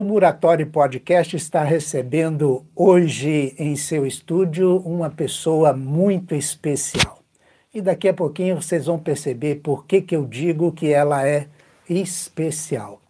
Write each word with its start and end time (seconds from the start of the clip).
O 0.00 0.04
Muratório 0.04 0.64
Podcast 0.68 1.34
está 1.34 1.64
recebendo 1.64 2.64
hoje 2.76 3.52
em 3.58 3.74
seu 3.74 4.06
estúdio 4.06 4.76
uma 4.76 5.10
pessoa 5.10 5.72
muito 5.72 6.36
especial. 6.36 7.18
E 7.74 7.80
daqui 7.80 8.08
a 8.08 8.14
pouquinho 8.14 8.62
vocês 8.62 8.86
vão 8.86 8.96
perceber 8.96 9.56
por 9.56 9.86
que, 9.86 10.00
que 10.00 10.14
eu 10.14 10.24
digo 10.24 10.70
que 10.70 10.92
ela 10.92 11.26
é 11.26 11.48
especial. 11.90 13.02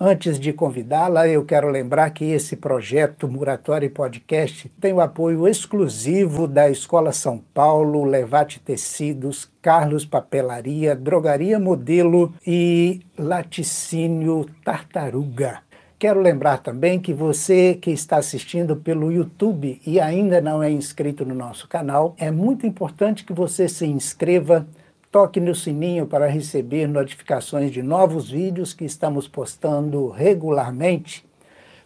Antes 0.00 0.40
de 0.40 0.52
convidá-la, 0.52 1.28
eu 1.28 1.44
quero 1.44 1.68
lembrar 1.68 2.10
que 2.10 2.24
esse 2.24 2.56
projeto 2.56 3.28
Muratório 3.28 3.88
Podcast 3.88 4.68
tem 4.80 4.92
o 4.92 5.00
apoio 5.00 5.46
exclusivo 5.46 6.48
da 6.48 6.68
Escola 6.68 7.12
São 7.12 7.38
Paulo, 7.38 8.04
Levate 8.04 8.58
Tecidos, 8.58 9.48
Carlos 9.62 10.04
Papelaria, 10.04 10.96
Drogaria 10.96 11.60
Modelo 11.60 12.34
e 12.44 13.00
Laticínio 13.16 14.44
Tartaruga. 14.64 15.62
Quero 16.02 16.20
lembrar 16.20 16.58
também 16.58 16.98
que 16.98 17.14
você 17.14 17.78
que 17.80 17.92
está 17.92 18.16
assistindo 18.16 18.74
pelo 18.74 19.12
YouTube 19.12 19.80
e 19.86 20.00
ainda 20.00 20.40
não 20.40 20.60
é 20.60 20.68
inscrito 20.68 21.24
no 21.24 21.32
nosso 21.32 21.68
canal, 21.68 22.16
é 22.18 22.28
muito 22.28 22.66
importante 22.66 23.22
que 23.22 23.32
você 23.32 23.68
se 23.68 23.86
inscreva, 23.86 24.66
toque 25.12 25.38
no 25.38 25.54
sininho 25.54 26.04
para 26.04 26.26
receber 26.26 26.88
notificações 26.88 27.70
de 27.70 27.84
novos 27.84 28.28
vídeos 28.28 28.74
que 28.74 28.84
estamos 28.84 29.28
postando 29.28 30.08
regularmente. 30.08 31.24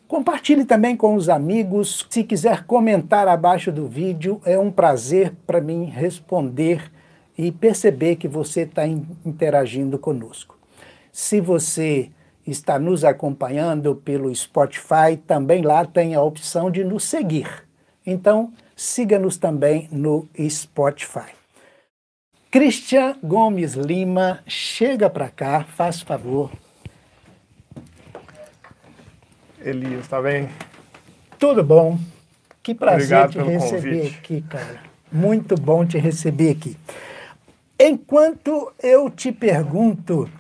Compartilhe 0.08 0.64
também 0.64 0.96
com 0.96 1.14
os 1.14 1.28
amigos. 1.28 2.06
Se 2.08 2.24
quiser 2.24 2.64
comentar 2.64 3.28
abaixo 3.28 3.70
do 3.70 3.86
vídeo, 3.86 4.40
é 4.46 4.58
um 4.58 4.70
prazer 4.70 5.34
para 5.46 5.60
mim 5.60 5.84
responder 5.84 6.90
e 7.36 7.52
perceber 7.52 8.16
que 8.16 8.28
você 8.28 8.62
está 8.62 8.86
interagindo 8.86 9.98
conosco. 9.98 10.56
Se 11.12 11.38
você 11.38 12.08
está 12.46 12.78
nos 12.78 13.04
acompanhando 13.04 13.96
pelo 13.96 14.34
Spotify, 14.34 15.16
também 15.26 15.62
lá 15.62 15.84
tem 15.84 16.14
a 16.14 16.22
opção 16.22 16.70
de 16.70 16.84
nos 16.84 17.04
seguir. 17.04 17.64
Então, 18.06 18.52
siga-nos 18.76 19.36
também 19.36 19.88
no 19.90 20.28
Spotify. 20.48 21.34
Cristian 22.50 23.16
Gomes 23.22 23.74
Lima, 23.74 24.40
chega 24.46 25.10
para 25.10 25.28
cá, 25.28 25.64
faz 25.64 26.00
favor. 26.00 26.50
Elias, 29.60 30.04
está 30.04 30.22
bem? 30.22 30.48
Tudo 31.38 31.64
bom? 31.64 31.98
Que 32.62 32.74
prazer 32.74 33.18
Obrigado 33.24 33.32
te 33.32 33.38
receber 33.38 33.96
convite. 33.98 34.18
aqui, 34.18 34.42
cara. 34.42 34.80
Muito 35.10 35.54
bom 35.56 35.84
te 35.84 35.98
receber 35.98 36.52
aqui. 36.52 36.76
Enquanto 37.78 38.72
eu 38.82 39.10
te 39.10 39.30
pergunto 39.32 40.30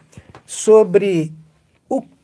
sobre 0.46 1.34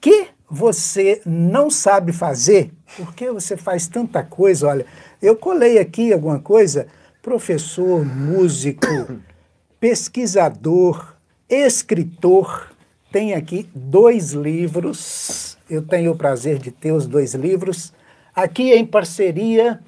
que 0.02 0.26
você 0.50 1.22
não 1.24 1.70
sabe 1.70 2.12
fazer, 2.12 2.72
porque 2.96 3.30
você 3.30 3.56
faz 3.56 3.86
tanta 3.86 4.22
coisa, 4.24 4.66
olha, 4.66 4.84
eu 5.22 5.36
colei 5.36 5.78
aqui 5.78 6.12
alguma 6.12 6.40
coisa, 6.40 6.88
professor, 7.22 8.04
músico, 8.04 8.86
pesquisador, 9.78 11.14
escritor, 11.48 12.70
tem 13.12 13.32
aqui 13.32 13.68
dois 13.72 14.32
livros, 14.32 15.56
eu 15.70 15.80
tenho 15.82 16.10
o 16.10 16.16
prazer 16.16 16.58
de 16.58 16.72
ter 16.72 16.90
os 16.90 17.06
dois 17.06 17.34
livros, 17.34 17.92
aqui 18.34 18.72
em 18.74 18.84
parceria 18.84 19.78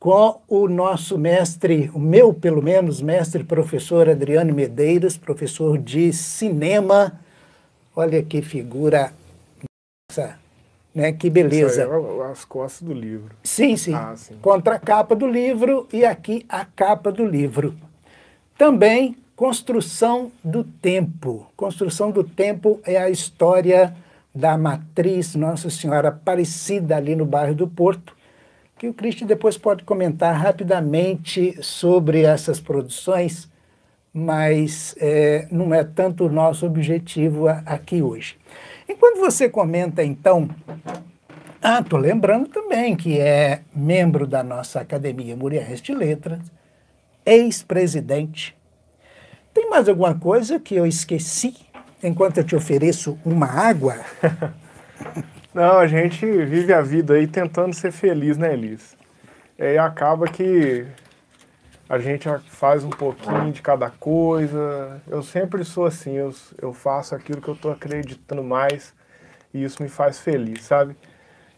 com 0.00 0.40
o 0.48 0.66
nosso 0.66 1.18
mestre, 1.18 1.90
o 1.92 1.98
meu 1.98 2.32
pelo 2.32 2.62
menos, 2.62 3.02
mestre 3.02 3.44
professor 3.44 4.08
Adriano 4.08 4.54
Medeiros, 4.54 5.18
professor 5.18 5.76
de 5.76 6.12
cinema. 6.12 7.20
Olha 7.94 8.22
que 8.22 8.40
figura, 8.40 9.12
nossa, 10.18 10.38
né? 10.94 11.12
Que 11.12 11.30
beleza. 11.30 11.82
Isso 11.82 11.92
aí 11.92 12.20
é 12.20 12.30
as 12.30 12.44
costas 12.44 12.86
do 12.86 12.94
livro. 12.94 13.34
Sim, 13.42 13.76
sim. 13.76 13.94
Ah, 13.94 14.14
sim. 14.16 14.36
Contra 14.40 14.74
a 14.74 14.78
capa 14.78 15.14
do 15.14 15.26
livro 15.26 15.86
e 15.92 16.04
aqui 16.04 16.44
a 16.48 16.64
capa 16.64 17.12
do 17.12 17.24
livro. 17.24 17.74
Também 18.56 19.16
Construção 19.36 20.32
do 20.42 20.64
Tempo. 20.64 21.46
Construção 21.56 22.10
do 22.10 22.24
Tempo 22.24 22.80
é 22.84 22.96
a 22.96 23.08
história 23.08 23.94
da 24.34 24.58
matriz 24.58 25.34
Nossa 25.34 25.70
Senhora 25.70 26.08
Aparecida 26.08 26.96
ali 26.96 27.14
no 27.14 27.24
bairro 27.24 27.54
do 27.54 27.68
Porto, 27.68 28.16
que 28.76 28.88
o 28.88 28.94
Cristi 28.94 29.24
depois 29.24 29.56
pode 29.56 29.84
comentar 29.84 30.34
rapidamente 30.34 31.56
sobre 31.62 32.22
essas 32.22 32.60
produções, 32.60 33.48
mas 34.12 34.94
é, 35.00 35.46
não 35.50 35.72
é 35.72 35.82
tanto 35.82 36.26
o 36.26 36.28
nosso 36.28 36.66
objetivo 36.66 37.48
aqui 37.48 38.02
hoje. 38.02 38.37
Enquanto 38.88 39.18
você 39.18 39.48
comenta, 39.48 40.02
então, 40.02 40.48
ah, 41.60 41.80
estou 41.80 41.98
lembrando 41.98 42.48
também 42.48 42.96
que 42.96 43.20
é 43.20 43.60
membro 43.74 44.26
da 44.26 44.42
nossa 44.42 44.80
Academia 44.80 45.36
Muriel 45.36 45.74
de 45.74 45.94
Letras, 45.94 46.40
ex-presidente. 47.26 48.56
Tem 49.52 49.68
mais 49.68 49.88
alguma 49.88 50.14
coisa 50.14 50.58
que 50.58 50.74
eu 50.74 50.86
esqueci 50.86 51.54
enquanto 52.02 52.38
eu 52.38 52.44
te 52.44 52.56
ofereço 52.56 53.18
uma 53.24 53.46
água? 53.46 53.96
Não, 55.52 55.78
a 55.78 55.86
gente 55.86 56.24
vive 56.24 56.72
a 56.72 56.80
vida 56.80 57.14
aí 57.14 57.26
tentando 57.26 57.74
ser 57.74 57.90
feliz, 57.90 58.36
né, 58.38 58.52
Elis? 58.52 58.96
E 59.58 59.64
aí 59.64 59.78
acaba 59.78 60.28
que 60.28 60.86
a 61.88 61.98
gente 61.98 62.28
faz 62.48 62.84
um 62.84 62.90
pouquinho 62.90 63.50
de 63.50 63.62
cada 63.62 63.90
coisa. 63.90 65.00
Eu 65.06 65.22
sempre 65.22 65.64
sou 65.64 65.86
assim, 65.86 66.12
eu, 66.12 66.34
eu 66.60 66.72
faço 66.72 67.14
aquilo 67.14 67.40
que 67.40 67.48
eu 67.48 67.54
estou 67.54 67.72
acreditando 67.72 68.42
mais 68.42 68.92
e 69.54 69.64
isso 69.64 69.82
me 69.82 69.88
faz 69.88 70.20
feliz, 70.20 70.64
sabe? 70.64 70.94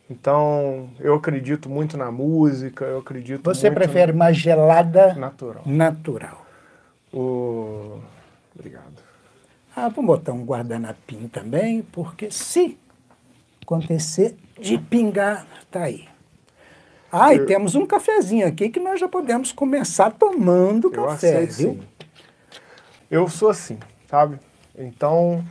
Então, 0.08 0.90
eu 0.98 1.14
acredito 1.14 1.68
muito 1.68 1.96
na 1.96 2.10
música, 2.10 2.84
eu 2.84 2.98
acredito 2.98 3.42
Você 3.44 3.70
prefere 3.70 4.12
mais 4.12 4.36
gelada 4.36 5.14
no 5.14 5.20
natural. 5.20 5.62
natural? 5.64 6.46
O... 7.12 8.00
Obrigado. 8.54 9.02
Ah, 9.74 9.88
vou 9.88 10.04
botar 10.04 10.32
um 10.32 10.44
guardanapinho 10.44 11.28
também, 11.28 11.82
porque 11.82 12.30
se 12.30 12.76
acontecer 13.62 14.36
de 14.60 14.78
pingar, 14.78 15.46
tá 15.70 15.84
aí. 15.84 16.08
Ah, 17.12 17.34
e 17.34 17.40
temos 17.40 17.74
um 17.74 17.86
cafezinho 17.86 18.46
aqui 18.46 18.68
que 18.68 18.80
nós 18.80 19.00
já 19.00 19.08
podemos 19.08 19.52
começar 19.52 20.10
tomando 20.12 20.90
Eu 20.92 21.04
café, 21.04 21.42
aceito 21.42 21.52
viu? 21.54 21.72
sim. 21.74 21.88
Eu 23.10 23.28
sou 23.28 23.48
assim, 23.50 23.78
sabe? 24.08 24.38
Então, 24.78 25.44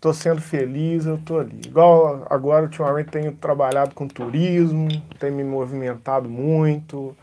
tô 0.00 0.12
sendo 0.12 0.40
feliz, 0.40 1.06
eu 1.06 1.18
tô 1.18 1.40
ali. 1.40 1.60
Igual 1.66 2.26
agora, 2.30 2.64
ultimamente, 2.64 3.10
tenho 3.10 3.32
trabalhado 3.32 3.94
com 3.94 4.06
turismo, 4.06 4.88
tenho 5.18 5.34
me 5.34 5.44
movimentado 5.44 6.28
muito. 6.28 7.16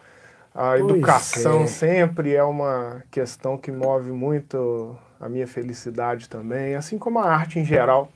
A 0.54 0.78
Pois 0.78 0.82
educação 0.82 1.64
é. 1.64 1.68
sempre 1.68 2.36
é 2.36 2.44
uma 2.44 3.04
questão 3.10 3.58
que 3.58 3.72
move 3.72 4.12
muito 4.12 4.98
a 5.20 5.30
minha 5.30 5.48
felicidade 5.48 6.28
também, 6.28 6.76
assim 6.76 6.98
como 6.98 7.20
a 7.20 7.26
arte 7.32 7.60
em 7.60 7.66
geral. 7.66 8.12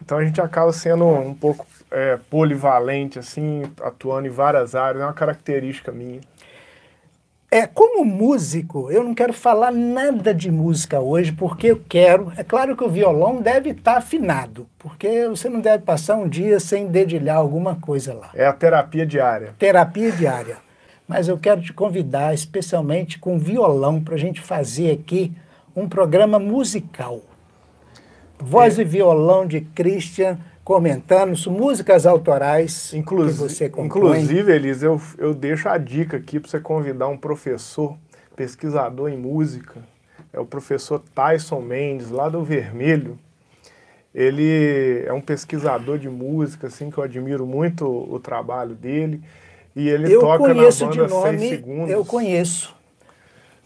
Então 0.00 0.18
a 0.18 0.24
gente 0.24 0.40
acaba 0.40 0.72
sendo 0.72 1.06
um 1.06 1.34
pouco 1.34 1.64
é, 1.92 2.18
polivalente, 2.30 3.18
assim, 3.18 3.62
atuando 3.80 4.26
em 4.26 4.30
várias 4.30 4.74
áreas, 4.74 5.02
é 5.02 5.06
uma 5.06 5.12
característica 5.12 5.92
minha. 5.92 6.20
É, 7.50 7.66
como 7.66 8.02
músico, 8.02 8.90
eu 8.90 9.04
não 9.04 9.14
quero 9.14 9.34
falar 9.34 9.70
nada 9.70 10.32
de 10.32 10.50
música 10.50 11.00
hoje, 11.00 11.32
porque 11.32 11.66
eu 11.66 11.82
quero. 11.86 12.32
É 12.34 12.42
claro 12.42 12.74
que 12.74 12.82
o 12.82 12.88
violão 12.88 13.42
deve 13.42 13.70
estar 13.70 13.98
afinado, 13.98 14.66
porque 14.78 15.28
você 15.28 15.50
não 15.50 15.60
deve 15.60 15.84
passar 15.84 16.16
um 16.16 16.26
dia 16.26 16.58
sem 16.58 16.86
dedilhar 16.86 17.36
alguma 17.36 17.76
coisa 17.76 18.14
lá. 18.14 18.30
É 18.32 18.46
a 18.46 18.54
terapia 18.54 19.04
diária. 19.04 19.54
Terapia 19.58 20.10
diária. 20.12 20.56
Mas 21.06 21.28
eu 21.28 21.36
quero 21.36 21.60
te 21.60 21.74
convidar, 21.74 22.32
especialmente 22.32 23.18
com 23.18 23.38
violão, 23.38 24.02
para 24.02 24.14
a 24.14 24.18
gente 24.18 24.40
fazer 24.40 24.90
aqui 24.90 25.30
um 25.76 25.86
programa 25.86 26.38
musical. 26.38 27.20
Voz 28.38 28.78
e 28.78 28.84
violão 28.84 29.46
de 29.46 29.60
Christian 29.60 30.38
comentando 30.64 31.36
músicas 31.50 32.06
autorais 32.06 32.92
Inclusi- 32.94 33.32
que 33.32 33.38
você 33.38 33.68
compõe. 33.68 33.86
Inclusive, 33.86 34.52
Elis, 34.52 34.82
eu, 34.82 35.00
eu 35.18 35.34
deixo 35.34 35.68
a 35.68 35.78
dica 35.78 36.16
aqui 36.16 36.38
para 36.38 36.50
você 36.50 36.60
convidar 36.60 37.08
um 37.08 37.16
professor, 37.16 37.96
pesquisador 38.36 39.08
em 39.10 39.16
música. 39.16 39.80
É 40.32 40.40
o 40.40 40.46
professor 40.46 41.02
Tyson 41.14 41.60
Mendes, 41.60 42.10
lá 42.10 42.28
do 42.28 42.42
Vermelho. 42.42 43.18
Ele 44.14 45.04
é 45.06 45.12
um 45.12 45.20
pesquisador 45.20 45.98
de 45.98 46.08
música, 46.08 46.66
assim, 46.66 46.90
que 46.90 46.98
eu 46.98 47.04
admiro 47.04 47.46
muito 47.46 47.86
o, 47.86 48.14
o 48.14 48.20
trabalho 48.20 48.74
dele. 48.74 49.22
E 49.74 49.88
ele 49.88 50.12
eu 50.12 50.20
toca 50.20 50.48
na 50.48 50.54
banda 50.54 51.08
nome, 51.08 51.38
6 51.38 51.50
segundos. 51.50 51.90
eu 51.90 52.04
conheço. 52.04 52.74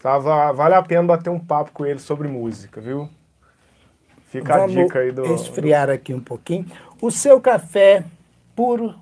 Tava, 0.01 0.53
vale 0.53 0.75
a 0.75 0.81
pena 0.81 1.03
bater 1.03 1.29
um 1.29 1.39
papo 1.39 1.71
com 1.73 1.85
ele 1.85 1.99
sobre 1.99 2.27
música, 2.27 2.79
viu? 2.79 3.09
Fica 4.29 4.57
Vamos 4.57 4.77
a 4.77 4.83
dica 4.83 4.99
aí 4.99 5.11
do. 5.11 5.25
esfriar 5.33 5.89
aqui 5.89 6.13
um 6.13 6.19
pouquinho. 6.19 6.65
O 7.01 7.11
seu 7.11 7.39
café 7.39 8.03
puro, 8.55 8.95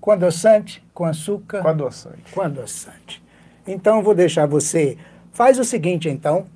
com 0.00 0.10
adoçante, 0.10 0.82
com 0.92 1.04
açúcar, 1.04 1.62
com 1.62 1.68
adoçante. 1.68 2.32
com 2.32 2.40
adoçante. 2.40 3.22
Então, 3.66 3.96
eu 3.98 4.02
vou 4.02 4.14
deixar 4.14 4.46
você... 4.46 4.96
Faz 5.32 5.58
o 5.58 5.64
seguinte, 5.64 6.08
então. 6.08 6.46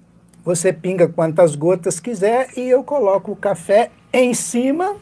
Você 0.42 0.72
pinga 0.72 1.06
quantas 1.06 1.54
gotas 1.54 2.00
quiser 2.00 2.48
e 2.56 2.68
eu 2.68 2.82
coloco 2.82 3.32
o 3.32 3.36
café 3.36 3.90
em 4.12 4.32
cima 4.32 4.96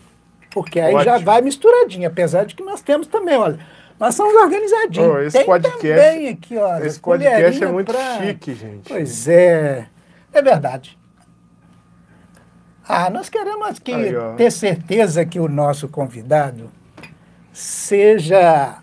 porque 0.51 0.81
aí 0.81 0.95
Ótimo. 0.95 1.05
já 1.05 1.19
vai 1.19 1.41
misturadinho, 1.41 2.09
apesar 2.09 2.45
de 2.45 2.55
que 2.55 2.63
nós 2.63 2.81
temos 2.81 3.07
também, 3.07 3.37
olha, 3.37 3.59
nós 3.99 4.15
somos 4.15 4.35
organizadinhos. 4.35 5.09
Oh, 5.09 5.19
esse 5.21 5.37
Tem 5.37 5.47
podcast, 5.47 5.85
também 5.85 6.29
aqui, 6.29 6.57
ó. 6.57 6.79
Esse 6.79 7.01
podcast 7.01 7.65
é 7.65 7.67
muito 7.67 7.93
pra... 7.93 8.19
chique, 8.19 8.55
gente. 8.55 8.89
Pois 8.89 9.29
é, 9.29 9.87
é 10.33 10.43
verdade. 10.43 10.99
Ah, 12.89 13.11
nós 13.11 13.29
queremos 13.29 13.79
que, 13.79 13.93
ter 14.37 14.51
certeza 14.51 15.25
que 15.27 15.39
o 15.39 15.47
nosso 15.47 15.89
convidado 15.89 16.71
seja 17.53 18.79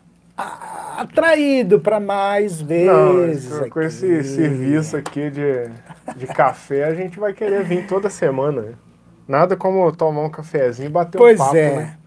atraído 0.97 1.79
para 1.79 1.99
mais 1.99 2.61
vezes. 2.61 3.49
Não, 3.49 3.69
com 3.69 3.81
esse 3.81 4.23
serviço 4.23 4.95
aqui 4.95 5.31
de, 5.31 5.69
de 6.17 6.27
café, 6.27 6.83
a 6.83 6.93
gente 6.93 7.19
vai 7.19 7.33
querer 7.33 7.63
vir 7.63 7.87
toda 7.87 8.09
semana. 8.09 8.73
Nada 9.27 9.55
como 9.55 9.91
tomar 9.91 10.21
um 10.21 10.29
cafezinho 10.29 10.87
e 10.87 10.89
bater 10.89 11.17
pois 11.17 11.39
um 11.39 11.43
papo, 11.43 11.57
é. 11.57 11.75
né? 11.75 11.97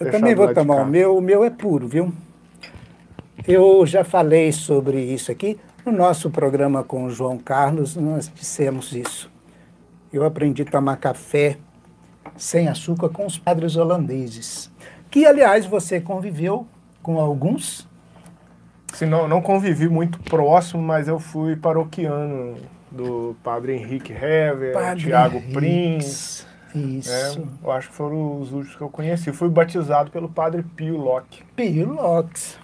Eu 0.00 0.10
também 0.10 0.34
vou 0.34 0.52
tomar 0.52 0.82
o 0.82 0.86
meu. 0.86 1.16
O 1.16 1.20
meu 1.20 1.44
é 1.44 1.50
puro, 1.50 1.86
viu? 1.86 2.12
Eu 3.46 3.86
já 3.86 4.02
falei 4.02 4.50
sobre 4.50 5.00
isso 5.00 5.30
aqui. 5.30 5.58
No 5.84 5.92
nosso 5.92 6.28
programa 6.28 6.82
com 6.82 7.04
o 7.04 7.10
João 7.10 7.38
Carlos, 7.38 7.94
nós 7.94 8.30
dissemos 8.34 8.92
isso. 8.92 9.30
Eu 10.16 10.24
aprendi 10.24 10.62
a 10.62 10.64
tomar 10.64 10.96
café 10.96 11.58
sem 12.36 12.68
açúcar 12.68 13.10
com 13.10 13.26
os 13.26 13.36
padres 13.38 13.76
holandeses. 13.76 14.70
Que, 15.10 15.26
aliás, 15.26 15.66
você 15.66 16.00
conviveu 16.00 16.66
com 17.02 17.20
alguns? 17.20 17.86
Sim, 18.94 19.06
não, 19.06 19.28
não 19.28 19.42
convivi 19.42 19.88
muito 19.90 20.18
próximo, 20.20 20.82
mas 20.82 21.06
eu 21.06 21.18
fui 21.18 21.54
paroquiano 21.54 22.56
do 22.90 23.36
padre 23.44 23.74
Henrique 23.74 24.10
Hever, 24.10 24.72
padre 24.72 25.04
Tiago 25.04 25.42
Prince. 25.52 26.46
Isso. 26.74 27.10
É, 27.10 27.66
eu 27.66 27.70
acho 27.72 27.88
que 27.88 27.94
foram 27.94 28.40
os 28.40 28.52
últimos 28.52 28.74
que 28.74 28.82
eu 28.82 28.88
conheci. 28.88 29.32
Fui 29.32 29.50
batizado 29.50 30.10
pelo 30.10 30.30
padre 30.30 30.62
Pio 30.62 30.96
Locke. 30.96 31.42
Pio 31.54 31.92
Locke. 31.92 32.56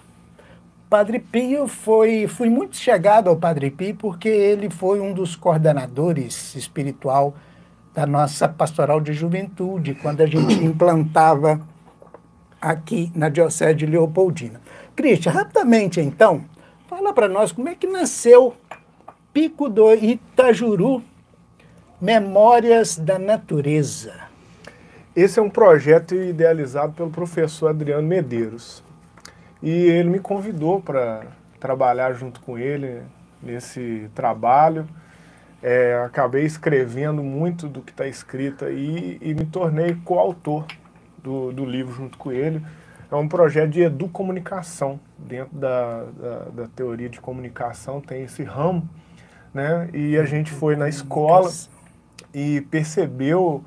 Padre 0.93 1.17
Pio 1.17 1.67
foi, 1.67 2.27
fui 2.27 2.47
muito 2.51 2.77
chegado 2.77 3.27
ao 3.27 3.35
Padre 3.35 3.71
Pio 3.71 3.95
porque 3.95 4.29
ele 4.29 4.69
foi 4.69 4.99
um 4.99 5.11
dos 5.11 5.35
coordenadores 5.35 6.53
espiritual 6.53 7.33
da 7.95 8.05
nossa 8.05 8.47
pastoral 8.47 9.01
de 9.01 9.11
juventude, 9.11 9.95
quando 9.95 10.21
a 10.21 10.27
gente 10.27 10.53
implantava 10.63 11.59
aqui 12.61 13.11
na 13.15 13.27
Diocese 13.27 13.73
de 13.73 13.87
Leopoldina. 13.87 14.61
Cristian, 14.95 15.31
rapidamente 15.31 15.99
então, 15.99 16.45
fala 16.87 17.11
para 17.11 17.27
nós 17.27 17.51
como 17.51 17.69
é 17.69 17.73
que 17.73 17.87
nasceu 17.87 18.53
Pico 19.33 19.69
do 19.69 19.95
Itajuru, 19.95 21.01
Memórias 21.99 22.99
da 22.99 23.17
Natureza. 23.17 24.13
Esse 25.15 25.39
é 25.39 25.41
um 25.41 25.49
projeto 25.49 26.13
idealizado 26.13 26.93
pelo 26.93 27.09
professor 27.09 27.69
Adriano 27.69 28.07
Medeiros. 28.07 28.83
E 29.63 29.69
ele 29.69 30.09
me 30.09 30.19
convidou 30.19 30.81
para 30.81 31.25
trabalhar 31.57 32.11
junto 32.11 32.41
com 32.41 32.57
ele 32.57 33.01
nesse 33.41 34.09
trabalho. 34.13 34.85
É, 35.61 36.03
acabei 36.05 36.43
escrevendo 36.43 37.23
muito 37.23 37.69
do 37.69 37.81
que 37.81 37.91
está 37.91 38.05
escrito 38.05 38.65
aí 38.65 39.17
e 39.21 39.33
me 39.33 39.45
tornei 39.45 39.95
coautor 40.03 40.65
do, 41.17 41.53
do 41.53 41.63
livro 41.63 41.93
junto 41.93 42.17
com 42.17 42.29
ele. 42.29 42.61
É 43.09 43.15
um 43.15 43.25
projeto 43.25 43.69
de 43.69 43.83
educomunicação. 43.83 44.99
Dentro 45.17 45.57
da, 45.57 46.03
da, 46.03 46.39
da 46.53 46.67
teoria 46.67 47.07
de 47.07 47.21
comunicação 47.21 48.01
tem 48.01 48.23
esse 48.23 48.43
ramo, 48.43 48.85
né? 49.53 49.89
E 49.93 50.17
a 50.17 50.25
gente 50.25 50.51
foi 50.51 50.75
na 50.75 50.89
escola 50.89 51.49
e 52.33 52.59
percebeu 52.69 53.63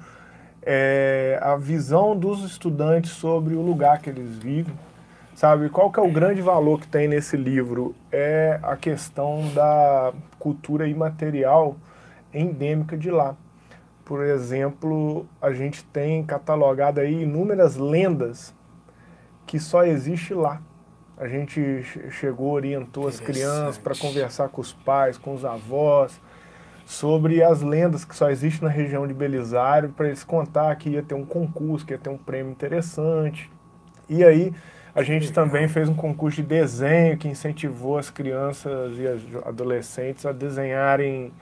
é, 0.62 1.38
a 1.40 1.56
visão 1.56 2.14
dos 2.14 2.44
estudantes 2.44 3.12
sobre 3.12 3.54
o 3.54 3.62
lugar 3.62 4.02
que 4.02 4.10
eles 4.10 4.36
vivem 4.36 4.74
Sabe, 5.36 5.68
qual 5.68 5.92
que 5.92 6.00
é 6.00 6.02
o 6.02 6.10
grande 6.10 6.40
valor 6.40 6.80
que 6.80 6.88
tem 6.88 7.06
nesse 7.06 7.36
livro? 7.36 7.94
É 8.10 8.58
a 8.62 8.74
questão 8.74 9.46
da 9.52 10.14
cultura 10.38 10.88
imaterial 10.88 11.76
endêmica 12.32 12.96
de 12.96 13.10
lá. 13.10 13.36
Por 14.02 14.24
exemplo, 14.24 15.26
a 15.38 15.52
gente 15.52 15.84
tem 15.84 16.24
catalogado 16.24 17.00
aí 17.00 17.24
inúmeras 17.24 17.76
lendas 17.76 18.54
que 19.46 19.60
só 19.60 19.84
existe 19.84 20.32
lá. 20.32 20.62
A 21.18 21.28
gente 21.28 21.82
chegou, 22.12 22.52
orientou 22.52 23.06
as 23.06 23.20
crianças 23.20 23.76
para 23.76 23.94
conversar 23.94 24.48
com 24.48 24.62
os 24.62 24.72
pais, 24.72 25.18
com 25.18 25.34
os 25.34 25.44
avós, 25.44 26.18
sobre 26.86 27.42
as 27.42 27.60
lendas 27.60 28.06
que 28.06 28.16
só 28.16 28.30
existem 28.30 28.66
na 28.66 28.74
região 28.74 29.06
de 29.06 29.12
Belisário, 29.12 29.90
para 29.90 30.06
eles 30.06 30.24
contar 30.24 30.74
que 30.76 30.88
ia 30.88 31.02
ter 31.02 31.14
um 31.14 31.26
concurso, 31.26 31.84
que 31.84 31.92
ia 31.92 31.98
ter 31.98 32.08
um 32.08 32.16
prêmio 32.16 32.50
interessante. 32.50 33.50
E 34.08 34.24
aí 34.24 34.54
a 34.96 35.02
gente 35.02 35.30
também 35.30 35.68
fez 35.68 35.90
um 35.90 35.94
concurso 35.94 36.40
de 36.40 36.48
desenho 36.48 37.18
que 37.18 37.28
incentivou 37.28 37.98
as 37.98 38.08
crianças 38.08 38.96
e 38.98 39.06
as 39.06 39.20
adolescentes 39.46 40.24
a 40.24 40.32
desenharem 40.32 41.34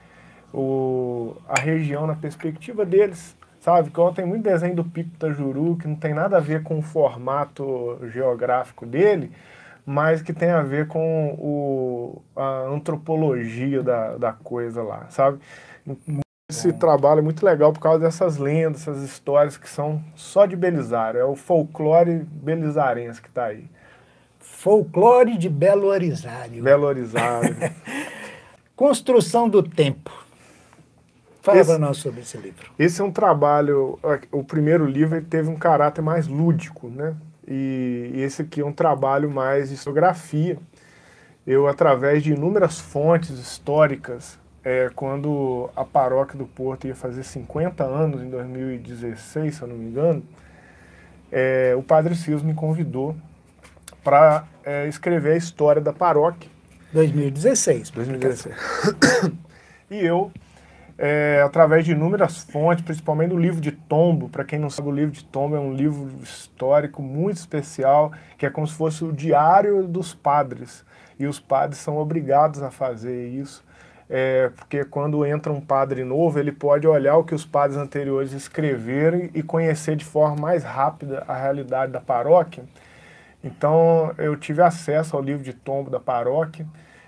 o, 0.53 1.37
a 1.47 1.57
região 1.57 2.05
na 2.05 2.15
perspectiva 2.15 2.85
deles, 2.85 3.33
sabe? 3.61 3.91
Que 3.91 4.13
tem 4.13 4.25
muito 4.25 4.43
desenho 4.43 4.75
do 4.75 4.83
Pico 4.83 5.17
da 5.17 5.31
Juru 5.31 5.77
que 5.77 5.87
não 5.87 5.95
tem 5.95 6.13
nada 6.13 6.35
a 6.35 6.41
ver 6.41 6.63
com 6.63 6.79
o 6.79 6.81
formato 6.81 7.97
geográfico 8.11 8.85
dele, 8.85 9.31
mas 9.85 10.21
que 10.21 10.33
tem 10.33 10.49
a 10.49 10.61
ver 10.61 10.89
com 10.89 11.33
o, 11.39 12.21
a 12.35 12.63
antropologia 12.63 13.81
da, 13.81 14.17
da 14.17 14.33
coisa 14.33 14.83
lá, 14.83 15.05
sabe? 15.07 15.39
Esse 16.47 16.71
trabalho 16.71 17.19
é 17.19 17.21
muito 17.23 17.43
legal 17.43 17.73
por 17.73 17.79
causa 17.79 17.99
dessas 17.99 18.37
lendas, 18.37 18.81
essas 18.81 19.01
histórias 19.01 19.57
que 19.57 19.67
são 19.67 20.03
só 20.13 20.45
de 20.45 20.55
Belisário. 20.55 21.19
É 21.19 21.25
o 21.25 21.35
folclore 21.35 22.19
belisarense 22.23 23.19
que 23.19 23.27
está 23.27 23.45
aí. 23.45 23.67
Folclore 24.37 25.39
de 25.39 25.49
Belo 25.49 25.87
Orizário. 25.87 26.61
Belo 26.61 26.85
Orizário. 26.85 27.55
Construção 28.75 29.49
do 29.49 29.63
Tempo. 29.63 30.11
Fala 31.41 31.65
para 31.65 31.79
nós 31.79 31.97
sobre 31.97 32.21
esse 32.21 32.37
livro. 32.37 32.71
Esse 32.77 33.01
é 33.01 33.03
um 33.03 33.11
trabalho. 33.11 33.97
O 34.31 34.43
primeiro 34.43 34.85
livro 34.85 35.19
teve 35.23 35.49
um 35.49 35.55
caráter 35.55 36.03
mais 36.03 36.27
lúdico, 36.27 36.89
né? 36.89 37.15
E, 37.47 38.11
e 38.13 38.21
esse 38.21 38.43
aqui 38.43 38.61
é 38.61 38.65
um 38.65 38.73
trabalho 38.73 39.31
mais 39.31 39.69
de 39.69 39.75
historiografia. 39.75 40.59
Eu, 41.45 41.67
através 41.67 42.21
de 42.21 42.33
inúmeras 42.33 42.79
fontes 42.79 43.31
históricas, 43.31 44.37
é, 44.65 44.89
quando 44.95 45.69
a 45.75 45.85
paróquia 45.85 46.35
do 46.35 46.47
Porto 46.47 46.87
ia 46.87 46.95
fazer 46.95 47.23
50 47.23 47.83
anos, 47.83 48.23
em 48.23 48.29
2016, 48.31 49.55
se 49.55 49.61
eu 49.61 49.67
não 49.67 49.75
me 49.75 49.85
engano, 49.85 50.23
é, 51.31 51.75
o 51.77 51.83
Padre 51.83 52.15
Silas 52.15 52.41
me 52.41 52.55
convidou 52.55 53.15
para 54.03 54.45
é, 54.63 54.87
escrever 54.87 55.33
a 55.33 55.37
história 55.37 55.79
da 55.79 55.93
paróquia. 55.93 56.49
2016. 56.91 57.91
2016. 57.91 58.55
e 59.91 60.03
eu, 60.03 60.31
é, 60.97 61.43
através 61.45 61.85
de 61.85 61.91
inúmeras 61.91 62.39
fontes, 62.39 62.83
principalmente 62.83 63.29
do 63.29 63.37
livro 63.37 63.61
de 63.61 63.71
Tombo, 63.71 64.29
para 64.29 64.43
quem 64.43 64.57
não 64.57 64.71
sabe, 64.71 64.87
o 64.87 64.91
livro 64.91 65.11
de 65.11 65.23
Tombo 65.25 65.55
é 65.55 65.59
um 65.59 65.73
livro 65.73 66.11
histórico 66.23 67.03
muito 67.03 67.37
especial, 67.37 68.11
que 68.35 68.47
é 68.47 68.49
como 68.49 68.65
se 68.65 68.73
fosse 68.73 69.03
o 69.03 69.13
diário 69.13 69.83
dos 69.83 70.15
padres. 70.15 70.83
E 71.19 71.27
os 71.27 71.39
padres 71.39 71.79
são 71.79 71.97
obrigados 71.97 72.63
a 72.63 72.71
fazer 72.71 73.27
isso 73.27 73.63
é, 74.09 74.49
porque 74.55 74.83
quando 74.85 75.25
entra 75.25 75.51
um 75.51 75.61
padre 75.61 76.03
novo, 76.03 76.39
ele 76.39 76.51
pode 76.51 76.87
olhar 76.87 77.17
o 77.17 77.23
que 77.23 77.33
os 77.33 77.45
padres 77.45 77.77
anteriores 77.77 78.33
escreveram 78.33 79.29
e 79.33 79.41
conhecer 79.41 79.95
de 79.95 80.05
forma 80.05 80.35
mais 80.35 80.63
rápida 80.63 81.23
a 81.27 81.35
realidade 81.35 81.91
da 81.91 81.99
paróquia. 81.99 82.63
Então, 83.43 84.13
eu 84.17 84.35
tive 84.35 84.61
acesso 84.61 85.15
ao 85.15 85.21
livro 85.21 85.43
de 85.43 85.53
tombo 85.53 85.89
da 85.89 85.99
paróquia 85.99 86.65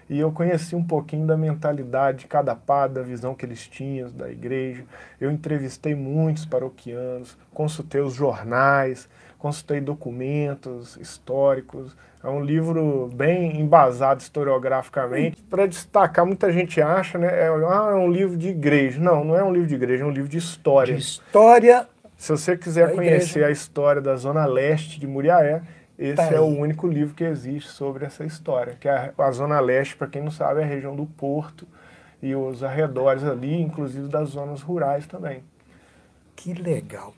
e 0.10 0.20
eu 0.20 0.32
conheci 0.32 0.75
um 0.75 0.84
pouquinho 0.84 1.27
da 1.27 1.36
mentalidade 1.36 2.20
de 2.20 2.27
cada 2.27 2.56
padre, 2.56 2.96
da 2.96 3.01
visão 3.01 3.36
que 3.36 3.46
eles 3.46 3.68
tinham 3.68 4.10
da 4.12 4.30
igreja. 4.30 4.84
Eu 5.20 5.30
entrevistei 5.32 5.94
muitos 5.94 6.46
paroquianos, 6.46 7.38
consultei 7.54 8.01
os 8.01 8.13
jornais, 8.13 9.10
consultei 9.38 9.79
documentos 9.79 10.98
históricos, 10.98 11.96
é 12.24 12.29
um 12.29 12.44
livro 12.44 13.10
bem 13.13 13.60
embasado 13.62 14.20
historiograficamente. 14.20 15.41
Para 15.44 15.67
destacar, 15.67 16.25
muita 16.25 16.51
gente 16.51 16.82
acha, 16.82 17.17
né? 17.17 17.27
É, 17.27 17.48
ah, 17.48 17.89
é 17.91 17.96
um 17.96 18.12
livro 18.12 18.36
de 18.36 18.50
igreja. 18.50 19.00
Não, 19.00 19.24
não 19.24 19.36
é 19.36 19.44
um 19.44 19.53
livro 19.53 19.67
de 19.67 19.75
igreja, 19.75 20.03
é 20.03 20.06
um 20.06 20.12
livro 20.12 20.29
de 20.29 20.38
história. 20.38 20.96
De 20.96 21.00
história. 21.00 21.88
Se 22.17 22.32
você 22.32 22.58
quiser 22.58 22.94
conhecer 22.96 23.44
a 23.44 23.51
história 23.51 24.01
da 24.01 24.15
Zona 24.15 24.46
Leste 24.46 25.00
de 25.00 25.06
Muriaé, 25.06 25.62
esse 25.98 26.15
tá 26.15 26.32
é 26.32 26.39
o 26.39 26.46
único 26.46 26.88
livro 26.88 27.13
que 27.13 27.24
existe 27.24 27.70
sobre 27.70 28.06
essa 28.06 28.25
história. 28.25 28.75
Que 28.79 28.89
é 28.89 29.13
a, 29.17 29.24
a 29.24 29.32
Zona 29.32 29.60
Leste, 29.60 29.96
para 29.96 30.08
quem 30.08 30.22
não 30.22 30.32
sabe, 30.32 30.62
é 30.62 30.63
a 30.63 30.67
região 30.67 30.96
do 30.96 31.06
Porto 31.06 31.67
e 32.22 32.36
os 32.36 32.63
arredores 32.63 33.24
ali, 33.24 33.62
inclusive 33.62 34.08
das 34.08 34.29
zonas 34.29 34.62
rurais 34.62 35.06
também. 35.06 35.44
Que 36.36 36.53
legal. 36.53 37.13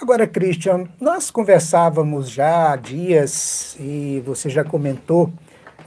Agora, 0.00 0.26
Christian, 0.26 0.88
nós 0.98 1.30
conversávamos 1.30 2.30
já 2.30 2.72
há 2.72 2.76
dias 2.76 3.76
e 3.78 4.22
você 4.24 4.48
já 4.48 4.64
comentou, 4.64 5.30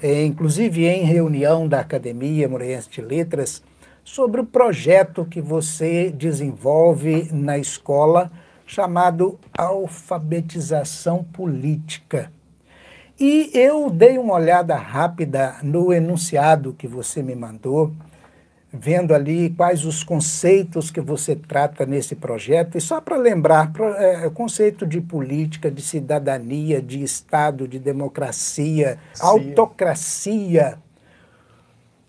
é, 0.03 0.23
inclusive 0.23 0.85
em 0.85 1.03
reunião 1.03 1.67
da 1.67 1.79
Academia 1.79 2.47
Moreirense 2.47 2.91
de 2.91 3.01
Letras, 3.01 3.63
sobre 4.03 4.39
o 4.39 4.45
projeto 4.45 5.25
que 5.25 5.41
você 5.41 6.11
desenvolve 6.11 7.27
na 7.31 7.57
escola 7.57 8.31
chamado 8.67 9.39
Alfabetização 9.57 11.23
Política. 11.23 12.31
E 13.19 13.49
eu 13.51 13.89
dei 13.89 14.19
uma 14.19 14.35
olhada 14.35 14.75
rápida 14.75 15.55
no 15.63 15.91
enunciado 15.91 16.75
que 16.77 16.87
você 16.87 17.23
me 17.23 17.33
mandou, 17.33 17.91
vendo 18.75 19.13
ali 19.13 19.51
quais 19.51 19.85
os 19.85 20.03
conceitos 20.03 20.89
que 20.89 20.99
você 20.99 21.35
trata 21.35 21.85
nesse 21.85 22.15
projeto. 22.15 22.75
E 22.75 22.81
só 22.81 22.99
para 22.99 23.15
lembrar, 23.15 23.71
é, 23.97 24.27
conceito 24.31 24.87
de 24.87 24.99
política, 24.99 25.69
de 25.69 25.81
cidadania, 25.81 26.81
de 26.81 27.03
Estado, 27.03 27.67
de 27.67 27.77
democracia, 27.77 28.97
Sim. 29.13 29.23
autocracia. 29.23 30.79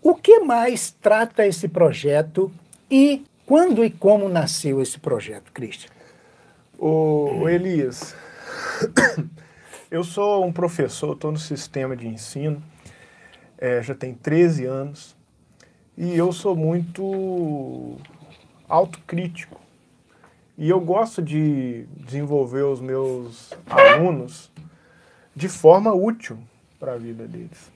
O 0.01 0.15
que 0.15 0.39
mais 0.39 0.89
trata 0.89 1.45
esse 1.45 1.67
projeto 1.67 2.51
e 2.89 3.23
quando 3.45 3.85
e 3.85 3.91
como 3.91 4.27
nasceu 4.27 4.81
esse 4.81 4.99
projeto, 4.99 5.51
Cristian? 5.51 5.91
O, 6.79 7.47
Elias, 7.47 8.15
eu 9.91 10.03
sou 10.03 10.43
um 10.43 10.51
professor, 10.51 11.13
estou 11.13 11.31
no 11.31 11.37
sistema 11.37 11.95
de 11.95 12.07
ensino, 12.07 12.61
é, 13.57 13.81
já 13.83 13.93
tem 13.93 14.13
13 14.13 14.65
anos, 14.65 15.14
e 15.97 16.15
eu 16.15 16.31
sou 16.31 16.55
muito 16.55 17.97
autocrítico. 18.67 19.59
E 20.57 20.69
eu 20.69 20.79
gosto 20.79 21.21
de 21.21 21.85
desenvolver 21.97 22.63
os 22.63 22.79
meus 22.79 23.53
alunos 23.69 24.51
de 25.35 25.49
forma 25.49 25.93
útil 25.93 26.37
para 26.79 26.93
a 26.93 26.97
vida 26.97 27.27
deles. 27.27 27.71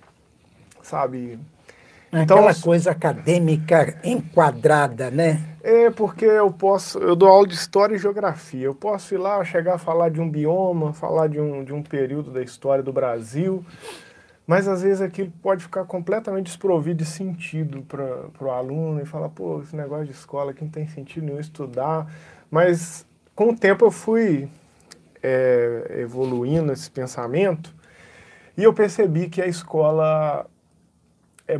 Sabe? 0.81 1.37
Então, 2.11 2.37
Aquela 2.37 2.55
coisa 2.55 2.91
acadêmica 2.91 3.99
enquadrada, 4.03 5.11
né? 5.11 5.45
É, 5.61 5.89
porque 5.91 6.25
eu 6.25 6.51
posso, 6.51 6.97
eu 6.99 7.15
dou 7.15 7.27
aula 7.29 7.47
de 7.47 7.53
história 7.53 7.95
e 7.95 7.99
geografia. 7.99 8.65
Eu 8.65 8.73
posso 8.73 9.13
ir 9.13 9.17
lá, 9.17 9.43
chegar 9.43 9.75
a 9.75 9.77
falar 9.77 10.09
de 10.09 10.19
um 10.19 10.29
bioma, 10.29 10.93
falar 10.93 11.27
de 11.27 11.39
um, 11.39 11.63
de 11.63 11.73
um 11.73 11.83
período 11.83 12.31
da 12.31 12.41
história 12.41 12.83
do 12.83 12.91
Brasil, 12.91 13.63
mas 14.49 14.67
às 14.67 14.81
vezes 14.81 14.99
aquilo 14.99 15.31
pode 15.43 15.61
ficar 15.61 15.85
completamente 15.85 16.47
desprovido 16.47 17.03
de 17.03 17.05
sentido 17.05 17.83
para 17.83 18.43
o 18.43 18.49
aluno 18.49 18.99
e 18.99 19.05
falar, 19.05 19.29
pô, 19.29 19.61
esse 19.61 19.75
negócio 19.75 20.07
de 20.07 20.11
escola 20.11 20.49
aqui 20.49 20.63
não 20.63 20.71
tem 20.71 20.87
sentido 20.87 21.23
nenhum 21.23 21.39
estudar. 21.39 22.11
Mas 22.49 23.05
com 23.35 23.49
o 23.49 23.55
tempo 23.55 23.85
eu 23.85 23.91
fui 23.91 24.49
é, 25.21 25.97
evoluindo 25.99 26.73
esse 26.73 26.89
pensamento 26.89 27.71
e 28.57 28.63
eu 28.63 28.73
percebi 28.73 29.29
que 29.29 29.39
a 29.39 29.45
escola 29.45 30.47
é, 31.47 31.55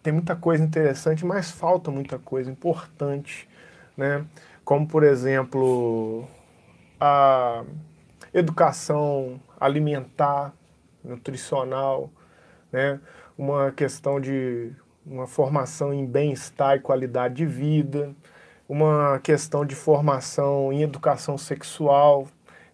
tem 0.00 0.12
muita 0.12 0.36
coisa 0.36 0.62
interessante, 0.62 1.26
mas 1.26 1.50
falta 1.50 1.90
muita 1.90 2.16
coisa 2.16 2.48
importante, 2.48 3.48
né? 3.96 4.24
Como, 4.64 4.86
por 4.86 5.02
exemplo, 5.02 6.28
a 7.00 7.64
educação 8.32 9.40
alimentar, 9.58 10.54
nutricional, 11.02 12.08
né? 12.72 13.00
Uma 13.36 13.70
questão 13.70 14.20
de 14.20 14.72
uma 15.04 15.26
formação 15.26 15.92
em 15.92 16.06
bem-estar 16.06 16.76
e 16.76 16.80
qualidade 16.80 17.34
de 17.34 17.46
vida, 17.46 18.14
uma 18.68 19.18
questão 19.20 19.64
de 19.64 19.74
formação 19.74 20.72
em 20.72 20.82
educação 20.82 21.36
sexual, 21.36 22.28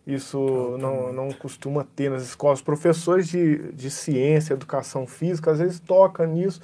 isso 0.07 0.77
não, 0.79 1.13
não 1.13 1.33
costuma 1.33 1.85
ter 1.97 2.11
nas 2.11 2.23
escolas. 2.23 2.61
Professores 2.61 3.27
de, 3.27 3.73
de 3.73 3.91
ciência, 3.91 4.55
educação 4.55 5.07
física, 5.07 5.51
às 5.51 5.59
vezes 5.59 5.81
tocam 5.81 6.27
nisso, 6.27 6.61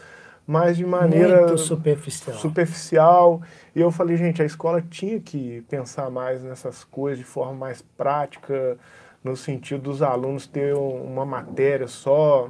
mas 0.47 0.77
de 0.77 0.85
maneira 0.85 1.47
Muito 1.47 1.59
superficial. 1.59 2.37
superficial. 2.37 3.43
E 3.75 3.81
eu 3.81 3.91
falei, 3.91 4.17
gente, 4.17 4.43
a 4.43 4.45
escola 4.45 4.81
tinha 4.81 5.19
que 5.19 5.65
pensar 5.69 6.09
mais 6.11 6.43
nessas 6.43 6.85
coisas 6.85 7.19
de 7.19 7.25
forma 7.25 7.55
mais 7.55 7.83
prática, 7.83 8.77
no 9.25 9.37
sentido 9.37 9.83
dos 9.83 10.03
alunos 10.03 10.47
ter 10.47 10.75
uma 10.75 11.25
matéria 11.25 11.89
só 11.89 12.49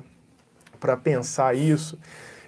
para 0.83 0.97
pensar 0.97 1.55
isso. 1.55 1.97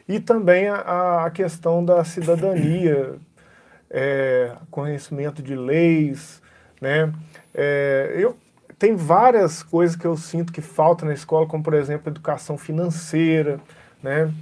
E 0.08 0.18
também 0.18 0.68
a, 0.68 1.24
a 1.24 1.30
questão 1.30 1.84
da 1.84 2.02
cidadania, 2.02 3.14
é, 3.88 4.52
conhecimento 4.72 5.40
de 5.40 5.54
leis, 5.54 6.42
né? 6.80 7.12
É, 7.54 8.12
eu, 8.16 8.36
tem 8.76 8.96
várias 8.96 9.62
coisas 9.62 9.94
que 9.94 10.04
eu 10.04 10.16
sinto 10.16 10.52
que 10.52 10.60
falta 10.60 11.06
na 11.06 11.14
escola, 11.14 11.46
como 11.46 11.62
por 11.62 11.74
exemplo 11.74 12.10
educação 12.10 12.58
financeira, 12.58 13.60
né? 14.02 14.34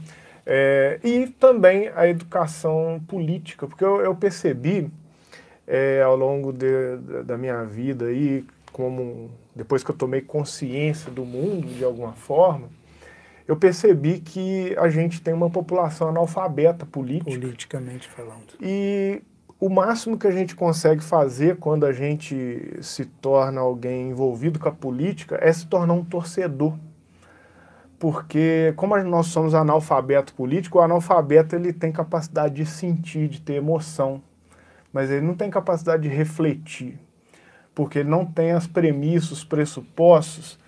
É, 0.45 0.99
e 1.05 1.27
também 1.29 1.89
a 1.95 2.09
educação 2.09 3.01
política, 3.07 3.67
porque 3.69 3.85
eu, 3.85 4.01
eu 4.01 4.17
percebi 4.17 4.91
é, 5.67 6.03
ao 6.03 6.17
longo 6.17 6.51
de, 6.51 6.97
da 7.25 7.37
minha 7.37 7.63
vida 7.63 8.07
aí, 8.07 8.45
como 8.73 9.31
depois 9.55 9.85
que 9.85 9.91
eu 9.91 9.95
tomei 9.95 10.23
consciência 10.23 11.11
do 11.11 11.25
mundo 11.25 11.69
de 11.69 11.85
alguma 11.85 12.15
forma, 12.15 12.69
eu 13.47 13.57
percebi 13.57 14.21
que 14.21 14.75
a 14.79 14.89
gente 14.89 15.21
tem 15.21 15.35
uma 15.35 15.51
população 15.51 16.09
analfabeta 16.09 16.87
política. 16.87 17.31
Politicamente 17.31 18.09
falando. 18.09 18.55
E 18.61 19.23
o 19.59 19.69
máximo 19.69 20.19
que 20.19 20.27
a 20.27 20.31
gente 20.31 20.55
consegue 20.55 21.03
fazer 21.03 21.57
quando 21.57 21.85
a 21.85 21.93
gente 21.93 22.79
se 22.81 23.05
torna 23.05 23.61
alguém 23.61 24.11
envolvido 24.11 24.59
com 24.59 24.69
a 24.69 24.73
política 24.73 25.39
é 25.41 25.53
se 25.53 25.67
tornar 25.67 25.95
um 25.95 26.05
torcedor 26.05 26.75
porque 28.03 28.73
como 28.75 29.01
nós 29.05 29.29
somos 29.29 29.55
analfabeto 29.55 30.35
político, 30.35 30.79
o 30.79 30.81
analfabeto 30.81 31.55
ele 31.55 31.73
tem 31.73 31.93
capacidade 31.93 32.57
de 32.57 32.67
sentir, 32.67 33.29
de 33.29 33.41
ter 33.41 33.53
emoção, 33.53 34.21
mas 34.93 35.09
ele 35.09 35.25
não 35.25 35.37
tem 35.37 35.49
capacidade 35.49 36.03
de 36.03 36.09
refletir, 36.09 36.99
porque 37.73 38.01
ele 38.01 38.09
não 38.09 38.27
tem 38.27 38.51
as 38.51 38.67
premissas, 38.67 39.31
os 39.31 39.45
pressupostos 39.45 40.59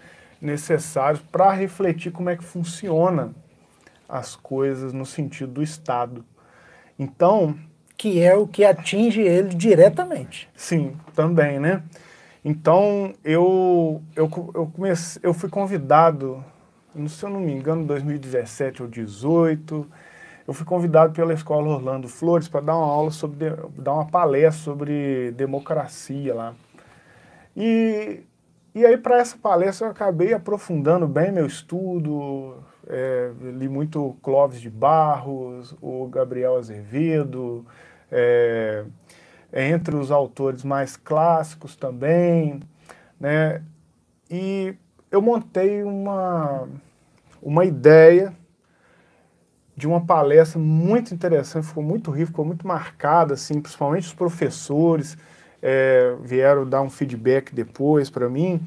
necessários 0.40 1.22
para 1.32 1.52
refletir 1.52 2.12
como 2.12 2.30
é 2.30 2.36
que 2.36 2.44
funciona 2.44 3.32
as 4.08 4.36
coisas 4.36 4.92
no 4.92 5.06
sentido 5.06 5.52
do 5.54 5.62
Estado. 5.62 6.24
Então, 6.98 7.56
que 7.96 8.20
é 8.20 8.34
o 8.34 8.46
que 8.46 8.64
atinge 8.64 9.20
ele 9.20 9.54
diretamente. 9.54 10.48
Sim, 10.54 10.96
também, 11.14 11.58
né? 11.58 11.82
Então, 12.44 13.14
eu, 13.24 14.02
eu, 14.14 14.30
eu, 14.54 14.66
comecei, 14.66 15.20
eu 15.24 15.32
fui 15.32 15.48
convidado 15.48 16.44
se 17.08 17.24
eu 17.24 17.30
não 17.30 17.40
me 17.40 17.52
engano, 17.52 17.84
2017 17.84 18.82
ou 18.82 18.88
2018, 18.88 19.86
eu 20.46 20.54
fui 20.54 20.64
convidado 20.64 21.12
pela 21.12 21.32
Escola 21.32 21.74
Orlando 21.74 22.08
Flores 22.08 22.46
para 22.46 22.60
dar 22.60 22.76
uma 22.76 22.86
aula 22.86 23.10
sobre, 23.10 23.50
dar 23.76 23.94
uma 23.94 24.06
palestra 24.06 24.62
sobre 24.62 25.32
democracia 25.32 26.34
lá. 26.34 26.54
E, 27.56 28.20
e 28.74 28.84
aí 28.84 28.96
para 28.96 29.18
essa 29.18 29.36
palestra 29.36 29.86
eu 29.86 29.90
acabei 29.90 30.32
aprofundando 30.32 31.06
bem 31.06 31.30
meu 31.30 31.46
estudo, 31.46 32.56
é, 32.86 33.30
li 33.40 33.68
muito 33.68 34.16
Clóvis 34.22 34.60
de 34.60 34.68
Barros, 34.68 35.76
o 35.80 36.06
Gabriel 36.08 36.56
Azevedo, 36.56 37.64
é, 38.10 38.84
entre 39.52 39.94
os 39.96 40.10
autores 40.10 40.64
mais 40.64 40.96
clássicos 40.96 41.76
também, 41.76 42.60
né? 43.20 43.62
E 44.28 44.74
eu 45.10 45.22
montei 45.22 45.82
uma, 45.84 46.68
uma 47.40 47.64
ideia 47.64 48.34
de 49.76 49.86
uma 49.86 50.04
palestra 50.04 50.58
muito 50.58 51.14
interessante, 51.14 51.66
ficou 51.66 51.82
muito 51.82 52.10
rico, 52.10 52.28
ficou 52.28 52.44
muito 52.44 52.66
marcada, 52.66 53.34
assim, 53.34 53.60
principalmente 53.60 54.06
os 54.06 54.14
professores 54.14 55.16
é, 55.66 56.14
vieram 56.20 56.68
dar 56.68 56.82
um 56.82 56.90
feedback 56.90 57.54
depois 57.54 58.10
para 58.10 58.28
mim. 58.28 58.60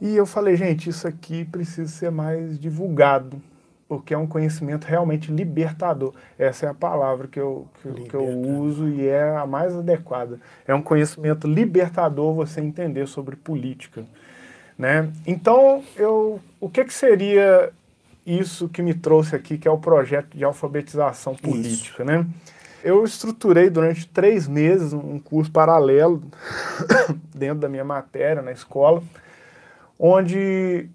E 0.00 0.16
eu 0.16 0.24
falei, 0.24 0.56
gente, 0.56 0.88
isso 0.88 1.06
aqui 1.06 1.44
precisa 1.44 1.90
ser 1.90 2.10
mais 2.10 2.58
divulgado, 2.58 3.40
porque 3.86 4.14
é 4.14 4.18
um 4.18 4.26
conhecimento 4.26 4.86
realmente 4.86 5.30
libertador. 5.30 6.14
Essa 6.38 6.66
é 6.66 6.68
a 6.70 6.74
palavra 6.74 7.28
que 7.28 7.38
eu, 7.38 7.68
que, 7.82 8.08
que 8.08 8.14
eu 8.14 8.26
uso 8.26 8.88
e 8.88 9.06
é 9.06 9.36
a 9.36 9.46
mais 9.46 9.76
adequada. 9.76 10.40
É 10.66 10.74
um 10.74 10.80
conhecimento 10.80 11.46
libertador 11.46 12.32
você 12.32 12.62
entender 12.62 13.06
sobre 13.06 13.36
política. 13.36 14.04
Né? 14.78 15.12
Então, 15.26 15.84
eu, 15.96 16.40
o 16.58 16.68
que, 16.68 16.82
que 16.84 16.94
seria 16.94 17.70
isso 18.26 18.70
que 18.70 18.80
me 18.80 18.94
trouxe 18.94 19.36
aqui, 19.36 19.58
que 19.58 19.68
é 19.68 19.70
o 19.70 19.78
projeto 19.78 20.34
de 20.34 20.44
alfabetização 20.44 21.34
política? 21.34 22.04
Né? 22.04 22.26
Eu 22.84 23.02
estruturei 23.02 23.70
durante 23.70 24.06
três 24.06 24.46
meses 24.46 24.92
um 24.92 25.18
curso 25.18 25.50
paralelo 25.50 26.22
dentro 27.34 27.60
da 27.60 27.68
minha 27.68 27.82
matéria 27.82 28.42
na 28.42 28.52
escola, 28.52 29.02
onde 29.98 30.90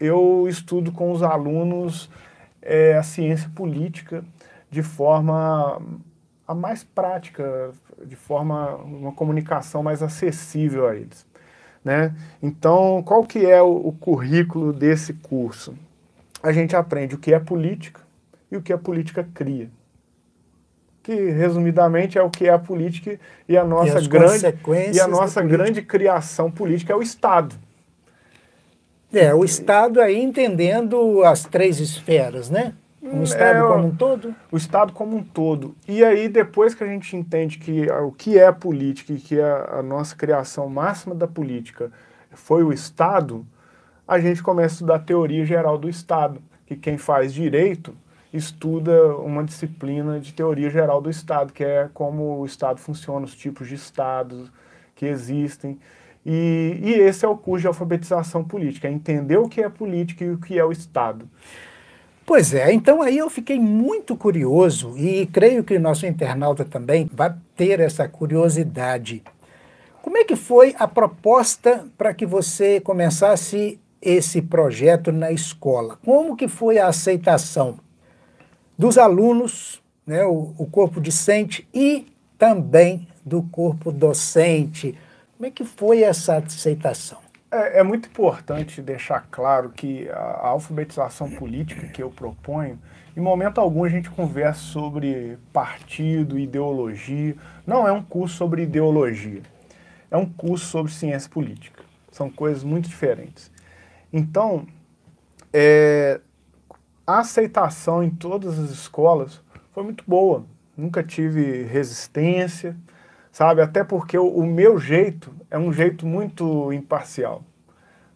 eu 0.00 0.48
estudo 0.48 0.90
com 0.90 1.12
os 1.12 1.22
alunos 1.22 2.10
é, 2.60 2.96
a 2.98 3.04
ciência 3.04 3.48
política 3.54 4.24
de 4.68 4.82
forma 4.82 5.80
a 6.44 6.56
mais 6.56 6.82
prática, 6.82 7.70
de 8.04 8.16
forma 8.16 8.74
uma 8.78 9.12
comunicação 9.12 9.80
mais 9.80 10.02
acessível 10.02 10.88
a 10.88 10.96
eles. 10.96 11.24
Né? 11.84 12.12
Então, 12.42 13.00
qual 13.04 13.24
que 13.24 13.46
é 13.46 13.62
o, 13.62 13.76
o 13.76 13.92
currículo 13.92 14.72
desse 14.72 15.12
curso? 15.14 15.72
A 16.42 16.50
gente 16.50 16.74
aprende 16.74 17.14
o 17.14 17.18
que 17.18 17.32
é 17.32 17.38
política 17.38 18.00
e 18.50 18.56
o 18.56 18.62
que 18.62 18.72
a 18.72 18.78
política 18.78 19.24
cria. 19.32 19.70
Que 21.02 21.30
resumidamente 21.30 22.16
é 22.16 22.22
o 22.22 22.30
que 22.30 22.46
é 22.46 22.52
a 22.52 22.58
política 22.58 23.18
e 23.48 23.56
a 23.56 23.64
nossa 23.64 23.98
e 23.98 24.06
grande 24.06 24.54
e 24.92 25.00
a 25.00 25.08
nossa 25.08 25.42
grande 25.42 25.82
criação 25.82 26.50
política 26.50 26.92
é 26.92 26.96
o 26.96 27.02
Estado. 27.02 27.56
É, 29.12 29.34
o 29.34 29.44
Estado 29.44 30.00
aí 30.00 30.22
entendendo 30.22 31.22
as 31.24 31.44
três 31.44 31.80
esferas, 31.80 32.48
né? 32.48 32.72
O 33.02 33.16
hum, 33.16 33.22
Estado 33.24 33.58
é, 33.58 33.68
como 33.68 33.88
um 33.88 33.94
todo? 33.94 34.34
O 34.50 34.56
Estado 34.56 34.92
como 34.92 35.16
um 35.16 35.24
todo. 35.24 35.74
E 35.88 36.04
aí, 36.04 36.28
depois 36.28 36.72
que 36.74 36.84
a 36.84 36.86
gente 36.86 37.16
entende 37.16 37.58
que 37.58 37.90
o 37.90 38.12
que 38.12 38.38
é 38.38 38.46
a 38.46 38.52
política 38.52 39.12
e 39.12 39.16
que 39.16 39.38
é 39.38 39.66
a 39.70 39.82
nossa 39.82 40.14
criação 40.14 40.68
máxima 40.68 41.14
da 41.14 41.26
política 41.26 41.90
foi 42.30 42.62
o 42.62 42.72
Estado, 42.72 43.44
a 44.06 44.20
gente 44.20 44.42
começa 44.42 44.74
a 44.74 44.76
estudar 44.76 44.94
a 44.94 45.00
teoria 45.00 45.44
geral 45.44 45.76
do 45.76 45.88
Estado, 45.88 46.40
que 46.64 46.76
quem 46.76 46.96
faz 46.96 47.34
direito 47.34 47.92
estuda 48.32 49.16
uma 49.16 49.44
disciplina 49.44 50.18
de 50.18 50.32
teoria 50.32 50.70
geral 50.70 51.00
do 51.00 51.10
Estado, 51.10 51.52
que 51.52 51.62
é 51.62 51.88
como 51.92 52.38
o 52.40 52.46
Estado 52.46 52.80
funciona, 52.80 53.26
os 53.26 53.34
tipos 53.34 53.68
de 53.68 53.74
Estados 53.74 54.50
que 54.94 55.06
existem. 55.06 55.78
E, 56.24 56.78
e 56.80 56.92
esse 56.92 57.24
é 57.24 57.28
o 57.28 57.36
curso 57.36 57.62
de 57.62 57.66
alfabetização 57.66 58.44
política, 58.44 58.88
é 58.88 58.92
entender 58.92 59.36
o 59.36 59.48
que 59.48 59.60
é 59.60 59.68
política 59.68 60.24
e 60.24 60.30
o 60.30 60.38
que 60.38 60.58
é 60.58 60.64
o 60.64 60.72
Estado. 60.72 61.28
Pois 62.24 62.54
é, 62.54 62.72
então 62.72 63.02
aí 63.02 63.18
eu 63.18 63.28
fiquei 63.28 63.58
muito 63.58 64.16
curioso 64.16 64.96
e 64.96 65.26
creio 65.26 65.64
que 65.64 65.76
o 65.76 65.80
nosso 65.80 66.06
internauta 66.06 66.64
também 66.64 67.10
vai 67.12 67.34
ter 67.56 67.80
essa 67.80 68.08
curiosidade. 68.08 69.22
Como 70.00 70.16
é 70.16 70.24
que 70.24 70.36
foi 70.36 70.74
a 70.78 70.86
proposta 70.86 71.84
para 71.98 72.14
que 72.14 72.24
você 72.24 72.80
começasse 72.80 73.80
esse 74.00 74.40
projeto 74.40 75.10
na 75.10 75.32
escola? 75.32 75.98
Como 76.04 76.36
que 76.36 76.46
foi 76.46 76.78
a 76.78 76.86
aceitação 76.86 77.78
dos 78.78 78.98
alunos, 78.98 79.82
né, 80.06 80.24
o, 80.24 80.54
o 80.58 80.66
corpo 80.66 81.00
discente 81.00 81.68
e 81.72 82.06
também 82.38 83.06
do 83.24 83.42
corpo 83.44 83.92
docente? 83.92 84.98
Como 85.36 85.46
é 85.46 85.50
que 85.50 85.64
foi 85.64 86.02
essa 86.02 86.36
aceitação? 86.36 87.18
É, 87.52 87.80
é, 87.80 87.82
muito 87.82 88.08
importante 88.08 88.80
deixar 88.80 89.26
claro 89.30 89.70
que 89.70 90.08
a, 90.08 90.48
alfabetização 90.48 91.30
política 91.30 91.86
que 91.88 92.02
eu 92.02 92.10
proponho, 92.10 92.78
em 93.14 93.20
momento 93.20 93.60
algum 93.60 93.84
a 93.84 93.90
gente 93.90 94.08
conversa 94.08 94.60
sobre 94.60 95.36
partido, 95.52 96.38
ideologia. 96.38 97.36
Não 97.66 97.86
é 97.86 97.92
um 97.92 98.02
curso 98.02 98.36
sobre 98.36 98.62
ideologia. 98.62 99.42
É 100.10 100.16
um 100.16 100.24
curso 100.24 100.64
sobre 100.64 100.90
ciência 100.90 101.28
política. 101.28 101.82
São 102.10 102.30
coisas 102.30 102.64
muito 102.64 102.88
diferentes. 102.88 103.50
Então, 104.10 104.66
é, 105.52 106.20
a 107.06 107.18
aceitação 107.18 108.02
em 108.02 108.10
todas 108.10 108.58
as 108.58 108.70
escolas 108.70 109.40
foi 109.72 109.82
muito 109.82 110.04
boa. 110.06 110.44
Nunca 110.76 111.02
tive 111.02 111.64
resistência, 111.64 112.76
sabe? 113.30 113.60
Até 113.60 113.84
porque 113.84 114.16
o, 114.16 114.26
o 114.26 114.46
meu 114.46 114.78
jeito 114.78 115.32
é 115.50 115.58
um 115.58 115.72
jeito 115.72 116.06
muito 116.06 116.72
imparcial, 116.72 117.44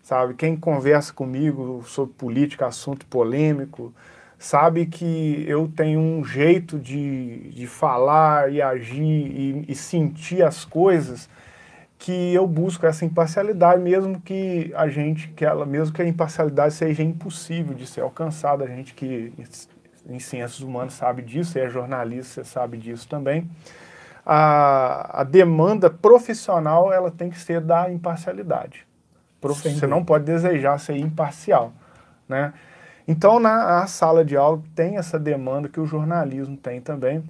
sabe? 0.03 0.35
Quem 0.35 0.57
conversa 0.57 1.13
comigo 1.13 1.83
sobre 1.85 2.15
política, 2.15 2.67
assunto 2.67 3.07
polêmico, 3.07 3.93
sabe 4.39 4.87
que 4.87 5.45
eu 5.47 5.71
tenho 5.75 6.01
um 6.01 6.25
jeito 6.25 6.79
de, 6.79 7.51
de 7.51 7.67
falar 7.67 8.53
e 8.53 8.63
agir 8.63 9.03
e, 9.03 9.65
e 9.69 9.75
sentir 9.75 10.43
as 10.43 10.65
coisas 10.65 11.29
que 11.99 12.35
eu 12.35 12.47
busco 12.47 12.87
essa 12.87 13.05
imparcialidade, 13.05 13.81
mesmo 13.81 14.21
que 14.21 14.73
a 14.77 14.89
gente, 14.89 15.29
que 15.29 15.45
ela, 15.45 15.65
mesmo 15.65 15.95
que 15.95 16.03
a 16.03 16.07
imparcialidade 16.07 16.75
seja 16.75 17.03
impossível 17.03 17.75
de 17.75 17.87
ser 17.87 18.03
alcançada, 18.03 18.65
a 18.65 18.69
gente 18.69 18.95
que 18.95 19.33
em 20.09 20.19
ciências 20.19 20.61
humanas 20.61 20.95
sabe 20.95 21.23
disso, 21.23 21.59
é 21.59 21.69
jornalista, 21.69 22.45
você 22.45 22.51
sabe 22.51 22.77
disso 22.77 23.09
também 23.09 23.51
a, 24.27 25.21
a 25.21 25.25
demanda 25.25 25.89
profissional 25.89 26.93
ela 26.93 27.13
tem 27.13 27.31
que 27.31 27.39
ser 27.39 27.61
da 27.61 27.89
imparcialidade. 27.91 28.85
Você 29.41 29.87
não 29.87 30.05
pode 30.05 30.25
desejar 30.25 30.79
ser 30.81 30.97
imparcial, 30.97 31.73
né? 32.29 32.53
Então, 33.07 33.39
na 33.39 33.87
sala 33.87 34.25
de 34.25 34.37
aula 34.37 34.61
tem 34.75 34.97
essa 34.97 35.17
demanda 35.17 35.69
que 35.69 35.79
o 35.79 35.87
jornalismo 35.87 36.57
tem 36.57 36.81
também, 36.81 37.23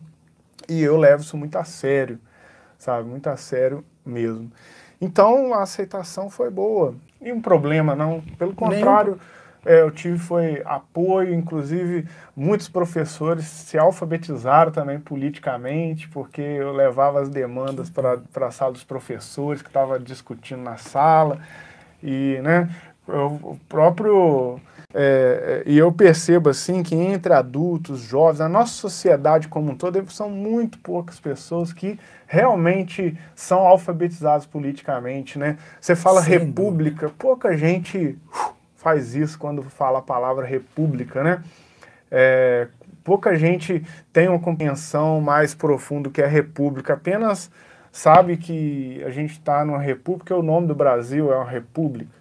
e 0.66 0.80
eu 0.80 0.96
levo 0.96 1.22
isso 1.22 1.36
muito 1.36 1.56
a 1.58 1.64
sério, 1.64 2.18
sabe? 2.78 3.06
Muito 3.06 3.28
a 3.28 3.36
sério 3.36 3.84
mesmo. 4.08 4.50
Então, 5.00 5.52
a 5.52 5.62
aceitação 5.62 6.30
foi 6.30 6.50
boa. 6.50 6.94
E 7.20 7.32
um 7.32 7.40
problema, 7.40 7.94
não. 7.94 8.22
Pelo 8.38 8.54
contrário, 8.54 9.18
é, 9.64 9.80
eu 9.82 9.90
tive 9.90 10.16
foi 10.18 10.62
apoio, 10.64 11.34
inclusive 11.34 12.06
muitos 12.36 12.68
professores 12.68 13.44
se 13.46 13.76
alfabetizaram 13.76 14.70
também 14.70 15.00
politicamente, 15.00 16.08
porque 16.08 16.40
eu 16.40 16.72
levava 16.72 17.20
as 17.20 17.28
demandas 17.28 17.90
para 17.90 18.20
a 18.46 18.50
sala 18.50 18.72
dos 18.72 18.84
professores 18.84 19.60
que 19.60 19.68
estava 19.68 19.98
discutindo 19.98 20.62
na 20.62 20.76
sala, 20.76 21.40
e 22.02 22.38
né, 22.42 22.70
o 23.08 23.58
próprio... 23.68 24.60
É, 24.94 25.64
é, 25.66 25.70
e 25.70 25.76
eu 25.76 25.92
percebo 25.92 26.48
assim 26.48 26.82
que 26.82 26.94
entre 26.94 27.32
adultos, 27.32 28.00
jovens, 28.00 28.40
a 28.40 28.48
nossa 28.48 28.72
sociedade 28.72 29.48
como 29.48 29.72
um 29.72 29.76
todo, 29.76 30.10
são 30.10 30.30
muito 30.30 30.78
poucas 30.78 31.18
pessoas 31.18 31.72
que 31.72 31.98
realmente 32.26 33.16
são 33.34 33.60
alfabetizadas 33.60 34.46
politicamente, 34.46 35.38
né? 35.38 35.58
Você 35.80 35.94
fala 35.94 36.22
Sim. 36.22 36.30
república, 36.30 37.10
pouca 37.18 37.56
gente 37.56 38.18
uh, 38.32 38.54
faz 38.76 39.14
isso 39.14 39.38
quando 39.38 39.62
fala 39.62 39.98
a 39.98 40.02
palavra 40.02 40.46
república, 40.46 41.22
né? 41.22 41.42
É, 42.10 42.68
pouca 43.02 43.36
gente 43.36 43.84
tem 44.12 44.28
uma 44.28 44.38
compreensão 44.38 45.20
mais 45.20 45.54
profunda 45.54 46.08
do 46.08 46.12
que 46.12 46.22
é 46.22 46.26
república, 46.26 46.94
apenas 46.94 47.50
sabe 47.90 48.36
que 48.36 49.02
a 49.04 49.10
gente 49.10 49.32
está 49.32 49.64
numa 49.64 49.80
república, 49.80 50.36
o 50.36 50.42
nome 50.42 50.68
do 50.68 50.74
Brasil 50.74 51.32
é 51.32 51.36
uma 51.36 51.50
república, 51.50 52.14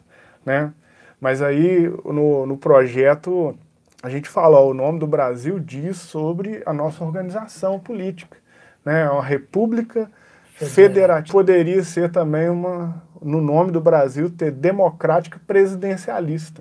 né? 0.46 0.74
Mas 1.20 1.42
aí 1.42 1.88
no, 2.04 2.46
no 2.46 2.58
projeto 2.58 3.58
a 4.04 4.10
gente 4.10 4.30
fala, 4.30 4.60
ó, 4.60 4.70
o 4.70 4.74
nome 4.74 5.00
do 5.00 5.08
Brasil 5.08 5.60
diz 5.60 5.98
sobre 5.98 6.62
a 6.66 6.72
nossa 6.72 7.04
organização 7.04 7.80
política, 7.80 8.38
né? 8.86 9.02
É 9.02 9.10
uma 9.10 9.24
república 9.24 10.12
federativa. 10.54 11.32
Poderia 11.32 11.84
ser 11.84 12.12
também 12.12 12.50
uma, 12.50 13.02
no 13.22 13.42
nome 13.42 13.72
do 13.72 13.82
Brasil, 13.82 14.30
ter 14.30 14.52
democrática 14.52 15.40
presidencialista. 15.48 16.60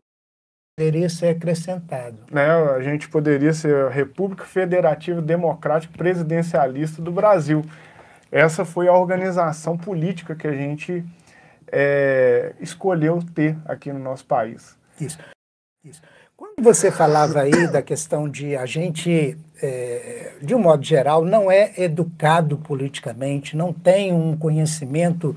Poderia 0.77 1.09
ser 1.09 1.29
acrescentado. 1.29 2.17
Né, 2.33 2.51
a 2.51 2.81
gente 2.81 3.09
poderia 3.09 3.53
ser 3.53 3.87
a 3.87 3.91
República 3.91 4.45
Federativa 4.45 5.23
Democrática 5.23 5.97
Presidencialista 5.97 7.01
do 7.01 7.13
Brasil. 7.13 7.63
Essa 8.33 8.65
foi 8.65 8.89
a 8.89 8.93
organização 8.93 9.77
política 9.77 10.35
que 10.35 10.49
a 10.49 10.53
gente 10.53 11.05
é, 11.75 12.55
escolheu 12.61 13.19
ter 13.35 13.59
aqui 13.65 13.93
no 13.93 13.99
nosso 13.99 14.25
país. 14.25 14.79
Isso. 15.01 15.19
Isso. 15.85 16.01
Quando 16.37 16.63
você 16.63 16.91
falava 16.91 17.41
aí 17.41 17.67
da 17.67 17.83
questão 17.83 18.29
de 18.29 18.57
a 18.57 18.65
gente, 18.65 19.37
é, 19.61 20.33
de 20.41 20.55
um 20.55 20.59
modo 20.59 20.85
geral, 20.85 21.25
não 21.25 21.51
é 21.51 21.73
educado 21.77 22.59
politicamente, 22.59 23.57
não 23.57 23.73
tem 23.73 24.13
um 24.13 24.37
conhecimento 24.37 25.37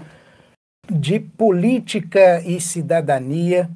de 0.89 1.19
política 1.19 2.41
e 2.45 2.61
cidadania. 2.61 3.69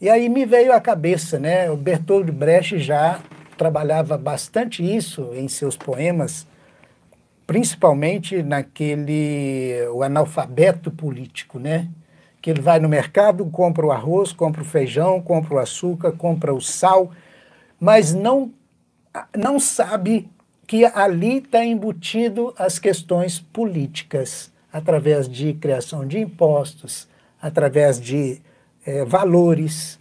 E 0.00 0.10
aí 0.10 0.28
me 0.28 0.44
veio 0.44 0.72
à 0.72 0.80
cabeça, 0.80 1.38
né? 1.38 1.70
O 1.70 1.76
Bertold 1.76 2.30
Brecht 2.30 2.78
já 2.78 3.20
trabalhava 3.56 4.16
bastante 4.16 4.82
isso 4.82 5.30
em 5.34 5.48
seus 5.48 5.76
poemas, 5.76 6.46
principalmente 7.46 8.42
naquele 8.42 9.86
o 9.92 10.02
analfabeto 10.02 10.90
político, 10.90 11.58
né? 11.58 11.88
Que 12.48 12.52
ele 12.52 12.62
vai 12.62 12.80
no 12.80 12.88
mercado, 12.88 13.44
compra 13.44 13.84
o 13.84 13.92
arroz, 13.92 14.32
compra 14.32 14.62
o 14.62 14.64
feijão, 14.64 15.20
compra 15.20 15.56
o 15.56 15.58
açúcar, 15.58 16.12
compra 16.12 16.54
o 16.54 16.62
sal, 16.62 17.10
mas 17.78 18.14
não 18.14 18.50
não 19.36 19.60
sabe 19.60 20.30
que 20.66 20.82
ali 20.86 21.40
está 21.40 21.62
embutido 21.62 22.54
as 22.56 22.78
questões 22.78 23.38
políticas 23.38 24.50
através 24.72 25.28
de 25.28 25.52
criação 25.52 26.06
de 26.06 26.18
impostos, 26.20 27.06
através 27.38 28.00
de 28.00 28.40
é, 28.86 29.04
valores, 29.04 30.00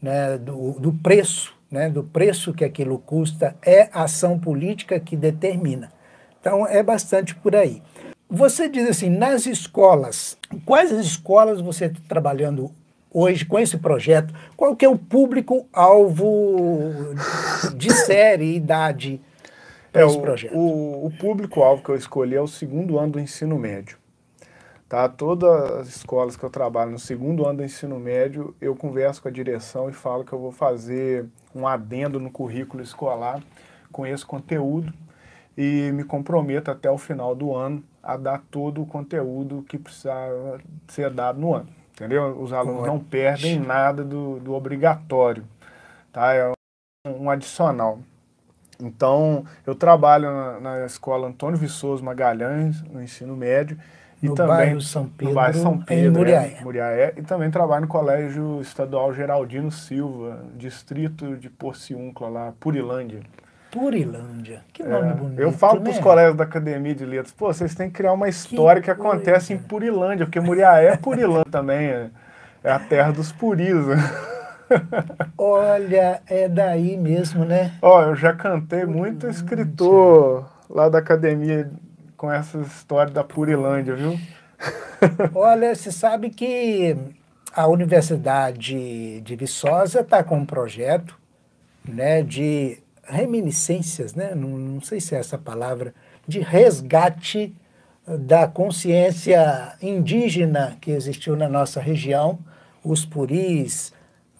né, 0.00 0.38
do, 0.38 0.78
do 0.78 0.92
preço, 0.92 1.56
né, 1.68 1.90
do 1.90 2.04
preço 2.04 2.54
que 2.54 2.64
aquilo 2.64 3.00
custa, 3.00 3.56
é 3.60 3.88
a 3.92 4.04
ação 4.04 4.38
política 4.38 5.00
que 5.00 5.16
determina. 5.16 5.92
Então, 6.40 6.64
é 6.68 6.84
bastante 6.84 7.34
por 7.34 7.56
aí. 7.56 7.82
Você 8.28 8.68
diz 8.68 8.88
assim, 8.88 9.08
nas 9.08 9.46
escolas, 9.46 10.36
quais 10.64 10.92
as 10.92 11.06
escolas 11.06 11.60
você 11.60 11.86
está 11.86 12.00
trabalhando 12.08 12.70
hoje 13.12 13.44
com 13.44 13.58
esse 13.58 13.76
projeto? 13.76 14.34
Qual 14.56 14.74
que 14.74 14.84
é 14.84 14.88
o 14.88 14.98
público-alvo 14.98 17.14
de 17.76 17.92
série 17.92 18.44
e 18.44 18.56
idade 18.56 19.20
é, 19.92 20.04
o, 20.04 20.20
projeto? 20.20 20.56
O, 20.56 21.06
o 21.06 21.10
público-alvo 21.12 21.82
que 21.82 21.90
eu 21.90 21.96
escolhi 21.96 22.34
é 22.34 22.40
o 22.40 22.48
segundo 22.48 22.98
ano 22.98 23.12
do 23.12 23.20
ensino 23.20 23.58
médio. 23.58 23.98
Tá? 24.88 25.08
Todas 25.08 25.70
as 25.72 25.88
escolas 25.88 26.36
que 26.36 26.44
eu 26.44 26.50
trabalho 26.50 26.90
no 26.90 26.98
segundo 26.98 27.46
ano 27.46 27.58
do 27.58 27.64
ensino 27.64 27.98
médio, 27.98 28.54
eu 28.60 28.76
converso 28.76 29.22
com 29.22 29.28
a 29.28 29.30
direção 29.30 29.88
e 29.88 29.92
falo 29.92 30.24
que 30.24 30.32
eu 30.32 30.38
vou 30.38 30.52
fazer 30.52 31.26
um 31.54 31.66
adendo 31.66 32.20
no 32.20 32.30
currículo 32.30 32.82
escolar 32.82 33.42
com 33.90 34.06
esse 34.06 34.26
conteúdo. 34.26 34.92
E 35.56 35.90
me 35.92 36.04
comprometo 36.04 36.70
até 36.70 36.90
o 36.90 36.98
final 36.98 37.34
do 37.34 37.54
ano 37.54 37.82
a 38.02 38.16
dar 38.16 38.42
todo 38.50 38.82
o 38.82 38.86
conteúdo 38.86 39.64
que 39.68 39.78
precisava 39.78 40.60
ser 40.88 41.10
dado 41.10 41.40
no 41.40 41.54
ano. 41.54 41.68
Entendeu? 41.92 42.40
Os 42.40 42.52
alunos 42.52 42.86
não 42.86 42.98
perdem 42.98 43.58
nada 43.58 44.02
do, 44.04 44.40
do 44.40 44.52
obrigatório. 44.52 45.44
Tá? 46.12 46.34
É 46.34 46.50
um, 47.06 47.24
um 47.24 47.30
adicional. 47.30 48.00
Então, 48.80 49.44
eu 49.64 49.74
trabalho 49.74 50.30
na, 50.30 50.60
na, 50.60 50.86
escola 50.86 51.28
Antônio 51.28 51.56
Viçoso 51.56 52.04
Magalhães, 52.04 52.82
no 52.82 53.00
ensino 53.00 53.36
médio. 53.36 53.78
E 54.20 54.28
no 54.28 54.34
também, 54.34 54.56
bairro 54.56 54.80
São 54.80 55.06
Pedro, 55.06 55.28
no 55.28 55.34
bairro 55.34 55.58
São 55.58 55.78
Pedro, 55.78 56.06
em 56.06 56.10
Muriaé. 56.10 56.56
É, 56.58 56.64
Muriaé. 56.64 57.14
E 57.16 57.22
também 57.22 57.50
trabalho 57.50 57.82
no 57.82 57.88
Colégio 57.88 58.60
Estadual 58.60 59.14
Geraldino 59.14 59.70
Silva, 59.70 60.44
distrito 60.56 61.36
de 61.36 61.48
Porciúncula, 61.48 62.28
lá, 62.28 62.52
Purilândia. 62.58 63.20
Purilândia. 63.74 64.60
Que 64.72 64.84
nome 64.84 65.10
é, 65.10 65.14
bonito. 65.14 65.40
Eu 65.40 65.50
falo 65.50 65.80
né? 65.80 65.86
para 65.86 65.90
os 65.90 65.98
colegas 65.98 66.36
da 66.36 66.44
Academia 66.44 66.94
de 66.94 67.04
Letras, 67.04 67.32
pô, 67.32 67.52
vocês 67.52 67.74
têm 67.74 67.88
que 67.88 67.96
criar 67.96 68.12
uma 68.12 68.28
história 68.28 68.80
que, 68.80 68.84
que 68.84 68.90
acontece 68.92 69.52
em 69.52 69.58
Purilândia, 69.58 70.26
porque 70.26 70.38
Muriaé 70.38 70.86
é 70.86 70.96
Purilândia 70.96 71.50
também, 71.50 71.88
é, 71.88 72.10
é, 72.62 72.70
a 72.70 72.78
terra 72.78 73.10
dos 73.10 73.32
puris. 73.32 73.74
Olha, 75.36 76.22
é 76.28 76.48
daí 76.48 76.96
mesmo, 76.96 77.44
né? 77.44 77.72
Ó, 77.82 78.00
eu 78.04 78.14
já 78.14 78.32
cantei 78.32 78.84
muito 78.84 79.26
escritor 79.26 80.48
lá 80.70 80.88
da 80.88 80.98
Academia 80.98 81.68
com 82.16 82.32
essa 82.32 82.58
história 82.58 83.12
da 83.12 83.24
Purilândia, 83.24 83.96
viu? 83.96 84.16
Olha, 85.34 85.74
você 85.74 85.90
sabe 85.90 86.30
que 86.30 86.96
a 87.52 87.66
Universidade 87.66 89.20
de 89.20 89.34
Viçosa 89.34 90.02
está 90.02 90.22
com 90.22 90.38
um 90.38 90.46
projeto 90.46 91.18
né, 91.84 92.22
de 92.22 92.83
reminiscências, 93.06 94.14
né? 94.14 94.34
Não, 94.34 94.50
não, 94.50 94.80
sei 94.80 95.00
se 95.00 95.14
é 95.14 95.18
essa 95.18 95.38
palavra, 95.38 95.94
de 96.26 96.40
resgate 96.40 97.54
da 98.06 98.46
consciência 98.46 99.74
indígena 99.80 100.76
que 100.80 100.90
existiu 100.90 101.36
na 101.36 101.48
nossa 101.48 101.80
região, 101.80 102.38
os 102.82 103.04
puris, 103.04 103.92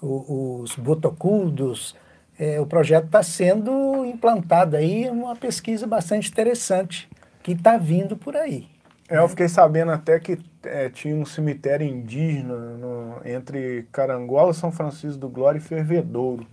os 0.03 0.77
botocudos. 0.77 1.97
É, 2.39 2.61
o 2.61 2.67
projeto 2.67 3.07
está 3.07 3.23
sendo 3.23 4.05
implantado 4.05 4.77
aí, 4.77 5.09
uma 5.09 5.37
pesquisa 5.37 5.87
bastante 5.87 6.31
interessante 6.31 7.09
que 7.43 7.53
está 7.53 7.77
vindo 7.77 8.17
por 8.17 8.37
aí. 8.37 8.67
É, 9.09 9.19
eu 9.19 9.29
fiquei 9.29 9.49
sabendo 9.49 9.93
até 9.93 10.19
que 10.19 10.39
é, 10.65 10.89
tinha 10.89 11.15
um 11.15 11.25
cemitério 11.25 11.87
indígena 11.87 12.55
no, 12.55 13.21
entre 13.25 13.87
Carangola, 13.93 14.53
São 14.53 14.73
Francisco 14.73 15.19
do 15.19 15.29
Glória 15.29 15.59
e 15.59 15.63
Fervedouro. 15.63 16.47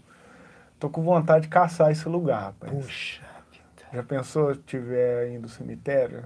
Tô 0.82 0.89
com 0.89 1.04
vontade 1.04 1.44
de 1.44 1.48
caçar 1.48 1.91
esse 1.91 2.10
lugar, 2.10 2.41
rapaz. 2.41 2.74
Puxa 2.74 3.22
Já 3.94 4.02
pensou 4.02 4.52
se 4.56 4.62
tiver 4.62 5.30
indo 5.30 5.44
no 5.44 5.48
cemitério? 5.48 6.24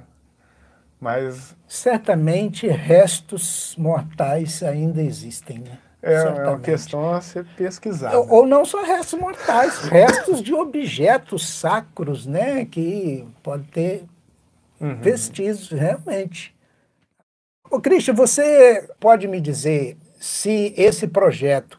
Mas. 0.98 1.54
Certamente 1.68 2.66
restos 2.66 3.76
mortais 3.78 4.64
ainda 4.64 5.02
existem, 5.02 5.60
né? 5.60 5.78
É, 6.02 6.14
é 6.14 6.48
uma 6.48 6.60
questão 6.60 7.14
a 7.14 7.20
ser 7.20 7.46
pesquisada. 7.58 8.18
Ou, 8.18 8.30
ou, 8.30 8.48
não 8.48 8.64
só 8.64 8.82
restos 8.82 9.20
mortais, 9.20 9.80
restos 9.90 10.42
de 10.42 10.54
objetos 10.54 11.46
sacros, 11.46 12.26
né? 12.26 12.64
Que 12.64 13.28
pode 13.44 13.66
ter 13.66 14.06
uhum. 14.80 14.96
vestígios 15.02 15.70
realmente. 15.70 16.56
Ô, 17.70 17.82
Cristian, 17.82 18.14
você 18.14 18.90
pode 19.02 19.28
me 19.28 19.42
dizer 19.42 19.98
se 20.18 20.74
esse 20.78 21.08
projeto 21.08 21.78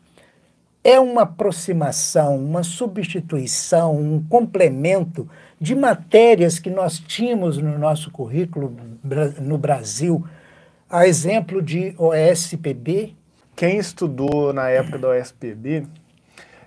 é 0.87 1.01
uma 1.01 1.23
aproximação, 1.23 2.37
uma 2.37 2.63
substituição, 2.63 3.97
um 3.97 4.23
complemento 4.23 5.29
de 5.61 5.75
matérias 5.75 6.61
que 6.61 6.71
nós 6.71 7.01
tínhamos 7.01 7.59
no 7.59 7.77
nosso 7.77 8.09
currículo 8.09 8.73
no 9.41 9.59
Brasil, 9.59 10.25
a 10.89 11.05
exemplo 11.05 11.61
de 11.61 11.93
OSPB? 11.99 13.17
Quem 13.57 13.79
estudou 13.79 14.53
na 14.53 14.69
época 14.69 14.97
da 14.97 15.09
OSPB, 15.09 15.89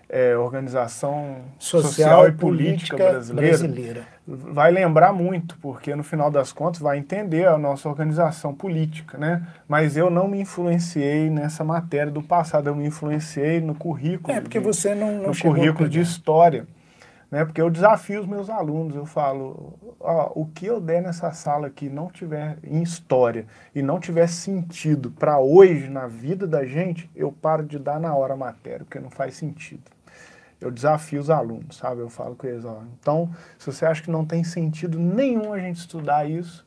é, 0.09 0.35
Organização 0.35 1.37
Social, 1.59 1.91
Social 1.91 2.27
e 2.27 2.31
Política, 2.31 2.97
Política 2.97 3.11
brasileira, 3.11 3.57
brasileira, 3.57 4.07
vai 4.27 4.71
lembrar 4.71 5.13
muito, 5.13 5.55
porque 5.61 5.95
no 5.95 6.03
final 6.03 6.31
das 6.31 6.51
contas 6.51 6.81
vai 6.81 6.97
entender 6.97 7.47
a 7.47 7.57
nossa 7.57 7.87
organização 7.87 8.53
política, 8.53 9.19
né? 9.19 9.45
Mas 9.67 9.95
eu 9.95 10.09
não 10.09 10.27
me 10.27 10.41
influenciei 10.41 11.29
nessa 11.29 11.63
matéria 11.63 12.11
do 12.11 12.23
passado, 12.23 12.67
eu 12.67 12.75
me 12.75 12.87
influenciei 12.87 13.61
no 13.61 13.75
currículo. 13.75 14.35
É, 14.35 14.41
porque 14.41 14.59
de, 14.59 14.65
você 14.65 14.95
não, 14.95 15.19
não 15.19 15.27
no 15.29 15.37
currículo 15.39 15.87
de 15.87 15.99
história. 16.01 16.65
Né? 17.29 17.45
Porque 17.45 17.61
eu 17.61 17.69
desafio 17.69 18.21
os 18.21 18.27
meus 18.27 18.49
alunos, 18.49 18.95
eu 18.95 19.05
falo, 19.05 19.77
ó, 19.99 20.31
o 20.33 20.47
que 20.47 20.65
eu 20.65 20.81
der 20.81 21.03
nessa 21.03 21.31
sala 21.31 21.67
aqui 21.67 21.87
não 21.87 22.07
tiver 22.07 22.57
em 22.63 22.81
história 22.81 23.45
e 23.75 23.83
não 23.83 23.99
tiver 23.99 24.25
sentido 24.25 25.11
para 25.11 25.37
hoje 25.37 25.87
na 25.89 26.07
vida 26.07 26.47
da 26.47 26.65
gente, 26.65 27.07
eu 27.15 27.31
paro 27.31 27.63
de 27.63 27.77
dar 27.77 27.99
na 27.99 28.15
hora 28.15 28.33
a 28.33 28.37
matéria, 28.37 28.79
porque 28.79 28.99
não 28.99 29.11
faz 29.11 29.35
sentido 29.35 29.83
eu 30.59 30.71
desafio 30.71 31.21
os 31.21 31.29
alunos, 31.29 31.77
sabe? 31.77 32.01
Eu 32.01 32.09
falo 32.09 32.35
com 32.35 32.47
eles, 32.47 32.65
ó, 32.65 32.83
então, 32.99 33.31
se 33.57 33.65
você 33.65 33.85
acha 33.85 34.03
que 34.03 34.11
não 34.11 34.25
tem 34.25 34.43
sentido 34.43 34.99
nenhum 34.99 35.53
a 35.53 35.59
gente 35.59 35.77
estudar 35.77 36.29
isso, 36.29 36.65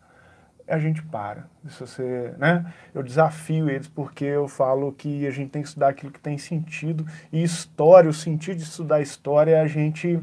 a 0.67 0.79
gente 0.79 1.03
para. 1.03 1.47
Se 1.69 1.81
você, 1.81 2.35
né? 2.39 2.73
Eu 2.95 3.03
desafio 3.03 3.69
eles 3.69 3.89
porque 3.89 4.25
eu 4.25 4.49
falo 4.49 4.93
que 4.93 5.27
a 5.27 5.31
gente 5.31 5.51
tem 5.51 5.63
que 5.63 5.69
estudar 5.69 5.89
aquilo 5.89 6.13
que 6.13 6.21
tem 6.21 6.39
sentido 6.39 7.07
e 7.33 7.43
história, 7.43 8.09
o 8.09 8.15
sentido 8.15 8.57
de 8.57 8.63
estudar 8.63 9.01
história 9.01 9.53
é 9.57 9.61
a 9.61 9.67
gente 9.67 10.21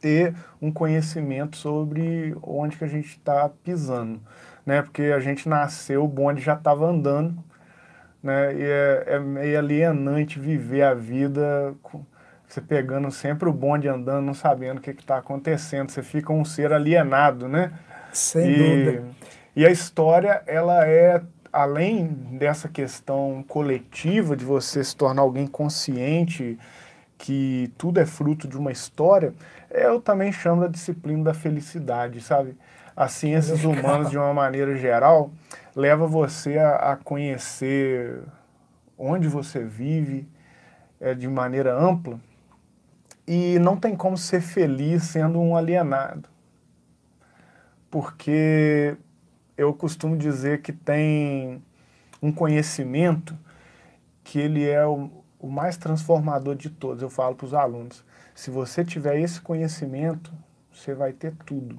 ter 0.00 0.34
um 0.62 0.70
conhecimento 0.70 1.56
sobre 1.56 2.36
onde 2.42 2.76
que 2.76 2.84
a 2.84 2.88
gente 2.88 3.08
está 3.08 3.48
pisando, 3.48 4.20
né? 4.64 4.80
Porque 4.80 5.02
a 5.02 5.20
gente 5.20 5.48
nasceu, 5.48 6.04
o 6.04 6.08
bonde 6.08 6.40
já 6.40 6.54
estava 6.54 6.86
andando, 6.86 7.42
né? 8.22 8.54
E 8.54 8.62
é, 8.62 9.04
é 9.06 9.18
meio 9.18 9.58
alienante 9.58 10.38
viver 10.38 10.82
a 10.82 10.94
vida 10.94 11.74
com, 11.82 12.04
você 12.48 12.62
pegando 12.62 13.10
sempre 13.10 13.46
o 13.46 13.52
bonde 13.52 13.86
andando, 13.88 14.24
não 14.24 14.34
sabendo 14.34 14.78
o 14.78 14.80
que 14.80 14.90
está 14.90 15.18
acontecendo. 15.18 15.90
Você 15.90 16.02
fica 16.02 16.32
um 16.32 16.46
ser 16.46 16.72
alienado, 16.72 17.46
né? 17.46 17.72
Sem 18.10 18.50
e, 18.50 18.56
dúvida. 18.56 19.04
E 19.54 19.66
a 19.66 19.70
história, 19.70 20.42
ela 20.46 20.86
é, 20.86 21.20
além 21.52 22.06
dessa 22.38 22.66
questão 22.66 23.44
coletiva 23.46 24.34
de 24.34 24.46
você 24.46 24.82
se 24.82 24.96
tornar 24.96 25.20
alguém 25.20 25.46
consciente 25.46 26.58
que 27.18 27.70
tudo 27.76 28.00
é 28.00 28.06
fruto 28.06 28.48
de 28.48 28.56
uma 28.56 28.72
história, 28.72 29.34
eu 29.70 30.00
também 30.00 30.32
chamo 30.32 30.62
da 30.62 30.68
disciplina 30.68 31.24
da 31.24 31.34
felicidade, 31.34 32.20
sabe? 32.22 32.56
As 32.96 33.12
ciências 33.12 33.62
humanas, 33.62 34.08
de 34.10 34.16
uma 34.16 34.32
maneira 34.32 34.74
geral, 34.74 35.30
leva 35.76 36.06
você 36.06 36.58
a, 36.58 36.92
a 36.92 36.96
conhecer 36.96 38.22
onde 38.96 39.28
você 39.28 39.62
vive 39.62 40.26
é, 40.98 41.14
de 41.14 41.28
maneira 41.28 41.74
ampla 41.74 42.18
e 43.28 43.58
não 43.58 43.76
tem 43.76 43.94
como 43.94 44.16
ser 44.16 44.40
feliz 44.40 45.02
sendo 45.02 45.38
um 45.38 45.54
alienado. 45.54 46.26
Porque 47.90 48.96
eu 49.54 49.74
costumo 49.74 50.16
dizer 50.16 50.62
que 50.62 50.72
tem 50.72 51.62
um 52.22 52.32
conhecimento 52.32 53.38
que 54.24 54.38
ele 54.38 54.66
é 54.66 54.86
o, 54.86 55.10
o 55.38 55.50
mais 55.50 55.76
transformador 55.76 56.54
de 56.54 56.70
todos. 56.70 57.02
Eu 57.02 57.10
falo 57.10 57.36
para 57.36 57.44
os 57.44 57.52
alunos, 57.52 58.02
se 58.34 58.50
você 58.50 58.82
tiver 58.82 59.20
esse 59.20 59.42
conhecimento, 59.42 60.32
você 60.72 60.94
vai 60.94 61.12
ter 61.12 61.34
tudo. 61.44 61.78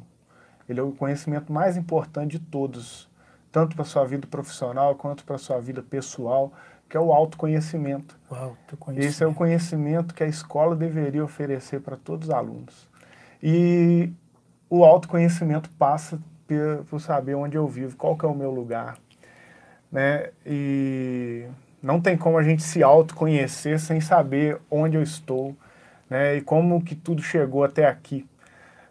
Ele 0.67 0.79
é 0.79 0.83
o 0.83 0.91
conhecimento 0.91 1.51
mais 1.51 1.75
importante 1.75 2.37
de 2.37 2.39
todos, 2.39 3.09
tanto 3.51 3.75
para 3.75 3.81
a 3.81 3.87
sua 3.87 4.05
vida 4.05 4.27
profissional 4.27 4.93
quanto 4.93 5.25
para 5.25 5.35
a 5.35 5.39
sua 5.39 5.59
vida 5.59 5.81
pessoal, 5.81 6.53
que 6.89 6.97
é 6.97 6.99
o 6.99 7.13
autoconhecimento. 7.13 8.17
O 8.29 8.35
autoconhecimento. 8.35 9.13
Esse 9.13 9.23
é 9.23 9.27
o 9.27 9.33
conhecimento 9.33 10.13
que 10.13 10.23
a 10.23 10.27
escola 10.27 10.75
deveria 10.75 11.23
oferecer 11.23 11.79
para 11.81 11.95
todos 11.95 12.29
os 12.29 12.33
alunos. 12.33 12.89
E 13.41 14.11
o 14.69 14.83
autoconhecimento 14.83 15.69
passa 15.71 16.19
por 16.89 16.99
saber 16.99 17.35
onde 17.35 17.55
eu 17.55 17.67
vivo, 17.67 17.95
qual 17.95 18.17
que 18.17 18.25
é 18.25 18.27
o 18.27 18.33
meu 18.33 18.49
lugar. 18.49 18.97
Né? 19.91 20.31
E 20.43 21.45
não 21.81 22.01
tem 22.01 22.17
como 22.17 22.39
a 22.39 22.43
gente 22.43 22.63
se 22.63 22.81
autoconhecer 22.81 23.79
sem 23.79 24.01
saber 24.01 24.59
onde 24.69 24.97
eu 24.97 25.03
estou 25.03 25.55
né? 26.09 26.37
e 26.37 26.41
como 26.41 26.83
que 26.83 26.95
tudo 26.95 27.21
chegou 27.21 27.63
até 27.63 27.85
aqui. 27.85 28.27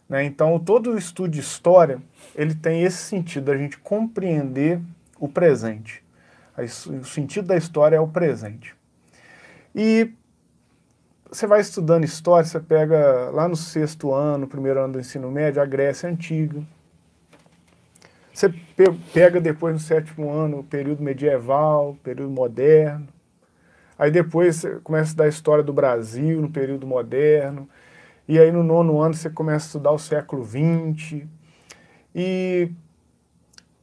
Né? 0.08 0.24
Então, 0.24 0.58
todo 0.60 0.92
o 0.92 0.98
estudo 0.98 1.30
de 1.30 1.40
história, 1.40 2.00
ele 2.34 2.54
tem 2.54 2.84
esse 2.84 2.98
sentido, 2.98 3.50
a 3.50 3.56
gente 3.56 3.76
compreender 3.78 4.80
o 5.18 5.28
presente. 5.28 6.02
O 6.64 7.04
sentido 7.04 7.48
da 7.48 7.56
história 7.56 7.96
é 7.96 8.00
o 8.00 8.08
presente. 8.08 8.74
E 9.74 10.12
você 11.30 11.46
vai 11.46 11.60
estudando 11.60 12.04
história, 12.04 12.44
você 12.44 12.58
pega 12.58 13.30
lá 13.30 13.46
no 13.46 13.54
sexto 13.54 14.12
ano, 14.12 14.48
primeiro 14.48 14.80
ano 14.80 14.94
do 14.94 15.00
ensino 15.00 15.30
médio, 15.30 15.60
a 15.60 15.66
Grécia 15.66 16.08
Antiga. 16.08 16.62
Você 18.32 18.54
pega 19.12 19.40
depois 19.40 19.74
no 19.74 19.80
sétimo 19.80 20.30
ano 20.30 20.60
o 20.60 20.64
período 20.64 21.02
medieval, 21.02 21.96
período 22.02 22.30
moderno. 22.30 23.08
Aí 23.98 24.10
depois 24.10 24.56
você 24.56 24.76
começa 24.76 25.02
a 25.02 25.08
estudar 25.08 25.24
a 25.24 25.28
história 25.28 25.64
do 25.64 25.72
Brasil 25.72 26.40
no 26.40 26.48
período 26.48 26.86
moderno. 26.86 27.68
E 28.28 28.38
aí 28.38 28.52
no 28.52 28.62
nono 28.62 29.00
ano 29.00 29.14
você 29.14 29.28
começa 29.28 29.64
a 29.64 29.68
estudar 29.68 29.90
o 29.90 29.98
século 29.98 30.44
XX. 30.44 31.26
E 32.14 32.70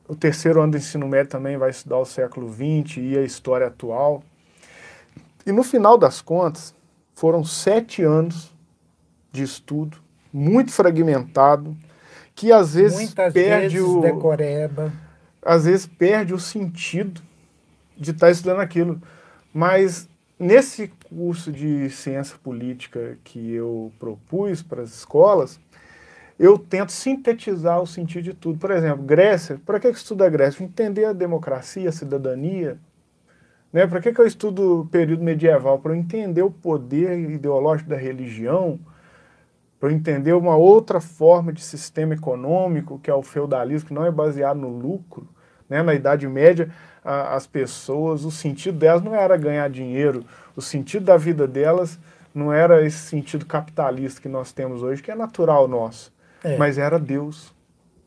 o 0.07 0.15
terceiro 0.15 0.61
ano 0.61 0.71
do 0.71 0.77
ensino 0.77 1.07
médio 1.07 1.31
também 1.31 1.57
vai 1.57 1.69
estudar 1.69 1.97
o 1.97 2.05
século 2.05 2.51
XX 2.51 2.97
e 2.97 3.17
a 3.17 3.23
história 3.23 3.67
atual. 3.67 4.23
E 5.45 5.51
no 5.51 5.63
final 5.63 5.97
das 5.97 6.21
contas, 6.21 6.73
foram 7.13 7.43
sete 7.43 8.03
anos 8.03 8.53
de 9.31 9.43
estudo, 9.43 9.97
muito 10.31 10.71
fragmentado, 10.71 11.75
que 12.35 12.51
às 12.51 12.73
vezes 12.73 12.97
Muitas 12.97 13.33
perde 13.33 13.75
vezes 13.75 13.87
o 13.89 14.01
decoreba. 14.01 14.91
às 15.41 15.65
vezes 15.65 15.85
perde 15.85 16.33
o 16.33 16.39
sentido 16.39 17.21
de 17.97 18.11
estar 18.11 18.29
estudando 18.29 18.59
aquilo. 18.59 19.01
Mas 19.53 20.09
nesse 20.37 20.91
curso 21.09 21.51
de 21.51 21.89
ciência 21.89 22.37
política 22.43 23.17
que 23.23 23.53
eu 23.53 23.91
propus 23.97 24.61
para 24.61 24.81
as 24.81 24.93
escolas, 24.93 25.59
eu 26.37 26.57
tento 26.57 26.91
sintetizar 26.91 27.81
o 27.81 27.87
sentido 27.87 28.23
de 28.23 28.33
tudo. 28.33 28.59
Por 28.59 28.71
exemplo, 28.71 29.03
Grécia, 29.03 29.59
para 29.65 29.79
que 29.79 29.87
eu 29.87 29.91
estudo 29.91 30.23
a 30.23 30.29
Grécia? 30.29 30.63
Entender 30.63 31.05
a 31.05 31.13
democracia, 31.13 31.89
a 31.89 31.91
cidadania. 31.93 32.77
Né? 33.71 33.87
Para 33.87 34.01
que, 34.01 34.11
que 34.11 34.19
eu 34.19 34.25
estudo 34.25 34.81
o 34.81 34.85
período 34.85 35.23
medieval? 35.23 35.79
Para 35.79 35.95
entender 35.95 36.41
o 36.43 36.51
poder 36.51 37.17
ideológico 37.19 37.89
da 37.89 37.95
religião, 37.95 38.79
para 39.79 39.93
entender 39.93 40.33
uma 40.33 40.55
outra 40.55 40.99
forma 40.99 41.53
de 41.53 41.61
sistema 41.61 42.13
econômico, 42.13 42.99
que 42.99 43.09
é 43.09 43.13
o 43.13 43.21
feudalismo, 43.21 43.89
que 43.89 43.93
não 43.93 44.05
é 44.05 44.11
baseado 44.11 44.57
no 44.57 44.69
lucro. 44.69 45.27
Né? 45.69 45.81
Na 45.81 45.93
Idade 45.93 46.27
Média, 46.27 46.69
a, 47.03 47.35
as 47.35 47.45
pessoas, 47.45 48.25
o 48.25 48.31
sentido 48.31 48.77
delas 48.77 49.03
não 49.03 49.15
era 49.15 49.37
ganhar 49.37 49.69
dinheiro, 49.69 50.25
o 50.55 50.61
sentido 50.61 51.05
da 51.05 51.17
vida 51.17 51.47
delas 51.47 51.99
não 52.33 52.51
era 52.51 52.85
esse 52.85 52.97
sentido 52.97 53.45
capitalista 53.45 54.21
que 54.21 54.27
nós 54.27 54.51
temos 54.51 54.83
hoje, 54.83 55.01
que 55.01 55.11
é 55.11 55.15
natural 55.15 55.67
nosso, 55.67 56.11
É. 56.45 56.57
mas 56.57 56.77
era 56.77 56.99
Deus. 56.99 57.53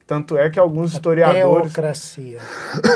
Tanto 0.06 0.38
é 0.38 0.48
que 0.48 0.58
alguns 0.58 0.92
historiadores 0.94 1.72
Teocracia. 1.72 2.40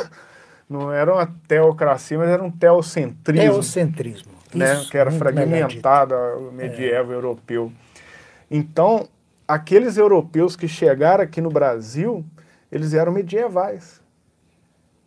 não 0.69 0.91
eram 0.91 1.15
uma 1.15 1.31
teocracia, 1.47 2.17
mas 2.17 2.29
era 2.31 2.43
um 2.43 2.51
teocentrismo, 2.51 3.53
Teocentrismo. 3.53 4.33
né? 4.55 4.75
Isso, 4.75 4.91
que 4.91 4.97
era 4.97 5.11
dito. 5.11 5.19
fragmentado, 5.19 6.15
o 6.15 6.53
medievo 6.53 7.13
europeu. 7.13 7.71
Então, 8.51 9.07
aqueles 9.47 9.99
europeus 9.99 10.57
que 10.57 10.67
chegaram 10.67 11.25
aqui 11.25 11.41
no 11.41 11.51
Brasil, 11.51 12.25
eles 12.71 12.95
eram 12.95 13.13
medievais, 13.13 14.01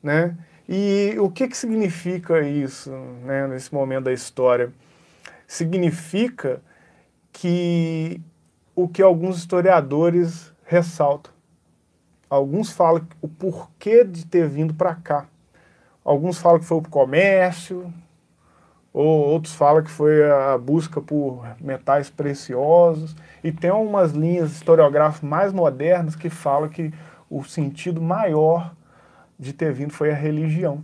né? 0.03 0.37
E 0.67 1.15
o 1.19 1.29
que, 1.29 1.47
que 1.47 1.57
significa 1.57 2.41
isso, 2.41 2.91
né, 3.23 3.47
nesse 3.47 3.73
momento 3.73 4.05
da 4.05 4.13
história? 4.13 4.71
Significa 5.47 6.59
que 7.31 8.19
o 8.75 8.87
que 8.87 9.01
alguns 9.01 9.37
historiadores 9.37 10.53
ressaltam. 10.65 11.31
Alguns 12.29 12.71
falam 12.71 13.07
o 13.21 13.27
porquê 13.27 14.03
de 14.03 14.25
ter 14.25 14.47
vindo 14.47 14.73
para 14.73 14.93
cá. 14.95 15.25
Alguns 16.03 16.37
falam 16.37 16.59
que 16.59 16.65
foi 16.65 16.77
o 16.77 16.89
comércio, 16.89 17.91
ou 18.91 19.27
outros 19.27 19.53
falam 19.53 19.83
que 19.83 19.89
foi 19.89 20.29
a 20.29 20.57
busca 20.57 21.01
por 21.01 21.45
metais 21.59 22.09
preciosos. 22.09 23.15
E 23.43 23.51
tem 23.51 23.71
umas 23.71 24.11
linhas 24.11 24.51
historiográficas 24.51 25.27
mais 25.27 25.53
modernas 25.53 26.15
que 26.15 26.29
falam 26.29 26.69
que 26.69 26.93
o 27.29 27.43
sentido 27.43 28.01
maior 28.01 28.73
de 29.37 29.53
ter 29.53 29.71
vindo 29.73 29.93
foi 29.93 30.11
a 30.11 30.15
religião. 30.15 30.83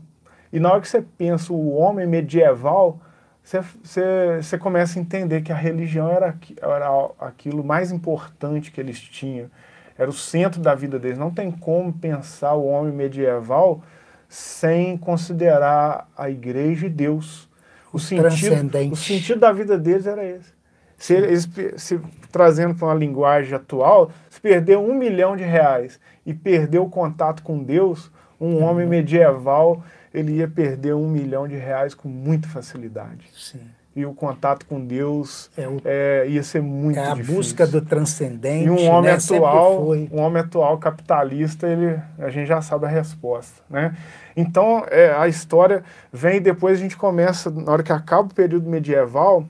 E 0.51 0.59
na 0.59 0.71
hora 0.71 0.81
que 0.81 0.87
você 0.87 1.01
pensa 1.01 1.53
o 1.53 1.73
homem 1.73 2.05
medieval, 2.05 2.99
você, 3.43 4.57
começa 4.57 4.97
a 4.97 5.01
entender 5.01 5.41
que 5.41 5.51
a 5.51 5.55
religião 5.55 6.09
era, 6.09 6.37
era 6.61 7.09
aquilo 7.19 7.63
mais 7.63 7.91
importante 7.91 8.71
que 8.71 8.79
eles 8.79 8.99
tinham. 8.99 9.49
Era 9.97 10.09
o 10.09 10.13
centro 10.13 10.61
da 10.61 10.73
vida 10.73 10.97
deles. 10.97 11.17
Não 11.17 11.31
tem 11.31 11.51
como 11.51 11.91
pensar 11.91 12.53
o 12.53 12.65
homem 12.65 12.93
medieval 12.93 13.83
sem 14.29 14.97
considerar 14.97 16.09
a 16.17 16.29
igreja 16.29 16.85
e 16.85 16.89
Deus. 16.89 17.49
O 17.91 17.99
sentido, 17.99 18.55
o 18.91 18.95
sentido 18.95 19.39
da 19.39 19.51
vida 19.51 19.77
deles 19.77 20.07
era 20.07 20.23
esse. 20.23 20.53
Se 20.97 21.13
eles, 21.13 21.49
se, 21.77 21.99
trazendo 22.31 22.75
para 22.75 22.87
uma 22.87 22.93
linguagem 22.93 23.53
atual, 23.53 24.11
se 24.29 24.39
perder 24.39 24.77
um 24.77 24.93
milhão 24.93 25.35
de 25.35 25.43
reais 25.43 25.99
e 26.25 26.33
perder 26.33 26.79
o 26.79 26.87
contato 26.87 27.43
com 27.43 27.61
Deus, 27.61 28.09
um 28.39 28.55
Uhum. 28.55 28.63
homem 28.63 28.87
medieval 28.87 29.83
ele 30.13 30.33
ia 30.33 30.47
perder 30.47 30.93
um 30.93 31.07
milhão 31.09 31.47
de 31.47 31.55
reais 31.55 31.93
com 31.93 32.07
muita 32.09 32.47
facilidade. 32.47 33.25
Sim. 33.35 33.59
E 33.93 34.05
o 34.05 34.13
contato 34.13 34.65
com 34.65 34.79
Deus 34.85 35.49
É, 35.57 35.67
o- 35.67 35.81
é, 35.83 36.25
ia 36.29 36.41
ser 36.43 36.61
muito 36.61 36.97
é 36.97 37.07
a 37.07 37.13
difícil. 37.13 37.35
busca 37.35 37.67
do 37.67 37.81
transcendente. 37.81 38.65
E 38.65 38.69
um 38.69 38.87
homem 38.89 39.11
né? 39.11 39.17
Atual, 39.17 39.85
um 39.89 40.19
homem 40.21 40.41
atual 40.41 40.77
capitalista, 40.77 41.67
ele, 41.67 41.99
a 42.17 42.29
gente 42.29 42.47
já 42.47 42.61
sabe 42.61 42.85
a 42.85 42.89
resposta, 42.89 43.61
né? 43.69 43.93
Então, 44.35 44.85
é, 44.89 45.11
a 45.13 45.27
história 45.27 45.83
vem 46.11 46.37
e 46.37 46.39
depois 46.39 46.77
a 46.79 46.81
gente 46.81 46.95
começa, 46.95 47.49
na 47.51 47.69
hora 47.69 47.83
que 47.83 47.91
acaba 47.91 48.29
o 48.29 48.33
período 48.33 48.69
medieval, 48.69 49.45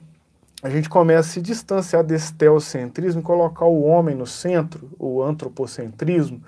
a 0.60 0.68
gente 0.68 0.88
começa 0.88 1.20
a 1.28 1.32
se 1.34 1.40
distanciar 1.40 2.02
desse 2.02 2.34
teocentrismo 2.34 3.20
e 3.20 3.24
colocar 3.24 3.64
o 3.64 3.82
homem 3.82 4.14
no 4.16 4.26
centro, 4.26 4.90
o 4.98 5.22
antropocentrismo, 5.22 6.42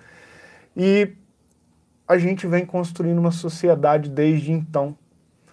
e 0.77 1.13
a 2.07 2.19
gente 2.19 2.47
vem 2.47 2.65
construindo 2.67 3.19
uma 3.19 3.31
sociedade 3.31 4.11
desde 4.11 4.53
então. 4.53 4.97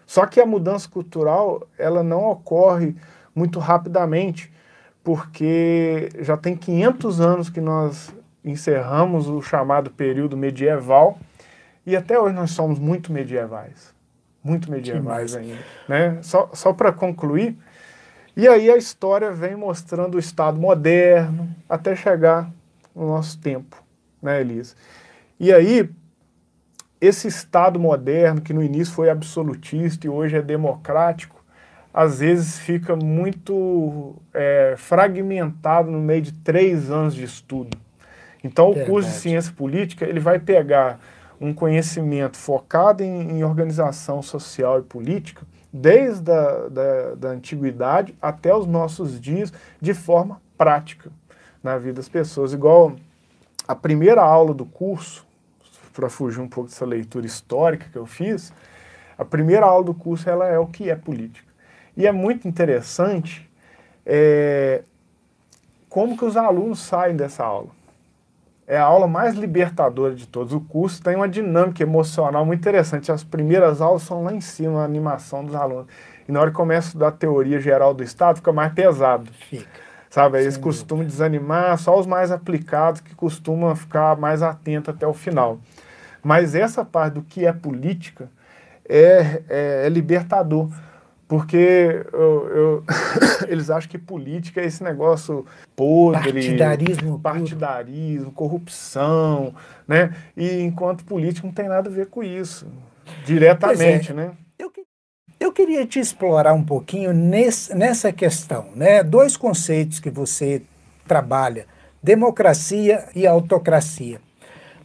Só 0.05 0.25
que 0.25 0.41
a 0.41 0.45
mudança 0.45 0.89
cultural, 0.89 1.67
ela 1.77 2.03
não 2.03 2.25
ocorre 2.29 2.95
muito 3.33 3.59
rapidamente, 3.59 4.51
porque 5.03 6.09
já 6.19 6.35
tem 6.35 6.55
500 6.55 7.21
anos 7.21 7.49
que 7.49 7.61
nós 7.61 8.13
encerramos 8.43 9.27
o 9.27 9.41
chamado 9.41 9.89
período 9.89 10.35
medieval 10.35 11.17
e 11.85 11.95
até 11.95 12.19
hoje 12.19 12.35
nós 12.35 12.51
somos 12.51 12.77
muito 12.77 13.11
medievais. 13.11 13.93
Muito 14.43 14.69
medievais 14.69 15.35
ainda. 15.35 15.59
Né? 15.87 16.17
Só, 16.21 16.49
só 16.53 16.73
para 16.73 16.91
concluir, 16.91 17.57
e 18.35 18.47
aí 18.47 18.69
a 18.69 18.77
história 18.77 19.31
vem 19.31 19.55
mostrando 19.55 20.15
o 20.15 20.19
Estado 20.19 20.59
moderno 20.59 21.49
até 21.69 21.95
chegar 21.95 22.51
no 22.95 23.07
nosso 23.07 23.39
tempo, 23.39 23.81
né, 24.21 24.41
Elisa? 24.41 24.75
E 25.39 25.51
aí, 25.51 25.89
esse 27.01 27.27
Estado 27.27 27.79
moderno, 27.79 28.39
que 28.39 28.53
no 28.53 28.61
início 28.61 28.93
foi 28.93 29.09
absolutista 29.09 30.05
e 30.05 30.09
hoje 30.09 30.37
é 30.37 30.41
democrático, 30.41 31.43
às 31.91 32.19
vezes 32.19 32.59
fica 32.59 32.95
muito 32.95 34.15
é, 34.33 34.75
fragmentado 34.77 35.89
no 35.89 35.99
meio 35.99 36.21
de 36.21 36.31
três 36.31 36.91
anos 36.91 37.15
de 37.15 37.23
estudo. 37.23 37.75
Então, 38.43 38.69
o 38.69 38.85
curso 38.85 39.09
de 39.09 39.15
ciência 39.15 39.53
política 39.53 40.05
ele 40.05 40.19
vai 40.19 40.39
pegar 40.39 40.99
um 41.39 41.53
conhecimento 41.53 42.37
focado 42.37 43.03
em, 43.03 43.31
em 43.31 43.43
organização 43.43 44.21
social 44.21 44.79
e 44.79 44.83
política, 44.83 45.41
desde 45.73 46.31
a 46.31 46.67
da, 46.69 47.15
da 47.15 47.29
antiguidade 47.29 48.15
até 48.21 48.55
os 48.55 48.67
nossos 48.67 49.19
dias, 49.19 49.51
de 49.79 49.93
forma 49.93 50.39
prática 50.57 51.11
na 51.63 51.77
vida 51.77 51.95
das 51.95 52.07
pessoas. 52.07 52.53
Igual 52.53 52.95
a 53.67 53.75
primeira 53.75 54.21
aula 54.21 54.53
do 54.53 54.65
curso, 54.65 55.25
para 55.91 56.09
fugir 56.09 56.39
um 56.39 56.47
pouco 56.47 56.69
dessa 56.69 56.85
leitura 56.85 57.25
histórica 57.25 57.87
que 57.91 57.97
eu 57.97 58.05
fiz, 58.05 58.53
a 59.17 59.25
primeira 59.25 59.65
aula 59.65 59.83
do 59.83 59.93
curso 59.93 60.29
ela 60.29 60.47
é 60.47 60.57
o 60.57 60.67
que 60.67 60.89
é 60.89 60.95
política. 60.95 61.51
E 61.95 62.07
é 62.07 62.11
muito 62.11 62.47
interessante 62.47 63.49
é, 64.05 64.83
como 65.89 66.17
que 66.17 66.25
os 66.25 66.37
alunos 66.37 66.79
saem 66.79 67.15
dessa 67.15 67.43
aula. 67.43 67.69
É 68.65 68.77
a 68.77 68.83
aula 68.83 69.07
mais 69.07 69.35
libertadora 69.35 70.15
de 70.15 70.25
todos. 70.27 70.53
O 70.53 70.61
curso 70.61 71.03
tem 71.03 71.15
uma 71.15 71.27
dinâmica 71.27 71.83
emocional 71.83 72.45
muito 72.45 72.61
interessante. 72.61 73.11
As 73.11 73.23
primeiras 73.23 73.81
aulas 73.81 74.03
são 74.03 74.23
lá 74.23 74.33
em 74.33 74.39
cima, 74.39 74.81
a 74.81 74.85
animação 74.85 75.43
dos 75.43 75.53
alunos. 75.53 75.87
E 76.27 76.31
na 76.31 76.39
hora 76.39 76.49
que 76.49 76.55
começa 76.55 76.87
a 76.87 76.89
estudar 76.89 77.07
a 77.09 77.11
teoria 77.11 77.59
geral 77.59 77.93
do 77.93 78.01
Estado, 78.01 78.37
fica 78.37 78.53
mais 78.53 78.71
pesado. 78.73 79.29
Fica. 79.33 79.67
Sabe, 80.09 80.41
eles 80.41 80.55
Sem 80.55 80.63
costumam 80.63 81.05
desanimar, 81.05 81.77
só 81.77 81.97
os 81.97 82.05
mais 82.05 82.31
aplicados 82.31 82.99
que 82.99 83.15
costumam 83.15 83.75
ficar 83.75 84.17
mais 84.17 84.41
atentos 84.41 84.93
até 84.93 85.07
o 85.07 85.13
final. 85.13 85.59
Mas 86.23 86.55
essa 86.55 86.83
parte 86.85 87.15
do 87.15 87.21
que 87.23 87.45
é 87.45 87.51
política 87.53 88.29
é, 88.87 89.41
é, 89.49 89.85
é 89.85 89.89
libertador, 89.89 90.69
porque 91.27 92.03
eu- 92.11 92.47
eu- 92.49 92.83
eles 93.47 93.69
acham 93.69 93.89
que 93.89 93.97
política 93.97 94.59
é 94.61 94.65
esse 94.65 94.83
negócio 94.83 95.45
podre, 95.75 96.33
Partidarismo 96.33 97.19
partidarismo, 97.19 98.31
corrupção, 98.31 99.55
né? 99.87 100.13
E 100.35 100.61
enquanto 100.61 101.05
político 101.05 101.47
não 101.47 101.53
tem 101.53 101.67
nada 101.69 101.89
a 101.89 101.93
ver 101.93 102.07
com 102.07 102.21
isso, 102.21 102.67
diretamente, 103.25 104.11
né? 104.13 104.31
Eu, 104.59 104.71
eu 105.39 105.51
queria 105.53 105.85
te 105.85 105.99
explorar 105.99 106.53
um 106.53 106.63
pouquinho 106.63 107.13
nesse- 107.13 107.73
nessa 107.73 108.11
questão, 108.11 108.67
né? 108.75 109.01
Dois 109.01 109.37
conceitos 109.37 109.99
que 109.99 110.09
você 110.09 110.61
trabalha: 111.07 111.65
democracia 112.03 113.05
e 113.15 113.25
autocracia. 113.25 114.19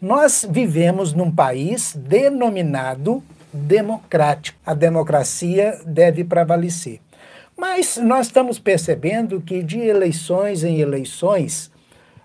Nós 0.01 0.47
vivemos 0.49 1.13
num 1.13 1.31
país 1.31 1.95
denominado 1.97 3.23
democrático. 3.53 4.59
A 4.65 4.75
democracia 4.75 5.81
deve 5.87 6.25
prevalecer. 6.25 7.01
Mas 7.57 7.97
nós 7.97 8.27
estamos 8.27 8.59
percebendo 8.59 9.41
que 9.41 9.63
de 9.63 9.79
eleições 9.79 10.63
em 10.63 10.79
eleições, 10.79 11.71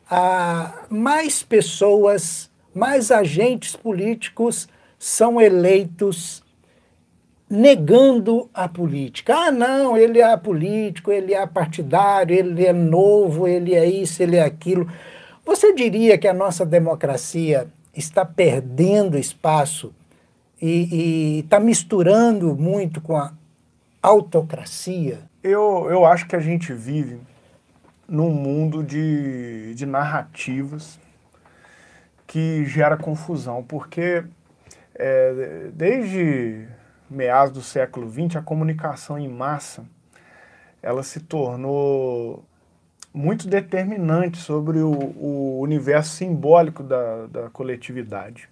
há 0.10 0.86
mais 0.90 1.42
pessoas 1.42 2.52
mas 2.74 3.12
agentes 3.12 3.76
políticos 3.76 4.68
são 4.98 5.42
eleitos 5.42 6.42
negando 7.50 8.50
a 8.54 8.68
política. 8.68 9.36
Ah, 9.36 9.52
não, 9.52 9.98
ele 9.98 10.22
é 10.22 10.38
político, 10.38 11.12
ele 11.12 11.34
é 11.34 11.46
partidário, 11.46 12.34
ele 12.34 12.66
é 12.66 12.72
novo, 12.72 13.46
ele 13.48 13.76
é 13.76 13.86
isso, 13.86 14.24
ele 14.24 14.38
é 14.38 14.44
aquilo. 14.44 14.90
Você 15.52 15.74
diria 15.74 16.18
que 16.18 16.30
a 16.30 16.34
nossa 16.34 16.66
democracia 16.66 17.68
está 17.94 18.24
perdendo 18.24 19.18
espaço 19.18 19.94
e 20.62 21.42
está 21.44 21.60
misturando 21.60 22.56
muito 22.56 23.02
com 23.02 23.18
a 23.18 23.34
autocracia? 24.02 25.20
Eu, 25.44 25.90
eu 25.90 26.06
acho 26.06 26.26
que 26.26 26.38
a 26.38 26.40
gente 26.40 26.72
vive 26.72 27.20
num 28.08 28.30
mundo 28.30 28.82
de, 28.82 29.76
de 29.76 29.86
narrativas 29.86 30.98
que 32.26 32.64
gera 32.64 32.96
confusão, 32.96 33.62
porque 33.62 34.24
é, 34.96 35.70
desde 35.74 36.66
meados 37.10 37.54
do 37.54 37.62
século 37.62 38.10
XX, 38.10 38.38
a 38.38 38.42
comunicação 38.42 39.20
em 39.20 39.28
massa 39.28 39.84
ela 40.82 41.04
se 41.04 41.20
tornou 41.20 42.42
muito 43.14 43.48
determinante 43.48 44.38
sobre 44.38 44.80
o, 44.80 44.92
o 44.92 45.60
universo 45.62 46.16
simbólico 46.16 46.84
da, 46.84 47.28
da 47.28 47.50
coletividade. 47.50 48.50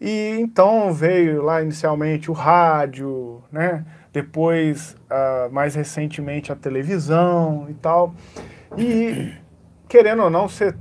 E 0.00 0.36
então 0.40 0.92
veio 0.92 1.42
lá 1.42 1.62
inicialmente 1.62 2.30
o 2.30 2.34
rádio, 2.34 3.42
né? 3.50 3.84
depois, 4.14 4.96
uh, 5.10 5.52
mais 5.52 5.74
recentemente, 5.74 6.52
a 6.52 6.54
televisão 6.54 7.66
e 7.68 7.74
tal. 7.74 8.14
E, 8.78 9.32
querendo 9.88 10.22
ou 10.22 10.30
não, 10.30 10.48
você 10.48 10.72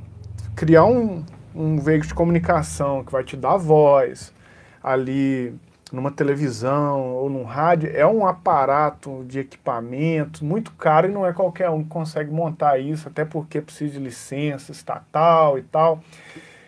criar 0.55 0.85
um, 0.85 1.25
um 1.55 1.77
veículo 1.77 2.09
de 2.09 2.13
comunicação 2.13 3.03
que 3.03 3.11
vai 3.11 3.23
te 3.23 3.35
dar 3.35 3.57
voz 3.57 4.31
ali 4.83 5.55
numa 5.93 6.11
televisão 6.11 7.13
ou 7.13 7.29
num 7.29 7.43
rádio, 7.43 7.89
é 7.95 8.05
um 8.05 8.25
aparato 8.25 9.23
de 9.25 9.39
equipamento 9.39 10.43
muito 10.43 10.73
caro 10.73 11.07
e 11.07 11.11
não 11.11 11.25
é 11.25 11.31
qualquer 11.31 11.69
um 11.69 11.83
que 11.83 11.89
consegue 11.89 12.31
montar 12.31 12.79
isso, 12.79 13.07
até 13.07 13.23
porque 13.23 13.61
precisa 13.61 13.93
de 13.93 13.99
licença 13.99 14.71
estatal 14.71 15.57
e 15.57 15.61
tal. 15.61 16.01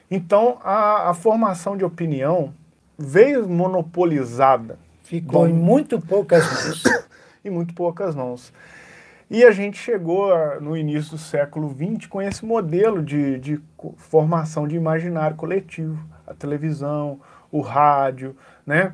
Então, 0.10 0.60
a, 0.64 1.10
a 1.10 1.14
formação 1.14 1.76
de 1.76 1.84
opinião 1.84 2.54
veio 2.98 3.50
monopolizada 3.50 4.78
Ficou 5.06 5.42
Bom, 5.42 5.48
em 5.48 5.54
muito 5.54 6.02
poucas 6.02 6.44
mãos. 6.44 6.84
em 7.46 7.50
muito 7.52 7.76
poucas 7.76 8.16
mãos. 8.16 8.52
E 9.30 9.44
a 9.44 9.52
gente 9.52 9.78
chegou 9.78 10.32
no 10.60 10.76
início 10.76 11.12
do 11.12 11.18
século 11.20 11.70
XX 11.70 12.08
com 12.08 12.22
esse 12.22 12.44
modelo 12.44 13.04
de, 13.04 13.40
de 13.40 13.62
formação 13.98 14.68
de 14.68 14.76
imaginário 14.76 15.38
coletivo, 15.38 16.04
a 16.26 16.34
televisão, 16.34 17.20
o 17.52 17.62
rádio, 17.62 18.36
né? 18.66 18.94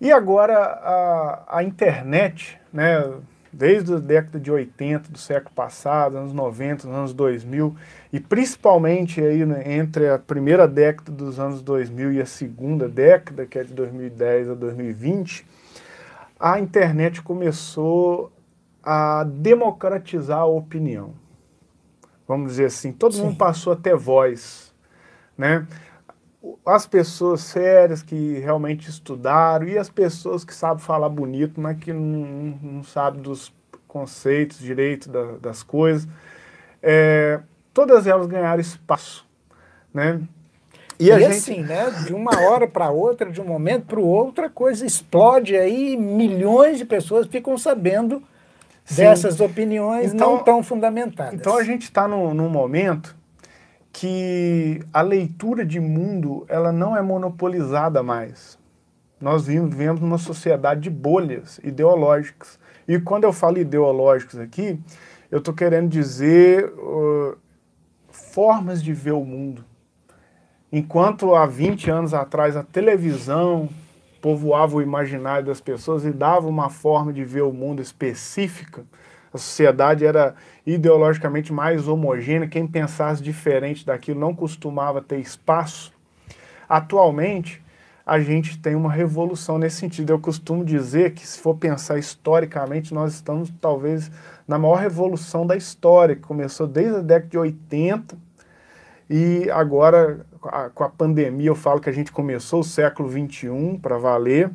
E 0.00 0.12
agora 0.12 0.56
a, 0.56 1.58
a 1.58 1.62
internet, 1.62 2.58
né? 2.72 3.12
Desde 3.52 3.94
a 3.94 3.98
década 3.98 4.38
de 4.38 4.52
80 4.52 5.10
do 5.10 5.16
século 5.16 5.54
passado, 5.54 6.18
anos 6.18 6.34
90, 6.34 6.86
anos 6.88 7.14
2000, 7.14 7.74
e 8.12 8.20
principalmente 8.20 9.18
aí 9.22 9.46
né, 9.46 9.62
entre 9.78 10.10
a 10.10 10.18
primeira 10.18 10.68
década 10.68 11.10
dos 11.10 11.40
anos 11.40 11.62
2000 11.62 12.12
e 12.12 12.20
a 12.20 12.26
segunda 12.26 12.86
década, 12.86 13.46
que 13.46 13.58
é 13.58 13.64
de 13.64 13.72
2010 13.72 14.50
a 14.50 14.54
2020, 14.54 15.46
a 16.38 16.60
internet 16.60 17.22
começou 17.22 18.30
a 18.82 19.24
democratizar 19.24 20.40
a 20.40 20.46
opinião. 20.46 21.14
Vamos 22.28 22.52
dizer 22.52 22.66
assim, 22.66 22.92
todo 22.92 23.14
Sim. 23.14 23.22
mundo 23.22 23.36
passou 23.36 23.72
a 23.72 23.76
ter 23.76 23.96
voz, 23.96 24.74
né? 25.36 25.66
As 26.64 26.86
pessoas 26.86 27.40
sérias 27.40 28.02
que 28.02 28.38
realmente 28.38 28.88
estudaram 28.88 29.66
e 29.66 29.78
as 29.78 29.88
pessoas 29.88 30.44
que 30.44 30.54
sabem 30.54 30.82
falar 30.82 31.08
bonito, 31.08 31.60
mas 31.60 31.78
que 31.78 31.92
não, 31.92 32.58
não 32.62 32.84
sabem 32.84 33.20
dos 33.22 33.52
conceitos, 33.88 34.58
direitos 34.58 35.08
da, 35.08 35.38
das 35.40 35.62
coisas. 35.62 36.06
É, 36.82 37.40
todas 37.72 38.06
elas 38.06 38.26
ganharam 38.26 38.60
espaço, 38.60 39.26
né? 39.92 40.20
E, 40.98 41.06
e 41.06 41.12
a 41.12 41.16
assim, 41.28 41.56
gente... 41.56 41.68
né? 41.68 41.90
De 42.06 42.14
uma 42.14 42.40
hora 42.40 42.66
para 42.66 42.90
outra, 42.90 43.30
de 43.30 43.40
um 43.40 43.44
momento 43.44 43.86
para 43.86 44.00
o 44.00 44.06
outro, 44.06 44.44
a 44.44 44.50
coisa 44.50 44.84
explode 44.84 45.56
aí, 45.56 45.96
milhões 45.96 46.78
de 46.78 46.84
pessoas 46.84 47.26
ficam 47.26 47.56
sabendo 47.56 48.22
Sim. 48.84 49.02
dessas 49.02 49.40
opiniões 49.40 50.12
então, 50.12 50.36
não 50.36 50.44
tão 50.44 50.62
fundamentadas. 50.62 51.34
Então 51.34 51.56
a 51.56 51.64
gente 51.64 51.82
está 51.82 52.06
num, 52.06 52.32
num 52.32 52.48
momento 52.48 53.15
que 53.98 54.82
a 54.92 55.00
leitura 55.00 55.64
de 55.64 55.80
mundo 55.80 56.44
ela 56.50 56.70
não 56.70 56.94
é 56.94 57.00
monopolizada 57.00 58.02
mais. 58.02 58.58
Nós 59.18 59.46
vivemos 59.46 60.02
numa 60.02 60.18
sociedade 60.18 60.82
de 60.82 60.90
bolhas 60.90 61.58
ideológicas. 61.64 62.58
E 62.86 63.00
quando 63.00 63.24
eu 63.24 63.32
falo 63.32 63.56
ideológicos 63.56 64.38
aqui, 64.38 64.78
eu 65.30 65.38
estou 65.38 65.54
querendo 65.54 65.88
dizer 65.88 66.66
uh, 66.74 67.38
formas 68.10 68.82
de 68.82 68.92
ver 68.92 69.12
o 69.12 69.24
mundo. 69.24 69.64
Enquanto 70.70 71.34
há 71.34 71.46
20 71.46 71.90
anos 71.90 72.12
atrás 72.12 72.54
a 72.54 72.62
televisão 72.62 73.66
povoava 74.20 74.76
o 74.76 74.82
imaginário 74.82 75.46
das 75.46 75.62
pessoas 75.62 76.04
e 76.04 76.10
dava 76.10 76.46
uma 76.46 76.68
forma 76.68 77.14
de 77.14 77.24
ver 77.24 77.44
o 77.44 77.52
mundo 77.52 77.80
específica, 77.80 78.84
a 79.36 79.38
sociedade 79.38 80.04
era 80.04 80.34
ideologicamente 80.66 81.52
mais 81.52 81.86
homogênea, 81.86 82.48
quem 82.48 82.66
pensasse 82.66 83.22
diferente 83.22 83.86
daquilo 83.86 84.18
não 84.18 84.34
costumava 84.34 85.00
ter 85.00 85.20
espaço. 85.20 85.92
Atualmente, 86.68 87.64
a 88.04 88.20
gente 88.20 88.58
tem 88.58 88.74
uma 88.74 88.90
revolução 88.90 89.58
nesse 89.58 89.76
sentido. 89.76 90.12
Eu 90.12 90.18
costumo 90.18 90.64
dizer 90.64 91.12
que, 91.12 91.26
se 91.26 91.38
for 91.38 91.56
pensar 91.56 91.98
historicamente, 91.98 92.92
nós 92.92 93.14
estamos 93.14 93.52
talvez 93.60 94.10
na 94.46 94.58
maior 94.58 94.76
revolução 94.76 95.46
da 95.46 95.56
história, 95.56 96.14
que 96.14 96.22
começou 96.22 96.66
desde 96.66 96.96
a 96.96 97.02
década 97.02 97.30
de 97.30 97.38
80 97.38 98.26
e 99.08 99.48
agora, 99.50 100.26
com 100.74 100.84
a 100.84 100.88
pandemia, 100.88 101.48
eu 101.48 101.54
falo 101.54 101.80
que 101.80 101.88
a 101.88 101.92
gente 101.92 102.10
começou 102.10 102.60
o 102.60 102.64
século 102.64 103.08
XXI 103.08 103.78
para 103.80 103.98
valer, 103.98 104.50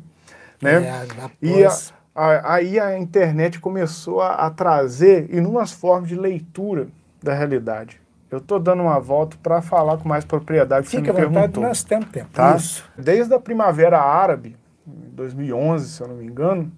né? 0.60 0.84
É, 0.84 1.06
e 1.40 1.64
a, 1.64 1.70
a, 1.70 1.72
aí 2.14 2.78
a 2.78 2.98
internet 2.98 3.58
começou 3.60 4.20
a, 4.20 4.34
a 4.46 4.50
trazer 4.50 5.32
inúmeras 5.34 5.72
formas 5.72 6.08
de 6.08 6.16
leitura 6.16 6.88
da 7.22 7.32
realidade. 7.32 8.00
Eu 8.30 8.38
estou 8.38 8.58
dando 8.58 8.82
uma 8.82 8.98
volta 8.98 9.36
para 9.42 9.60
falar 9.60 9.98
com 9.98 10.08
mais 10.08 10.24
propriedade. 10.24 10.88
Fique 10.88 11.10
à 11.10 11.12
vontade, 11.12 11.60
nós 11.60 11.84
temos 11.84 12.08
tempo. 12.08 12.30
Tá? 12.32 12.56
Isso. 12.56 12.82
Desde 12.96 13.32
a 13.34 13.38
Primavera 13.38 14.00
Árabe, 14.00 14.56
2011, 14.86 15.90
se 15.90 16.00
eu 16.00 16.08
não 16.08 16.16
me 16.16 16.24
engano, 16.24 16.72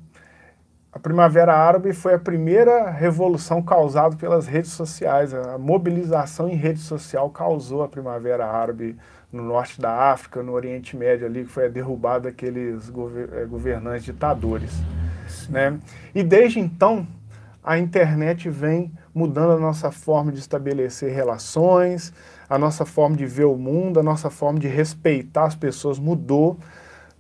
a 0.93 0.99
Primavera 0.99 1.55
Árabe 1.55 1.93
foi 1.93 2.15
a 2.15 2.19
primeira 2.19 2.91
revolução 2.91 3.63
causada 3.63 4.17
pelas 4.17 4.47
redes 4.47 4.73
sociais. 4.73 5.33
A 5.33 5.59
mobilização 5.59 6.49
em 6.49 6.55
rede 6.55 6.81
social 6.81 7.31
causou 7.31 7.83
a 7.83 7.89
Primavera 7.89 8.47
Árabe 8.47 8.97
no 9.33 9.43
norte 9.43 9.81
da 9.81 9.93
África, 10.13 10.43
no 10.43 10.53
Oriente 10.53 10.97
Médio 10.97 11.27
ali, 11.27 11.45
que 11.45 11.51
foi 11.51 11.67
a 11.67 11.69
derrubada 11.69 12.31
daqueles 12.31 12.89
eh, 12.89 13.45
governantes 13.45 14.05
ditadores. 14.05 14.73
Né? 15.53 15.79
E 16.15 16.23
desde 16.23 16.61
então, 16.61 17.07
a 17.63 17.79
internet 17.79 18.49
vem 18.49 18.93
mudando 19.15 19.53
a 19.53 19.59
nossa 19.59 19.91
forma 19.91 20.33
de 20.33 20.39
estabelecer 20.39 21.13
relações, 21.13 22.13
a 22.49 22.59
nossa 22.59 22.85
forma 22.85 23.17
de 23.17 23.27
ver 23.27 23.45
o 23.45 23.57
mundo, 23.57 24.01
a 24.01 24.03
nossa 24.03 24.31
forma 24.31 24.59
de 24.59 24.69
respeitar 24.69 25.45
as 25.45 25.55
pessoas 25.55 25.99
mudou 25.99 26.59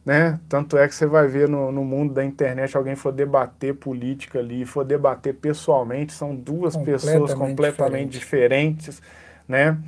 né? 0.04 0.38
Tanto 0.48 0.76
é 0.76 0.86
que 0.86 0.94
você 0.94 1.06
vai 1.06 1.26
ver 1.26 1.48
no, 1.48 1.72
no 1.72 1.82
mundo 1.82 2.12
da 2.12 2.24
internet 2.24 2.76
alguém 2.76 2.94
for 2.94 3.10
debater 3.10 3.74
política 3.74 4.38
ali, 4.38 4.66
for 4.66 4.84
debater 4.84 5.34
pessoalmente, 5.34 6.12
são 6.12 6.36
duas 6.36 6.76
pessoas 6.76 7.32
completamente 7.32 8.10
diferente. 8.10 8.90
diferentes, 8.90 9.02
né? 9.48 9.78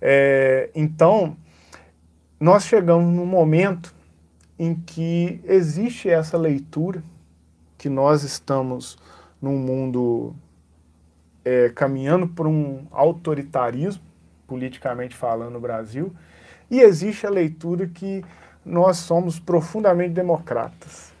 É, 0.00 0.70
então, 0.74 1.36
nós 2.38 2.64
chegamos 2.64 3.12
num 3.12 3.26
momento 3.26 3.92
em 4.56 4.74
que 4.74 5.40
existe 5.44 6.08
essa 6.08 6.38
leitura, 6.38 7.02
que 7.86 7.88
nós 7.88 8.24
estamos 8.24 8.98
num 9.40 9.56
mundo 9.56 10.34
é, 11.44 11.68
caminhando 11.68 12.26
por 12.26 12.44
um 12.44 12.84
autoritarismo, 12.90 14.02
politicamente 14.44 15.14
falando 15.14 15.52
no 15.52 15.60
Brasil, 15.60 16.12
e 16.68 16.80
existe 16.80 17.28
a 17.28 17.30
leitura 17.30 17.86
que 17.86 18.24
nós 18.64 18.96
somos 18.96 19.38
profundamente 19.38 20.14
democratas. 20.14 21.12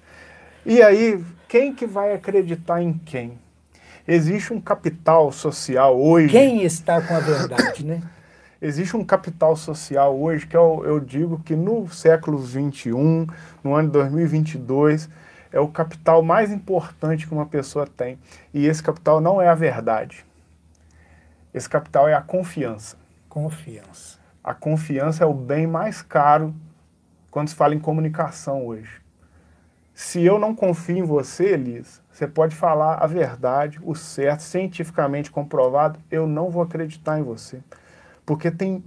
E 0.64 0.82
aí, 0.82 1.24
quem 1.46 1.72
que 1.72 1.86
vai 1.86 2.12
acreditar 2.12 2.82
em 2.82 2.94
quem? 2.94 3.38
Existe 4.08 4.52
um 4.52 4.60
capital 4.60 5.30
social 5.30 5.96
hoje... 5.96 6.30
Quem 6.30 6.64
está 6.64 7.00
com 7.00 7.14
a 7.14 7.20
verdade, 7.20 7.86
né? 7.86 8.02
Existe 8.60 8.96
um 8.96 9.04
capital 9.04 9.54
social 9.54 10.18
hoje 10.18 10.48
que 10.48 10.56
eu, 10.56 10.82
eu 10.84 10.98
digo 10.98 11.40
que 11.44 11.54
no 11.54 11.88
século 11.88 12.44
XXI, 12.44 12.90
no 13.62 13.72
ano 13.72 13.86
de 13.86 13.92
2022, 13.92 15.08
é 15.52 15.60
o 15.60 15.68
capital 15.68 16.22
mais 16.22 16.52
importante 16.52 17.26
que 17.26 17.34
uma 17.34 17.46
pessoa 17.46 17.86
tem. 17.86 18.18
E 18.52 18.66
esse 18.66 18.82
capital 18.82 19.20
não 19.20 19.40
é 19.40 19.48
a 19.48 19.54
verdade. 19.54 20.24
Esse 21.52 21.68
capital 21.68 22.08
é 22.08 22.14
a 22.14 22.20
confiança. 22.20 22.96
Confiança 23.28 24.18
A 24.42 24.54
confiança 24.54 25.24
é 25.24 25.26
o 25.26 25.34
bem 25.34 25.66
mais 25.66 26.02
caro 26.02 26.54
quando 27.30 27.48
se 27.48 27.54
fala 27.54 27.74
em 27.74 27.78
comunicação 27.78 28.66
hoje. 28.66 29.00
Se 29.94 30.22
eu 30.22 30.38
não 30.38 30.54
confio 30.54 30.98
em 30.98 31.02
você, 31.02 31.54
Elisa, 31.54 32.00
você 32.12 32.26
pode 32.26 32.54
falar 32.54 32.96
a 32.96 33.06
verdade, 33.06 33.80
o 33.82 33.94
certo, 33.94 34.40
cientificamente 34.40 35.30
comprovado, 35.30 35.98
eu 36.10 36.26
não 36.26 36.50
vou 36.50 36.62
acreditar 36.62 37.18
em 37.18 37.22
você. 37.22 37.60
Porque 38.24 38.50
tem, 38.50 38.84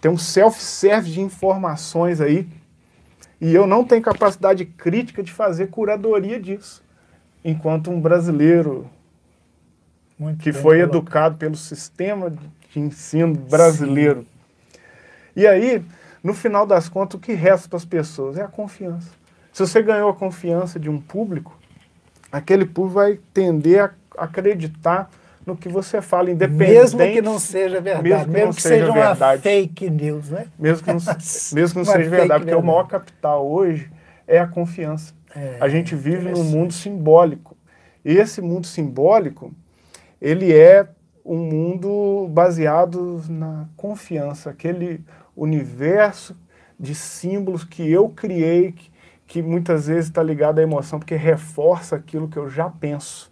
tem 0.00 0.10
um 0.10 0.18
self-service 0.18 1.12
de 1.12 1.20
informações 1.20 2.20
aí 2.20 2.48
e 3.40 3.54
eu 3.54 3.66
não 3.66 3.84
tenho 3.84 4.02
capacidade 4.02 4.64
crítica 4.64 5.22
de 5.22 5.32
fazer 5.32 5.68
curadoria 5.68 6.40
disso. 6.40 6.82
Enquanto 7.44 7.90
um 7.90 8.00
brasileiro 8.00 8.90
Muito 10.18 10.42
que 10.42 10.52
foi 10.52 10.78
colocado. 10.78 10.96
educado 10.96 11.36
pelo 11.36 11.56
sistema 11.56 12.30
de 12.30 12.80
ensino 12.80 13.34
brasileiro. 13.34 14.20
Sim. 14.20 14.80
E 15.36 15.46
aí, 15.46 15.84
no 16.22 16.32
final 16.32 16.66
das 16.66 16.88
contas, 16.88 17.18
o 17.18 17.20
que 17.20 17.34
resta 17.34 17.68
para 17.68 17.76
as 17.76 17.84
pessoas 17.84 18.38
é 18.38 18.42
a 18.42 18.48
confiança. 18.48 19.10
Se 19.52 19.66
você 19.66 19.82
ganhou 19.82 20.10
a 20.10 20.14
confiança 20.14 20.80
de 20.80 20.88
um 20.88 21.00
público, 21.00 21.58
aquele 22.32 22.64
público 22.64 22.94
vai 22.94 23.20
tender 23.32 23.84
a 23.84 24.24
acreditar 24.24 25.10
no 25.46 25.56
que 25.56 25.68
você 25.68 26.02
fala, 26.02 26.30
independente... 26.30 26.72
Mesmo 26.72 26.98
que 26.98 27.22
não 27.22 27.38
seja 27.38 27.80
verdade, 27.80 28.02
mesmo 28.02 28.24
que, 28.24 28.30
mesmo 28.30 28.54
que 28.54 28.62
seja, 28.62 28.86
seja 28.86 28.92
verdade, 28.92 29.36
uma 29.36 29.42
fake 29.42 29.90
news, 29.90 30.30
né? 30.30 30.48
Mesmo 30.58 30.84
que 30.84 30.92
não, 30.92 31.00
mesmo 31.54 31.68
que 31.70 31.78
não 31.78 31.84
seja 31.84 32.10
verdade, 32.10 32.40
porque 32.40 32.44
verdade. 32.50 32.54
o 32.54 32.62
maior 32.62 32.88
capital 32.88 33.48
hoje 33.48 33.90
é 34.26 34.40
a 34.40 34.46
confiança. 34.46 35.14
É, 35.34 35.58
a 35.60 35.68
gente 35.68 35.94
vive 35.94 36.30
num 36.30 36.42
mundo 36.42 36.72
simbólico. 36.72 37.56
E 38.04 38.16
esse 38.16 38.40
mundo 38.40 38.66
simbólico, 38.66 39.54
ele 40.20 40.52
é 40.52 40.88
um 41.24 41.36
mundo 41.36 42.28
baseado 42.30 43.22
na 43.28 43.68
confiança, 43.76 44.50
aquele 44.50 45.04
universo 45.36 46.36
de 46.78 46.94
símbolos 46.94 47.64
que 47.64 47.88
eu 47.88 48.08
criei, 48.08 48.72
que, 48.72 48.90
que 49.26 49.42
muitas 49.42 49.86
vezes 49.86 50.06
está 50.06 50.22
ligado 50.22 50.58
à 50.58 50.62
emoção, 50.62 50.98
porque 50.98 51.14
reforça 51.14 51.96
aquilo 51.96 52.28
que 52.28 52.36
eu 52.36 52.48
já 52.48 52.68
penso. 52.68 53.30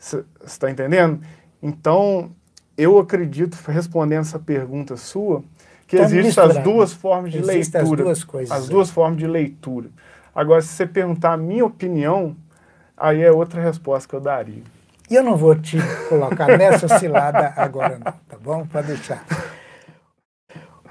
Você 0.00 0.24
está 0.42 0.70
entendendo? 0.70 1.20
Então, 1.62 2.30
eu 2.76 2.98
acredito, 2.98 3.58
respondendo 3.68 4.22
essa 4.22 4.38
pergunta 4.38 4.96
sua, 4.96 5.44
que 5.86 5.98
tá 5.98 6.04
existem 6.04 6.42
as 6.42 6.56
duas 6.58 6.92
formas 6.94 7.30
de 7.30 7.38
Existem 7.38 7.82
leitura. 7.82 8.00
As 8.00 8.06
duas 8.06 8.24
coisas. 8.24 8.50
As 8.50 8.68
duas 8.68 8.90
formas 8.90 9.18
de 9.18 9.26
leitura. 9.26 9.90
Agora, 10.34 10.62
se 10.62 10.68
você 10.68 10.86
perguntar 10.86 11.34
a 11.34 11.36
minha 11.36 11.66
opinião, 11.66 12.34
aí 12.96 13.20
é 13.20 13.30
outra 13.30 13.60
resposta 13.60 14.08
que 14.08 14.14
eu 14.14 14.20
daria. 14.20 14.62
E 15.10 15.14
eu 15.14 15.22
não 15.22 15.36
vou 15.36 15.54
te 15.54 15.76
colocar 16.08 16.46
nessa 16.56 16.88
cilada 16.98 17.52
agora 17.56 17.98
não, 17.98 18.12
tá 18.26 18.38
bom? 18.40 18.66
Pode 18.66 18.86
deixar. 18.86 19.22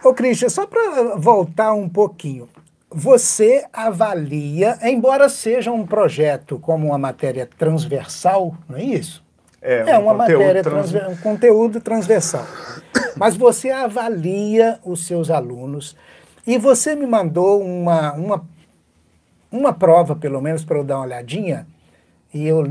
Ô, 0.03 0.13
Christian, 0.13 0.49
só 0.49 0.67
para 0.67 1.15
voltar 1.15 1.73
um 1.73 1.89
pouquinho 1.89 2.47
você 2.89 3.65
avalia, 3.71 4.77
embora 4.81 5.29
seja 5.29 5.71
um 5.71 5.85
projeto 5.85 6.57
como 6.59 6.87
uma 6.87 6.97
matéria 6.97 7.47
transversal, 7.57 8.55
não 8.67 8.77
é 8.77 8.83
isso? 8.83 9.23
É, 9.61 9.91
é 9.91 9.99
um 9.99 10.03
uma 10.03 10.13
matéria, 10.13 10.63
trans... 10.63 10.93
um 10.93 11.15
conteúdo 11.17 11.79
transversal. 11.79 12.45
Mas 13.15 13.35
você 13.35 13.69
avalia 13.69 14.79
os 14.83 15.05
seus 15.05 15.29
alunos 15.29 15.95
e 16.47 16.57
você 16.57 16.95
me 16.95 17.05
mandou 17.05 17.61
uma, 17.61 18.13
uma, 18.13 18.45
uma 19.51 19.73
prova, 19.73 20.15
pelo 20.15 20.41
menos, 20.41 20.63
para 20.63 20.77
eu 20.77 20.83
dar 20.83 20.97
uma 20.97 21.05
olhadinha, 21.05 21.67
e 22.33 22.47
eu 22.47 22.63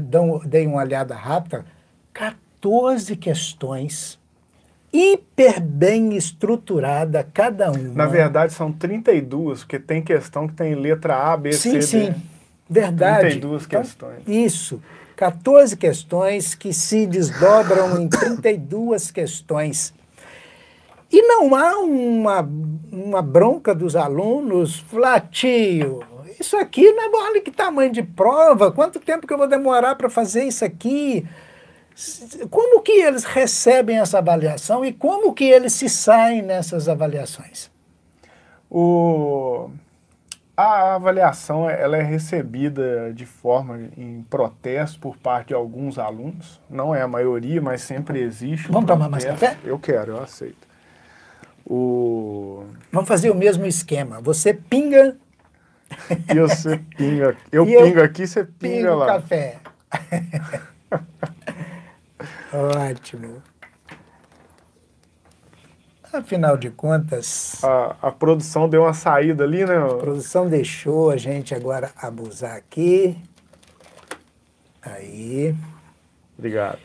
dei 0.45 0.67
uma 0.67 0.79
olhada 0.79 1.15
rápida, 1.15 1.65
14 2.13 3.15
questões 3.17 4.19
hiper 4.93 5.61
bem 5.61 6.17
estruturada 6.17 7.27
cada 7.33 7.71
uma. 7.71 7.95
Na 7.95 8.07
verdade, 8.07 8.53
são 8.53 8.73
32, 8.73 9.61
porque 9.61 9.79
tem 9.79 10.03
questão 10.03 10.49
que 10.49 10.55
tem 10.55 10.75
letra 10.75 11.17
A, 11.17 11.37
B, 11.37 11.53
sim, 11.53 11.81
C, 11.81 11.83
Sim, 11.83 12.07
sim. 12.07 12.23
Verdade. 12.69 13.21
32 13.21 13.65
então, 13.65 13.81
questões. 13.81 14.23
Isso. 14.27 14.83
14 15.17 15.77
questões 15.77 16.55
que 16.55 16.73
se 16.73 17.07
desdobram 17.07 18.01
em 18.01 18.09
32 18.09 19.11
questões. 19.11 19.93
E 21.11 21.23
não 21.23 21.55
há 21.55 21.79
uma, 21.81 22.49
uma 22.93 23.23
bronca 23.23 23.75
dos 23.75 23.97
alunos, 23.97 24.79
Flatio, 24.79 26.05
isso 26.39 26.57
aqui 26.57 26.93
não 26.93 27.03
é 27.03 27.11
bola 27.11 27.41
que 27.41 27.51
tamanho 27.51 27.91
de 27.91 28.03
prova, 28.03 28.71
quanto 28.71 29.01
tempo 29.01 29.27
que 29.27 29.33
eu 29.33 29.39
vou 29.39 29.49
demorar 29.49 29.97
para 29.97 30.09
fazer 30.09 30.45
isso 30.45 30.65
aqui? 30.65 31.27
Como 32.49 32.81
que 32.81 32.93
eles 32.93 33.25
recebem 33.25 33.99
essa 33.99 34.19
avaliação 34.19 34.85
e 34.85 34.93
como 34.93 35.35
que 35.35 35.45
eles 35.45 35.73
se 35.73 35.89
saem 35.89 36.43
nessas 36.43 36.89
avaliações? 36.89 37.71
O... 38.71 39.71
A 40.57 40.95
avaliação 40.95 41.71
ela 41.71 41.97
é 41.97 42.03
recebida 42.03 43.13
de 43.13 43.25
forma 43.25 43.91
em 43.97 44.25
protesto 44.29 44.99
por 44.99 45.17
parte 45.17 45.49
de 45.49 45.55
alguns 45.55 45.99
alunos. 45.99 46.61
Não 46.69 46.95
é 46.95 47.03
a 47.03 47.09
maioria, 47.09 47.63
mas 47.63 47.83
sempre 47.83 48.21
existe. 48.21 48.71
Vamos 48.71 48.89
tomar 48.89 49.09
mais 49.09 49.25
café? 49.25 49.57
Eu 49.65 49.79
quero, 49.79 50.13
eu 50.13 50.23
aceito. 50.23 50.67
O... 51.65 52.65
Vamos 52.91 53.09
fazer 53.09 53.31
o 53.31 53.37
mesmo 53.37 53.67
esquema. 53.67 54.21
Você 54.21 54.53
pinga. 54.53 55.17
E 56.29 56.41
você 56.41 56.79
pinga. 56.97 57.37
Eu 57.53 57.65
pingo 57.67 57.99
eu 57.99 58.05
aqui, 58.05 58.27
você 58.27 58.45
pinga 58.45 58.95
lá. 58.95 59.07
café. 59.07 59.59
Ótimo. 62.53 63.43
Afinal 66.13 66.57
de 66.57 66.71
contas. 66.71 67.63
A, 67.63 67.97
a 68.03 68.11
produção 68.11 68.69
deu 68.69 68.83
uma 68.83 68.95
saída 68.95 69.45
ali, 69.45 69.65
né? 69.65 69.77
A 69.77 69.95
produção 69.95 70.49
deixou 70.49 71.11
a 71.11 71.17
gente 71.17 71.55
agora 71.55 71.93
abusar 71.97 72.57
aqui. 72.57 73.17
Aí. 74.81 75.55
Obrigado. 76.39 76.81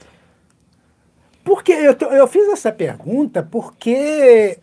Porque 1.43 1.71
eu, 1.71 1.95
eu 2.11 2.27
fiz 2.27 2.49
essa 2.49 2.71
pergunta 2.71 3.43
porque 3.43 4.59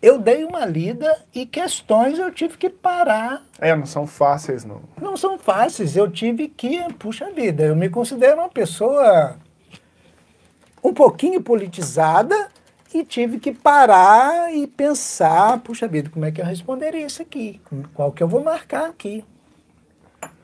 eu 0.00 0.18
dei 0.18 0.44
uma 0.44 0.64
lida 0.64 1.24
e 1.34 1.44
questões 1.44 2.18
eu 2.18 2.32
tive 2.32 2.56
que 2.56 2.70
parar. 2.70 3.42
É, 3.58 3.76
não 3.76 3.86
são 3.86 4.06
fáceis, 4.06 4.64
não. 4.64 4.80
Não 5.00 5.16
são 5.16 5.38
fáceis. 5.38 5.94
Eu 5.94 6.10
tive 6.10 6.48
que, 6.48 6.80
puxa 6.94 7.30
vida, 7.32 7.64
eu 7.64 7.76
me 7.76 7.90
considero 7.90 8.38
uma 8.38 8.48
pessoa 8.48 9.36
um 10.82 10.92
pouquinho 10.92 11.42
politizada 11.42 12.48
e 12.92 13.04
tive 13.04 13.38
que 13.38 13.52
parar 13.52 14.52
e 14.52 14.66
pensar, 14.66 15.58
puxa 15.60 15.86
vida, 15.86 16.10
como 16.10 16.24
é 16.24 16.30
que 16.30 16.40
eu 16.40 16.44
responderia 16.44 17.06
isso 17.06 17.22
aqui? 17.22 17.60
Qual 17.94 18.10
que 18.12 18.22
eu 18.22 18.28
vou 18.28 18.42
marcar 18.42 18.88
aqui? 18.88 19.24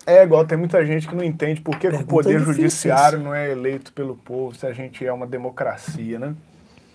É 0.06 0.22
igual, 0.22 0.46
tem 0.46 0.56
muita 0.56 0.86
gente 0.86 1.08
que 1.08 1.14
não 1.16 1.24
entende 1.24 1.60
por 1.60 1.76
que, 1.78 1.88
o 1.88 2.06
poder 2.06 2.38
judiciário 2.38 3.18
não 3.18 3.34
é 3.34 3.50
eleito 3.50 3.92
pelo 3.92 4.14
povo 4.14 4.54
se 4.54 4.64
a 4.64 4.72
gente 4.72 5.04
é 5.04 5.12
uma 5.12 5.26
democracia, 5.26 6.18
né? 6.18 6.34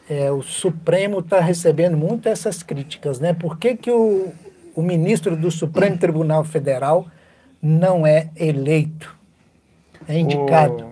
É, 0.10 0.32
o 0.32 0.42
Supremo 0.42 1.20
está 1.20 1.42
recebendo 1.42 1.98
muito 1.98 2.30
essas 2.30 2.64
críticas, 2.64 3.20
né? 3.20 3.34
Por 3.34 3.58
que, 3.58 3.76
que 3.76 3.92
o, 3.92 4.32
o 4.74 4.82
ministro 4.82 5.36
do 5.36 5.52
Supremo 5.52 5.98
Tribunal 5.98 6.46
Federal 6.46 7.06
não 7.62 8.08
é 8.08 8.30
eleito? 8.36 9.14
É 10.08 10.18
indicado. 10.18 10.86
O 10.86 10.91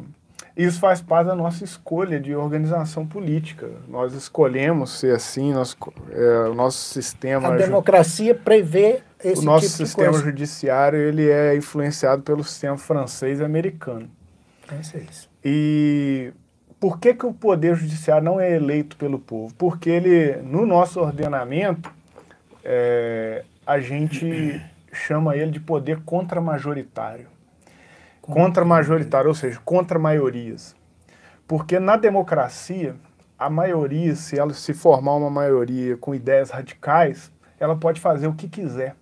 isso 0.65 0.77
faz 0.77 1.01
parte 1.01 1.27
da 1.27 1.35
nossa 1.35 1.63
escolha 1.63 2.19
de 2.19 2.35
organização 2.35 3.07
política. 3.07 3.69
Nós 3.87 4.13
escolhemos 4.13 4.99
ser 4.99 5.15
assim, 5.15 5.53
nós, 5.53 5.75
é, 6.11 6.49
o 6.49 6.53
nosso 6.53 6.77
sistema... 6.93 7.53
A 7.53 7.55
democracia 7.55 8.35
prevê 8.35 8.99
esse 9.23 9.41
O 9.41 9.45
nosso 9.45 9.67
tipo 9.67 9.77
sistema 9.77 10.13
judiciário 10.17 10.99
ele 10.99 11.29
é 11.29 11.55
influenciado 11.55 12.23
pelo 12.23 12.43
sistema 12.43 12.77
francês 12.77 13.39
e 13.39 13.43
americano. 13.43 14.09
É 14.69 14.99
isso. 15.09 15.29
E 15.45 16.33
por 16.77 16.99
que, 16.99 17.13
que 17.13 17.25
o 17.25 17.33
poder 17.33 17.75
judiciário 17.75 18.25
não 18.25 18.37
é 18.37 18.53
eleito 18.53 18.97
pelo 18.97 19.17
povo? 19.17 19.53
Porque 19.55 19.89
ele, 19.89 20.41
no 20.43 20.65
nosso 20.65 20.99
ordenamento, 20.99 21.89
é, 22.65 23.45
a 23.65 23.79
gente 23.79 24.61
chama 24.91 25.37
ele 25.37 25.51
de 25.51 25.59
poder 25.61 26.01
contramajoritário 26.03 27.27
contra 28.33 28.65
majoritário, 28.65 29.27
ou 29.27 29.35
seja, 29.35 29.59
contra 29.63 29.97
maiorias. 29.97 30.75
Porque 31.47 31.79
na 31.79 31.95
democracia, 31.95 32.95
a 33.37 33.49
maioria, 33.49 34.15
se 34.15 34.37
ela 34.37 34.53
se 34.53 34.73
formar 34.73 35.15
uma 35.15 35.29
maioria 35.29 35.97
com 35.97 36.13
ideias 36.13 36.49
radicais, 36.49 37.31
ela 37.59 37.75
pode 37.75 37.99
fazer 37.99 38.27
o 38.27 38.33
que 38.33 38.47
quiser. 38.47 38.95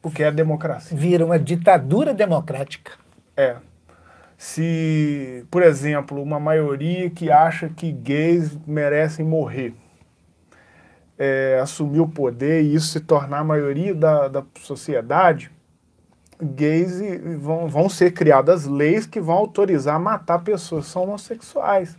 Porque 0.00 0.22
é 0.22 0.28
a 0.28 0.30
democracia. 0.30 0.96
Vira 0.96 1.24
uma 1.24 1.38
ditadura 1.38 2.12
democrática. 2.12 2.92
É. 3.36 3.56
Se, 4.36 5.46
por 5.50 5.62
exemplo, 5.62 6.20
uma 6.20 6.40
maioria 6.40 7.08
que 7.08 7.30
acha 7.30 7.68
que 7.68 7.92
gays 7.92 8.56
merecem 8.66 9.24
morrer 9.24 9.74
é, 11.18 11.60
assumir 11.62 12.00
o 12.00 12.08
poder 12.08 12.62
e 12.62 12.74
isso 12.74 12.88
se 12.88 12.98
tornar 12.98 13.38
a 13.38 13.44
maioria 13.44 13.94
da, 13.94 14.26
da 14.26 14.44
sociedade, 14.60 15.52
gays 16.42 17.00
vão, 17.38 17.68
vão 17.68 17.88
ser 17.88 18.12
criadas 18.12 18.66
leis 18.66 19.06
que 19.06 19.20
vão 19.20 19.36
autorizar 19.36 19.98
matar 20.00 20.40
pessoas 20.40 20.86
que 20.86 20.90
são 20.90 21.04
homossexuais. 21.04 21.96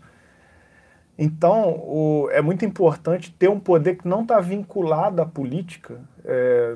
Então, 1.18 1.70
o, 1.70 2.28
é 2.32 2.42
muito 2.42 2.66
importante 2.66 3.32
ter 3.32 3.50
um 3.50 3.60
poder 3.60 3.96
que 3.96 4.08
não 4.08 4.24
está 4.24 4.40
vinculado 4.40 5.22
à 5.22 5.26
política, 5.26 6.00
é, 6.26 6.76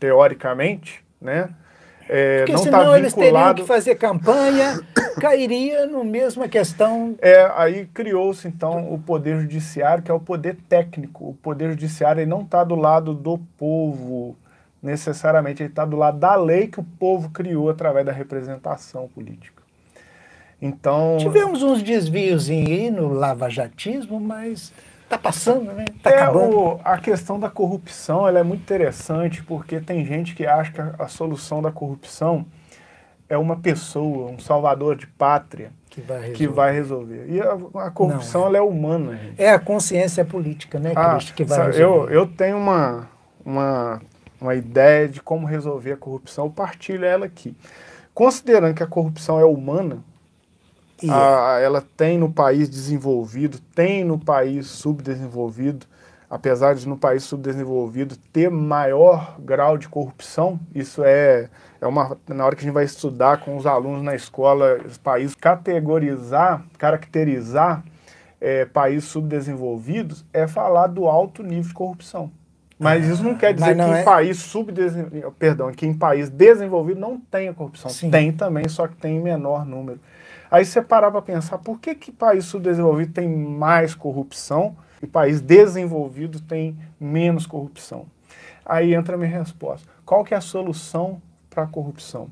teoricamente, 0.00 1.04
né? 1.20 1.50
É, 2.08 2.38
Porque 2.38 2.52
não 2.52 2.58
tá 2.60 2.64
senão 2.64 2.92
tá 2.92 2.98
eles 2.98 3.12
teriam 3.12 3.54
que 3.54 3.64
fazer 3.64 3.94
campanha, 3.96 4.80
cairia 5.20 5.84
no 5.84 6.02
mesma 6.02 6.48
questão. 6.48 7.14
É, 7.20 7.52
aí 7.54 7.84
criou-se 7.92 8.48
então 8.48 8.90
o 8.90 8.98
poder 8.98 9.40
judiciário, 9.40 10.02
que 10.02 10.10
é 10.10 10.14
o 10.14 10.20
poder 10.20 10.56
técnico. 10.66 11.28
O 11.28 11.34
poder 11.34 11.68
judiciário 11.70 12.26
não 12.26 12.40
está 12.40 12.64
do 12.64 12.74
lado 12.74 13.12
do 13.12 13.36
povo 13.58 14.38
necessariamente, 14.82 15.62
ele 15.62 15.70
está 15.70 15.84
do 15.84 15.96
lado 15.96 16.18
da 16.18 16.34
lei 16.34 16.68
que 16.68 16.80
o 16.80 16.84
povo 16.84 17.30
criou 17.30 17.70
através 17.70 18.06
da 18.06 18.12
representação 18.12 19.08
política. 19.08 19.62
Então. 20.60 21.16
Tivemos 21.18 21.62
uns 21.62 21.82
desvios 21.82 22.50
aí 22.50 22.90
no 22.90 23.08
lavajatismo, 23.08 24.18
mas 24.18 24.72
está 25.04 25.16
passando, 25.16 25.72
né? 25.72 25.86
Tá 26.02 26.10
é, 26.10 26.28
o, 26.28 26.80
a 26.84 26.98
questão 26.98 27.40
da 27.40 27.48
corrupção 27.48 28.28
ela 28.28 28.40
é 28.40 28.42
muito 28.42 28.60
interessante 28.60 29.42
porque 29.42 29.80
tem 29.80 30.04
gente 30.04 30.34
que 30.34 30.46
acha 30.46 30.70
que 30.70 30.80
a, 30.80 30.94
a 30.98 31.08
solução 31.08 31.62
da 31.62 31.72
corrupção 31.72 32.44
é 33.28 33.36
uma 33.36 33.56
pessoa, 33.56 34.30
um 34.30 34.38
salvador 34.38 34.96
de 34.96 35.06
pátria 35.06 35.70
que 35.88 36.00
vai 36.00 36.18
resolver. 36.18 36.36
Que 36.36 36.46
vai 36.46 36.72
resolver. 36.72 37.26
E 37.28 37.40
a, 37.40 37.86
a 37.86 37.90
corrupção 37.90 38.42
Não, 38.42 38.46
é. 38.46 38.50
ela 38.50 38.58
é 38.58 38.60
humana. 38.60 39.16
Gente. 39.16 39.42
É 39.42 39.52
a 39.52 39.58
consciência 39.58 40.24
política, 40.24 40.78
né, 40.78 40.92
ah, 40.94 41.18
que 41.34 41.44
vai 41.44 41.66
resolver. 41.66 41.82
Eu, 41.82 42.10
eu 42.10 42.26
tenho 42.26 42.56
uma, 42.56 43.08
uma, 43.44 44.00
uma 44.40 44.54
ideia 44.54 45.08
de 45.08 45.20
como 45.20 45.46
resolver 45.46 45.92
a 45.92 45.96
corrupção, 45.96 46.46
eu 46.46 46.50
partilho 46.50 47.04
ela 47.04 47.26
aqui. 47.26 47.56
Considerando 48.14 48.74
que 48.74 48.82
a 48.82 48.86
corrupção 48.86 49.38
é 49.38 49.44
humana, 49.44 49.98
a, 51.08 51.60
ela 51.60 51.84
tem 51.96 52.18
no 52.18 52.32
país 52.32 52.68
desenvolvido, 52.68 53.60
tem 53.74 54.02
no 54.02 54.18
país 54.18 54.66
subdesenvolvido, 54.66 55.86
apesar 56.28 56.74
de 56.74 56.88
no 56.88 56.96
país 56.96 57.22
subdesenvolvido 57.22 58.16
ter 58.32 58.50
maior 58.50 59.36
grau 59.38 59.78
de 59.78 59.88
corrupção, 59.88 60.58
isso 60.74 61.02
é, 61.04 61.48
é 61.80 61.86
uma. 61.86 62.18
Na 62.26 62.44
hora 62.44 62.56
que 62.56 62.62
a 62.62 62.64
gente 62.64 62.74
vai 62.74 62.84
estudar 62.84 63.44
com 63.44 63.56
os 63.56 63.66
alunos 63.66 64.02
na 64.02 64.14
escola, 64.14 64.80
os 64.84 64.98
países 64.98 65.34
categorizar, 65.34 66.64
caracterizar 66.76 67.84
é, 68.40 68.64
países 68.64 69.08
subdesenvolvidos, 69.08 70.24
é 70.32 70.46
falar 70.46 70.88
do 70.88 71.06
alto 71.06 71.42
nível 71.42 71.68
de 71.68 71.74
corrupção. 71.74 72.32
Mas 72.78 73.06
isso 73.06 73.24
não 73.24 73.34
quer 73.34 73.52
dizer 73.52 73.74
não 73.74 73.88
que 73.88 73.94
é... 73.96 74.00
em 74.00 74.04
país 74.04 74.38
subdesenvolvido, 74.38 75.32
perdão, 75.32 75.72
que 75.72 75.84
em 75.84 75.92
país 75.92 76.28
desenvolvido 76.28 77.00
não 77.00 77.18
tenha 77.18 77.52
corrupção. 77.52 77.90
Sim. 77.90 78.10
Tem 78.10 78.30
também, 78.30 78.68
só 78.68 78.86
que 78.86 78.96
tem 78.96 79.16
em 79.16 79.20
menor 79.20 79.66
número. 79.66 79.98
Aí 80.50 80.64
você 80.64 80.80
parar 80.80 81.10
para 81.10 81.20
pensar, 81.20 81.58
por 81.58 81.80
que 81.80 81.94
que 81.94 82.12
país 82.12 82.44
subdesenvolvido 82.44 83.12
tem 83.12 83.28
mais 83.28 83.94
corrupção 83.94 84.76
e 85.02 85.06
país 85.06 85.40
desenvolvido 85.40 86.40
tem 86.40 86.78
menos 87.00 87.46
corrupção? 87.46 88.06
Aí 88.64 88.94
entra 88.94 89.16
a 89.16 89.18
minha 89.18 89.30
resposta. 89.30 89.88
Qual 90.04 90.22
que 90.22 90.32
é 90.32 90.36
a 90.36 90.40
solução 90.40 91.20
para 91.50 91.64
a 91.64 91.66
corrupção? 91.66 92.30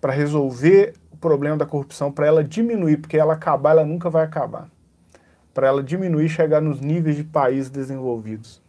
Para 0.00 0.12
resolver 0.12 0.94
o 1.10 1.16
problema 1.16 1.56
da 1.56 1.66
corrupção, 1.66 2.12
para 2.12 2.26
ela 2.26 2.44
diminuir, 2.44 2.98
porque 2.98 3.18
ela 3.18 3.34
acabar, 3.34 3.72
ela 3.72 3.84
nunca 3.84 4.08
vai 4.08 4.24
acabar. 4.24 4.68
Para 5.52 5.66
ela 5.66 5.82
diminuir 5.82 6.26
e 6.26 6.28
chegar 6.28 6.60
nos 6.60 6.80
níveis 6.80 7.16
de 7.16 7.24
países 7.24 7.68
desenvolvidos. 7.70 8.59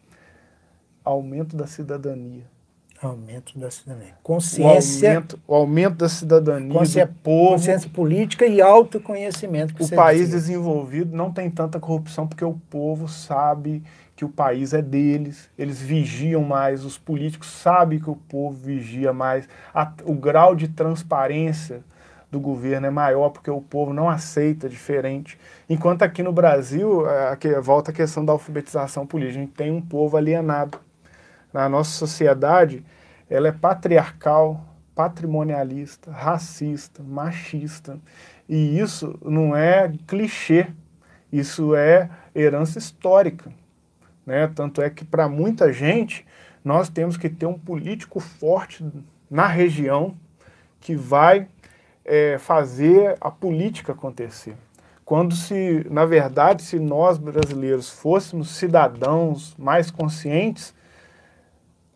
Aumento 1.03 1.55
da 1.55 1.67
cidadania. 1.67 2.43
Aumento 3.01 3.57
da 3.57 3.71
cidadania. 3.71 4.13
Consciência. 4.21 5.09
O 5.09 5.13
aumento, 5.13 5.39
o 5.47 5.55
aumento 5.55 5.95
da 5.95 6.07
cidadania 6.07 6.71
consciência, 6.71 7.07
do 7.07 7.13
povo. 7.15 7.51
Consciência 7.53 7.89
política 7.89 8.45
e 8.45 8.61
autoconhecimento. 8.61 9.73
o 9.83 9.89
país 9.89 10.25
dizia. 10.25 10.37
desenvolvido 10.37 11.15
não 11.15 11.31
tem 11.31 11.49
tanta 11.49 11.79
corrupção 11.79 12.27
porque 12.27 12.45
o 12.45 12.53
povo 12.69 13.07
sabe 13.07 13.81
que 14.15 14.23
o 14.23 14.29
país 14.29 14.71
é 14.71 14.83
deles, 14.83 15.49
eles 15.57 15.81
vigiam 15.81 16.43
mais, 16.43 16.85
os 16.85 16.95
políticos 16.95 17.49
sabem 17.49 17.97
que 17.97 18.09
o 18.09 18.15
povo 18.15 18.55
vigia 18.55 19.11
mais, 19.11 19.49
a, 19.73 19.91
o 20.05 20.13
grau 20.13 20.53
de 20.55 20.67
transparência 20.67 21.83
do 22.29 22.39
governo 22.39 22.85
é 22.85 22.91
maior 22.91 23.29
porque 23.29 23.49
o 23.49 23.59
povo 23.59 23.91
não 23.91 24.07
aceita 24.07 24.69
diferente. 24.69 25.39
Enquanto 25.67 26.03
aqui 26.03 26.21
no 26.21 26.31
Brasil, 26.31 27.03
aqui, 27.31 27.49
volta 27.59 27.89
a 27.89 27.93
questão 27.93 28.23
da 28.23 28.31
alfabetização 28.31 29.07
política, 29.07 29.39
a 29.39 29.41
gente 29.41 29.53
tem 29.53 29.71
um 29.71 29.81
povo 29.81 30.15
alienado 30.15 30.79
na 31.53 31.67
nossa 31.67 31.91
sociedade, 31.91 32.83
ela 33.29 33.47
é 33.47 33.51
patriarcal, 33.51 34.65
patrimonialista, 34.95 36.11
racista, 36.11 37.01
machista. 37.01 37.99
E 38.47 38.79
isso 38.79 39.17
não 39.23 39.55
é 39.55 39.91
clichê, 40.07 40.67
isso 41.31 41.75
é 41.75 42.09
herança 42.35 42.77
histórica. 42.77 43.51
Né? 44.25 44.47
Tanto 44.53 44.81
é 44.81 44.89
que, 44.89 45.05
para 45.05 45.27
muita 45.29 45.71
gente, 45.71 46.25
nós 46.63 46.89
temos 46.89 47.17
que 47.17 47.29
ter 47.29 47.45
um 47.45 47.57
político 47.57 48.19
forte 48.19 48.85
na 49.29 49.47
região 49.47 50.15
que 50.79 50.95
vai 50.95 51.47
é, 52.03 52.37
fazer 52.37 53.15
a 53.21 53.31
política 53.31 53.93
acontecer. 53.93 54.55
Quando 55.05 55.35
se, 55.35 55.85
na 55.89 56.05
verdade, 56.05 56.61
se 56.61 56.79
nós 56.79 57.17
brasileiros 57.17 57.89
fôssemos 57.89 58.51
cidadãos 58.51 59.55
mais 59.57 59.91
conscientes, 59.91 60.73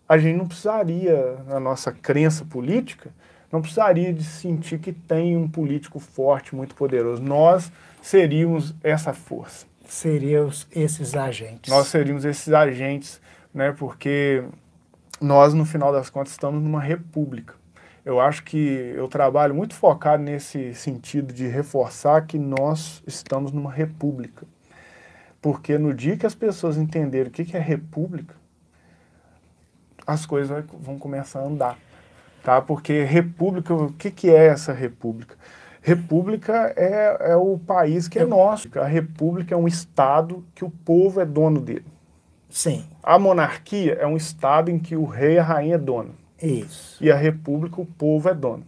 a 0.07 0.17
gente 0.17 0.37
não 0.37 0.47
precisaria, 0.47 1.37
na 1.47 1.59
nossa 1.59 1.91
crença 1.91 2.45
política, 2.45 3.09
não 3.51 3.61
precisaria 3.61 4.13
de 4.13 4.23
sentir 4.23 4.79
que 4.79 4.91
tem 4.91 5.35
um 5.35 5.47
político 5.47 5.99
forte, 5.99 6.55
muito 6.55 6.75
poderoso. 6.75 7.21
Nós 7.21 7.71
seríamos 8.01 8.75
essa 8.83 9.13
força. 9.13 9.65
Seríamos 9.87 10.67
esses 10.71 11.15
agentes. 11.15 11.71
Nós 11.71 11.87
seríamos 11.87 12.25
esses 12.25 12.51
agentes, 12.53 13.21
né, 13.53 13.71
porque 13.71 14.43
nós, 15.21 15.53
no 15.53 15.65
final 15.65 15.91
das 15.91 16.09
contas, 16.09 16.31
estamos 16.33 16.61
numa 16.61 16.81
república. 16.81 17.55
Eu 18.03 18.19
acho 18.19 18.43
que 18.43 18.93
eu 18.95 19.07
trabalho 19.07 19.55
muito 19.55 19.73
focado 19.73 20.21
nesse 20.21 20.75
sentido 20.75 21.33
de 21.33 21.47
reforçar 21.47 22.27
que 22.27 22.37
nós 22.37 23.01
estamos 23.07 23.51
numa 23.51 23.71
república. 23.71 24.45
Porque 25.41 25.77
no 25.77 25.93
dia 25.93 26.15
que 26.15 26.25
as 26.25 26.35
pessoas 26.35 26.77
entenderem 26.77 27.29
o 27.29 27.31
que 27.31 27.55
é 27.55 27.59
república, 27.59 28.35
as 30.05 30.25
coisas 30.25 30.63
vão 30.79 30.97
começar 30.97 31.39
a 31.39 31.45
andar. 31.45 31.77
Tá? 32.43 32.61
Porque 32.61 33.03
república, 33.03 33.73
o 33.73 33.91
que, 33.93 34.11
que 34.11 34.29
é 34.29 34.47
essa 34.47 34.71
república? 34.71 35.35
República 35.81 36.73
é, 36.75 37.31
é 37.31 37.35
o 37.35 37.59
país 37.59 38.07
que 38.07 38.17
é 38.17 38.25
nosso. 38.25 38.67
A 38.79 38.85
república 38.85 39.53
é 39.53 39.57
um 39.57 39.67
estado 39.67 40.43
que 40.55 40.65
o 40.65 40.69
povo 40.69 41.21
é 41.21 41.25
dono 41.25 41.59
dele. 41.59 41.85
Sim. 42.49 42.85
A 43.03 43.19
monarquia 43.19 43.93
é 43.93 44.07
um 44.07 44.17
estado 44.17 44.71
em 44.71 44.79
que 44.79 44.95
o 44.95 45.05
rei 45.05 45.35
e 45.35 45.39
a 45.39 45.43
rainha 45.43 45.75
é 45.75 45.77
dono. 45.77 46.15
Isso. 46.41 47.03
E 47.03 47.11
a 47.11 47.15
república, 47.15 47.81
o 47.81 47.85
povo 47.85 48.29
é 48.29 48.33
dono. 48.33 48.63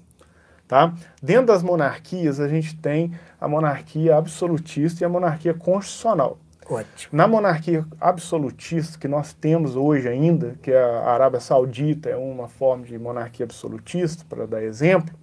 Tá? 0.68 0.94
Dentro 1.24 1.48
das 1.48 1.64
monarquias, 1.64 2.40
a 2.40 2.48
gente 2.48 2.76
tem 2.76 3.14
a 3.40 3.48
monarquia 3.48 4.18
absolutista 4.18 5.04
e 5.04 5.06
a 5.06 5.10
monarquia 5.10 5.54
constitucional. 5.54 6.38
Ótimo. 6.70 7.16
Na 7.16 7.28
monarquia 7.28 7.86
absolutista 8.00 9.00
que 9.00 9.08
nós 9.08 9.34
temos 9.34 9.76
hoje 9.76 10.08
ainda, 10.08 10.56
que 10.62 10.72
é 10.72 10.84
a 10.84 11.12
Arábia 11.12 11.40
Saudita 11.40 12.10
é 12.10 12.18
uma 12.18 12.50
forma 12.50 12.86
de 12.86 12.98
monarquia 13.00 13.46
absolutista, 13.46 14.26
para 14.28 14.46
dar 14.46 14.62
exemplo, 14.62 15.16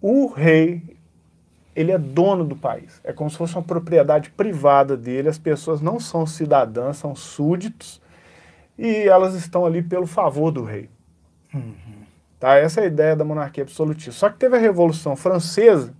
o 0.00 0.28
rei 0.28 0.96
ele 1.74 1.92
é 1.92 1.98
dono 1.98 2.42
do 2.42 2.56
país. 2.56 3.00
É 3.04 3.12
como 3.12 3.28
se 3.28 3.36
fosse 3.36 3.54
uma 3.54 3.62
propriedade 3.62 4.30
privada 4.30 4.96
dele. 4.96 5.28
As 5.28 5.38
pessoas 5.38 5.82
não 5.82 6.00
são 6.00 6.26
cidadãs, 6.26 6.96
são 6.96 7.14
súditos 7.14 8.00
e 8.78 9.02
elas 9.06 9.34
estão 9.34 9.66
ali 9.66 9.82
pelo 9.82 10.06
favor 10.06 10.50
do 10.50 10.64
rei. 10.64 10.88
Uhum. 11.52 11.74
Tá? 12.40 12.54
Essa 12.56 12.80
é 12.80 12.84
a 12.84 12.86
ideia 12.86 13.14
da 13.14 13.24
monarquia 13.24 13.62
absolutista. 13.62 14.12
Só 14.12 14.30
que 14.30 14.38
teve 14.38 14.56
a 14.56 14.60
Revolução 14.60 15.14
Francesa, 15.16 15.92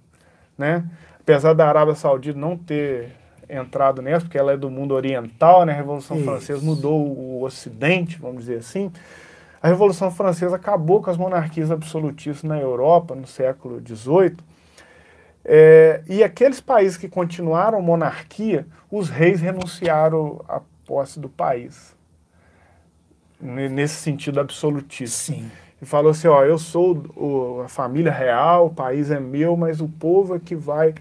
né? 0.57 0.85
apesar 1.21 1.53
da 1.53 1.69
Arábia 1.69 1.95
Saudita 1.95 2.39
não 2.39 2.57
ter 2.57 3.13
entrado 3.49 4.03
nessa, 4.03 4.25
porque 4.25 4.39
ela 4.39 4.53
é 4.53 4.57
do 4.57 4.71
mundo 4.71 4.95
oriental, 4.95 5.65
né? 5.65 5.73
A 5.73 5.77
Revolução 5.77 6.17
Isso. 6.17 6.27
Francesa 6.27 6.65
mudou 6.65 7.07
o 7.07 7.43
Ocidente, 7.43 8.19
vamos 8.19 8.41
dizer 8.45 8.59
assim. 8.59 8.91
A 9.63 9.69
Revolução 9.69 10.11
Francesa 10.11 10.57
acabou 10.57 11.03
com 11.03 11.11
as 11.11 11.17
monarquias 11.17 11.71
absolutistas 11.71 12.43
na 12.43 12.59
Europa 12.59 13.15
no 13.15 13.27
século 13.27 13.81
XVIII. 13.81 14.37
É, 15.45 16.03
e 16.09 16.25
aqueles 16.25 16.61
países 16.61 16.97
que 16.97 17.09
continuaram 17.09 17.81
monarquia, 17.81 18.67
os 18.91 19.09
reis 19.09 19.41
renunciaram 19.41 20.45
à 20.49 20.61
posse 20.85 21.21
do 21.21 21.29
país. 21.29 21.95
Nesse 23.41 23.97
sentido 23.97 24.41
absolutista. 24.41 25.33
Sim. 25.33 25.51
E 25.81 25.85
falou 25.85 26.11
assim, 26.11 26.27
ó, 26.27 26.43
eu 26.43 26.59
sou 26.59 26.97
o, 27.15 27.61
a 27.61 27.69
família 27.69 28.11
real, 28.11 28.67
o 28.67 28.71
país 28.71 29.11
é 29.11 29.21
meu, 29.21 29.57
mas 29.57 29.81
o 29.81 29.89
povo 29.89 30.35
é 30.35 30.39
que 30.39 30.57
vai 30.57 30.95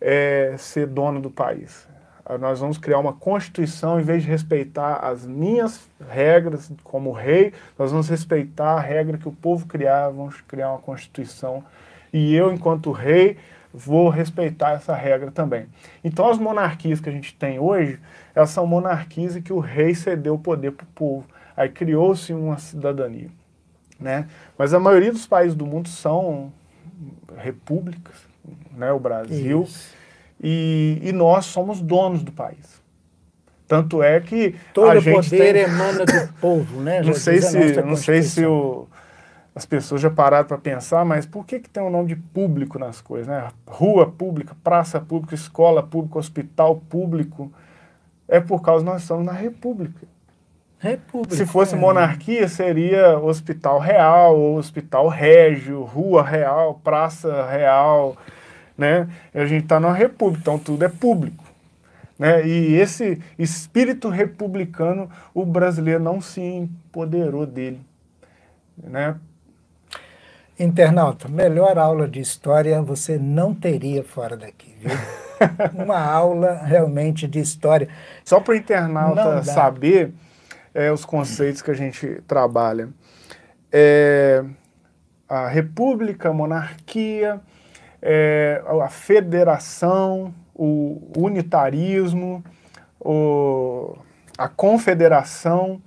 é, 0.00 0.54
ser 0.58 0.86
dono 0.86 1.20
do 1.20 1.30
país. 1.30 1.87
Nós 2.36 2.60
vamos 2.60 2.76
criar 2.76 2.98
uma 2.98 3.12
constituição, 3.14 3.98
em 3.98 4.02
vez 4.02 4.22
de 4.22 4.28
respeitar 4.28 4.96
as 4.96 5.26
minhas 5.26 5.88
regras 6.10 6.70
como 6.84 7.10
rei, 7.10 7.54
nós 7.78 7.90
vamos 7.90 8.08
respeitar 8.08 8.72
a 8.74 8.80
regra 8.80 9.16
que 9.16 9.28
o 9.28 9.32
povo 9.32 9.66
criar, 9.66 10.10
vamos 10.10 10.40
criar 10.42 10.70
uma 10.70 10.78
constituição. 10.78 11.64
E 12.12 12.34
eu, 12.34 12.52
enquanto 12.52 12.92
rei, 12.92 13.38
vou 13.72 14.08
respeitar 14.08 14.72
essa 14.72 14.94
regra 14.94 15.30
também. 15.30 15.66
Então 16.02 16.28
as 16.28 16.38
monarquias 16.38 17.00
que 17.00 17.08
a 17.08 17.12
gente 17.12 17.34
tem 17.34 17.58
hoje, 17.58 17.98
elas 18.34 18.50
são 18.50 18.66
monarquias 18.66 19.36
em 19.36 19.42
que 19.42 19.52
o 19.52 19.58
rei 19.58 19.94
cedeu 19.94 20.34
o 20.34 20.38
poder 20.38 20.72
para 20.72 20.84
o 20.84 20.88
povo. 20.88 21.26
Aí 21.56 21.68
criou-se 21.68 22.32
uma 22.32 22.58
cidadania. 22.58 23.30
Né? 23.98 24.28
Mas 24.56 24.72
a 24.72 24.78
maioria 24.78 25.12
dos 25.12 25.26
países 25.26 25.56
do 25.56 25.66
mundo 25.66 25.88
são 25.88 26.52
repúblicas, 27.36 28.16
né? 28.76 28.92
o 28.92 29.00
Brasil, 29.00 29.66
e, 30.40 31.00
e, 31.02 31.12
nós 31.12 31.46
somos 31.46 31.80
donos 31.80 32.22
do 32.22 32.32
país. 32.32 32.82
Tanto 33.66 34.02
é 34.02 34.20
que 34.20 34.54
todo 34.72 34.90
a 34.90 35.00
gente 35.00 35.28
poder 35.28 35.52
tem... 35.54 35.62
emana 35.62 36.04
do 36.04 36.32
povo, 36.40 36.80
né? 36.80 37.02
não 37.02 37.12
sei 37.14 37.40
se, 37.42 37.82
não 37.82 37.96
sei 37.96 38.22
se 38.22 38.46
o, 38.46 38.88
as 39.54 39.66
pessoas 39.66 40.00
já 40.00 40.08
pararam 40.08 40.46
para 40.46 40.56
pensar, 40.56 41.04
mas 41.04 41.26
por 41.26 41.44
que, 41.44 41.58
que 41.58 41.68
tem 41.68 41.82
o 41.82 41.86
um 41.86 41.90
nome 41.90 42.08
de 42.08 42.16
público 42.16 42.78
nas 42.78 43.00
coisas? 43.00 43.26
Né? 43.26 43.48
Rua 43.66 44.08
pública, 44.10 44.56
praça 44.62 45.00
pública, 45.00 45.34
escola 45.34 45.82
pública, 45.82 46.18
hospital 46.18 46.76
público. 46.88 47.52
É 48.28 48.38
por 48.40 48.62
causa 48.62 48.84
que 48.84 48.90
nós 48.90 49.02
estamos 49.02 49.26
na 49.26 49.32
República. 49.32 50.06
República. 50.78 51.34
Se 51.34 51.44
fosse 51.44 51.74
é. 51.74 51.78
monarquia, 51.78 52.46
seria 52.46 53.18
Hospital 53.18 53.80
Real, 53.80 54.54
Hospital 54.54 55.08
Régio, 55.08 55.82
Rua 55.82 56.22
Real, 56.22 56.80
Praça 56.84 57.44
Real, 57.50 58.16
né? 58.78 59.08
A 59.34 59.44
gente 59.44 59.64
está 59.64 59.80
numa 59.80 59.92
república, 59.92 60.42
então 60.42 60.58
tudo 60.58 60.84
é 60.84 60.88
público. 60.88 61.44
Né? 62.16 62.46
E 62.46 62.76
esse 62.76 63.20
espírito 63.36 64.08
republicano, 64.08 65.10
o 65.34 65.44
brasileiro 65.44 66.02
não 66.02 66.20
se 66.20 66.40
empoderou 66.40 67.44
dele. 67.44 67.80
Né? 68.76 69.16
Internauta, 70.58 71.28
melhor 71.28 71.78
aula 71.78 72.08
de 72.08 72.20
história 72.20 72.80
você 72.80 73.18
não 73.18 73.52
teria 73.54 74.02
fora 74.02 74.36
daqui, 74.36 74.74
viu? 74.78 74.90
Uma 75.74 76.00
aula 76.00 76.62
realmente 76.64 77.28
de 77.28 77.38
história. 77.38 77.88
Só 78.24 78.40
para 78.40 78.52
o 78.52 78.56
internauta 78.56 79.42
saber 79.44 80.12
é, 80.74 80.90
os 80.90 81.04
conceitos 81.04 81.62
que 81.62 81.70
a 81.70 81.74
gente 81.74 82.20
trabalha. 82.26 82.88
É, 83.70 84.44
a 85.28 85.46
república, 85.46 86.30
a 86.30 86.32
monarquia, 86.32 87.40
é, 88.00 88.62
a 88.82 88.88
federação, 88.88 90.34
o 90.54 91.00
unitarismo, 91.16 92.42
o, 93.00 93.96
a 94.36 94.48
confederação. 94.48 95.80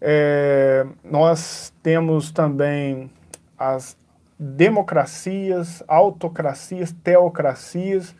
É, 0.00 0.84
nós 1.04 1.72
temos 1.82 2.30
também 2.30 3.10
as 3.58 3.96
democracias, 4.38 5.82
autocracias, 5.86 6.92
teocracias. 6.92 8.14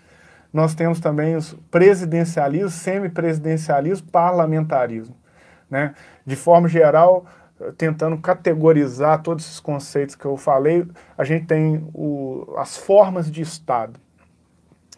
Nós 0.53 0.75
temos 0.75 1.01
também 1.01 1.35
os 1.35 1.55
presidencialismo, 1.71 2.71
semipresidencialismo, 2.71 4.09
parlamentarismo. 4.11 5.17
Né? 5.69 5.95
De 6.25 6.37
forma 6.37 6.69
geral, 6.69 7.25
tentando 7.77 8.17
categorizar 8.19 9.23
todos 9.23 9.45
esses 9.45 9.61
conceitos 9.61 10.15
que 10.15 10.25
eu 10.25 10.37
falei, 10.37 10.87
a 11.17 11.25
gente 11.25 11.47
tem 11.47 11.89
o, 11.95 12.55
as 12.57 12.77
formas 12.77 13.31
de 13.31 13.41
Estado. 13.43 13.99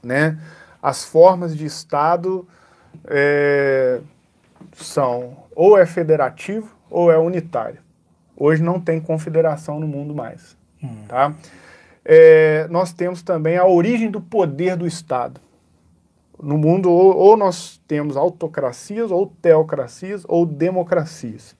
Né? 0.02 0.38
As 0.82 1.04
formas 1.04 1.56
de 1.56 1.64
Estado 1.64 2.46
é, 3.06 4.00
são 4.72 5.36
ou 5.54 5.78
é 5.78 5.86
federativo 5.86 6.74
ou 6.90 7.10
é 7.10 7.18
unitário. 7.18 7.78
Hoje 8.36 8.62
não 8.62 8.80
tem 8.80 9.00
confederação 9.00 9.78
no 9.78 9.86
mundo 9.86 10.14
mais. 10.14 10.56
Hum. 10.82 11.04
Tá? 11.08 11.34
É, 12.04 12.66
nós 12.68 12.92
temos 12.92 13.22
também 13.22 13.56
a 13.56 13.66
origem 13.66 14.10
do 14.10 14.20
poder 14.20 14.76
do 14.76 14.86
Estado. 14.86 15.40
No 16.42 16.58
mundo, 16.58 16.90
ou, 16.90 17.16
ou 17.16 17.36
nós 17.36 17.80
temos 17.86 18.16
autocracias, 18.16 19.10
ou 19.10 19.32
teocracias, 19.40 20.24
ou 20.28 20.44
democracias. 20.44 21.56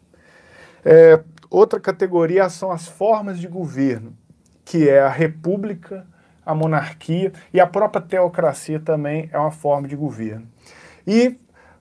É, 0.84 1.20
outra 1.50 1.80
categoria 1.80 2.48
são 2.48 2.70
as 2.70 2.86
formas 2.86 3.38
de 3.38 3.48
governo, 3.48 4.12
que 4.64 4.88
é 4.88 5.00
a 5.00 5.08
república, 5.08 6.06
a 6.44 6.54
monarquia 6.54 7.32
e 7.52 7.60
a 7.60 7.66
própria 7.66 8.02
teocracia 8.02 8.78
também 8.78 9.28
é 9.32 9.38
uma 9.38 9.50
forma 9.50 9.88
de 9.88 9.96
governo. 9.96 10.46
E 11.06 11.36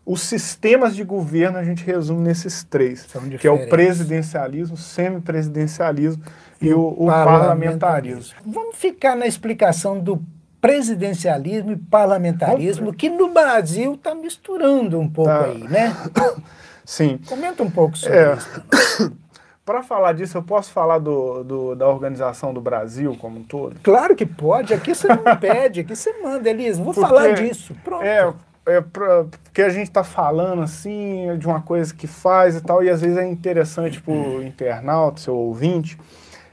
os 0.05 0.21
sistemas 0.21 0.95
de 0.95 1.03
governo 1.03 1.57
a 1.57 1.63
gente 1.63 1.83
resume 1.83 2.21
nesses 2.21 2.63
três, 2.63 3.07
que 3.39 3.47
é 3.47 3.51
o 3.51 3.67
presidencialismo, 3.67 4.75
semipresidencialismo 4.75 6.23
e, 6.61 6.67
e 6.67 6.73
o, 6.73 6.87
o 6.87 7.05
parlamentarismo. 7.07 7.79
parlamentarismo. 7.79 8.35
Vamos 8.45 8.75
ficar 8.75 9.15
na 9.15 9.25
explicação 9.25 9.99
do 9.99 10.21
presidencialismo 10.59 11.73
e 11.73 11.75
parlamentarismo, 11.75 12.93
que 12.93 13.09
no 13.09 13.33
Brasil 13.33 13.95
está 13.95 14.15
misturando 14.15 14.99
um 14.99 15.09
pouco 15.09 15.29
tá. 15.29 15.45
aí, 15.45 15.63
né? 15.67 15.93
Sim. 16.85 17.19
Comenta 17.27 17.63
um 17.63 17.71
pouco 17.71 17.97
sobre 17.97 18.17
é. 18.17 18.33
isso. 18.35 19.13
Para 19.65 19.81
falar 19.81 20.11
disso, 20.11 20.37
eu 20.37 20.43
posso 20.43 20.73
falar 20.73 20.99
do, 20.99 21.41
do, 21.41 21.75
da 21.75 21.87
organização 21.87 22.53
do 22.53 22.59
Brasil 22.59 23.15
como 23.17 23.39
um 23.39 23.43
todo? 23.43 23.77
Claro 23.81 24.13
que 24.13 24.25
pode. 24.25 24.73
Aqui 24.73 24.93
você 24.93 25.07
não 25.07 25.23
pede, 25.39 25.79
aqui 25.79 25.95
você 25.95 26.13
manda, 26.21 26.49
Elisa. 26.49 26.83
Vou 26.83 26.93
Porque, 26.93 27.09
falar 27.09 27.33
disso. 27.33 27.73
Pronto. 27.81 28.03
É, 28.03 28.33
é 28.65 28.81
pra, 28.81 29.23
porque 29.23 29.61
a 29.61 29.69
gente 29.69 29.87
está 29.87 30.03
falando 30.03 30.61
assim 30.61 31.37
de 31.37 31.47
uma 31.47 31.61
coisa 31.61 31.93
que 31.93 32.07
faz 32.07 32.57
e 32.57 32.61
tal, 32.61 32.83
e 32.83 32.89
às 32.89 32.99
vezes 32.99 33.17
é 33.17 33.25
interessante 33.25 34.01
para 34.01 34.13
o 34.13 34.43
internauta, 34.43 35.21
seu 35.21 35.33
ouvinte, 35.33 35.97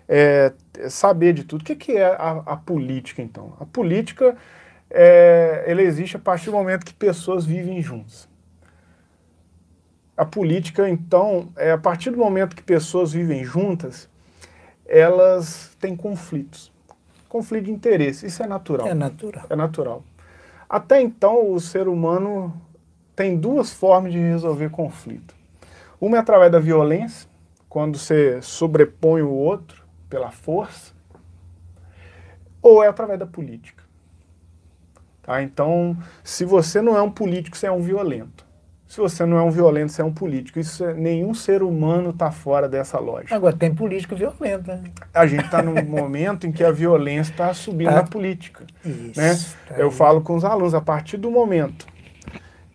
é, 0.09 0.53
saber 0.89 1.33
de 1.33 1.43
tudo. 1.43 1.62
O 1.62 1.64
que, 1.64 1.74
que 1.74 1.97
é 1.97 2.07
a, 2.07 2.43
a, 2.47 2.57
política, 2.57 3.20
então? 3.20 3.55
A 3.59 3.66
política 3.66 4.37
é, 4.89 5.64
ela 5.66 5.83
existe 5.83 6.16
a 6.16 6.20
partir 6.20 6.47
do 6.47 6.53
momento 6.53 6.87
que 6.87 6.95
pessoas 6.95 7.45
vivem 7.45 7.83
juntas. 7.83 8.30
A 10.21 10.25
política, 10.27 10.87
então, 10.87 11.49
é 11.57 11.73
a 11.73 11.79
partir 11.79 12.11
do 12.11 12.18
momento 12.18 12.55
que 12.55 12.62
pessoas 12.62 13.11
vivem 13.11 13.43
juntas, 13.43 14.07
elas 14.85 15.75
têm 15.81 15.97
conflitos. 15.97 16.71
Conflito 17.27 17.64
de 17.64 17.71
interesse, 17.71 18.27
isso 18.27 18.43
é 18.43 18.47
natural. 18.47 18.87
É 18.87 18.93
natural. 18.93 19.47
É 19.49 19.57
natural. 19.57 20.05
Até 20.68 21.01
então, 21.01 21.51
o 21.51 21.59
ser 21.59 21.89
humano 21.89 22.53
tem 23.16 23.35
duas 23.35 23.73
formas 23.73 24.12
de 24.12 24.18
resolver 24.18 24.68
conflito. 24.68 25.35
Uma 25.99 26.18
é 26.18 26.21
através 26.21 26.53
da 26.53 26.59
violência, 26.59 27.27
quando 27.66 27.97
você 27.97 28.43
sobrepõe 28.43 29.23
o 29.23 29.31
outro 29.31 29.87
pela 30.11 30.31
força, 30.31 30.93
ou 32.61 32.85
é 32.85 32.89
através 32.89 33.18
da 33.18 33.27
política. 33.27 33.83
Tá? 35.23 35.43
Então, 35.43 35.97
se 36.23 36.45
você 36.45 36.83
não 36.83 36.95
é 36.95 37.01
um 37.01 37.11
político, 37.11 37.57
você 37.57 37.68
é 37.68 37.73
um 37.73 37.81
violento. 37.81 38.49
Se 38.91 38.99
você 38.99 39.24
não 39.24 39.38
é 39.38 39.43
um 39.43 39.53
violento, 39.53 39.93
você 39.93 40.03
é 40.03 40.05
um 40.05 40.12
político. 40.12 40.59
Isso 40.59 40.84
é, 40.84 40.93
nenhum 40.93 41.32
ser 41.32 41.62
humano 41.62 42.11
está 42.11 42.32
fora 42.32 42.68
dessa 42.68 42.99
lógica. 42.99 43.36
Agora 43.36 43.55
tem 43.55 43.72
político 43.72 44.16
violento, 44.16 44.66
né? 44.66 44.82
A 45.14 45.28
gente 45.28 45.45
está 45.45 45.62
num 45.62 45.80
momento 45.84 46.45
em 46.45 46.51
que 46.51 46.64
a 46.64 46.72
violência 46.72 47.30
está 47.30 47.55
subindo 47.55 47.91
tá. 47.91 47.95
na 47.95 48.03
política. 48.03 48.66
Isso, 48.84 49.20
né? 49.20 49.38
Tá 49.68 49.76
Eu 49.76 49.93
falo 49.93 50.20
com 50.22 50.34
os 50.34 50.45
alunos, 50.45 50.74
a 50.74 50.80
partir 50.80 51.18
do 51.18 51.30
momento 51.30 51.86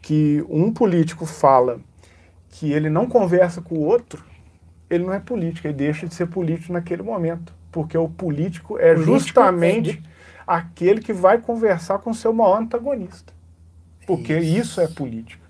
que 0.01 0.41
um 0.47 0.71
político 0.71 1.25
fala 1.25 1.81
que 2.47 2.71
ele 2.71 2.89
não 2.89 3.07
conversa 3.07 3.61
com 3.61 3.75
o 3.75 3.83
outro, 3.83 4.23
ele 4.89 5.03
não 5.03 5.11
é 5.11 5.19
político, 5.19 5.67
ele 5.67 5.73
deixa 5.73 6.07
de 6.07 6.15
ser 6.15 6.27
político 6.27 6.71
naquele 6.71 7.03
momento. 7.03 7.53
Porque 7.73 7.97
o 7.97 8.07
político 8.07 8.79
é 8.79 8.93
político 8.93 9.19
justamente 9.19 10.01
é 10.01 10.09
aquele 10.47 11.01
que 11.01 11.11
vai 11.11 11.39
conversar 11.39 11.99
com 11.99 12.11
o 12.11 12.15
seu 12.15 12.31
maior 12.31 12.61
antagonista. 12.61 13.33
Porque 14.07 14.37
isso, 14.37 14.61
isso 14.61 14.81
é 14.81 14.87
política. 14.87 15.44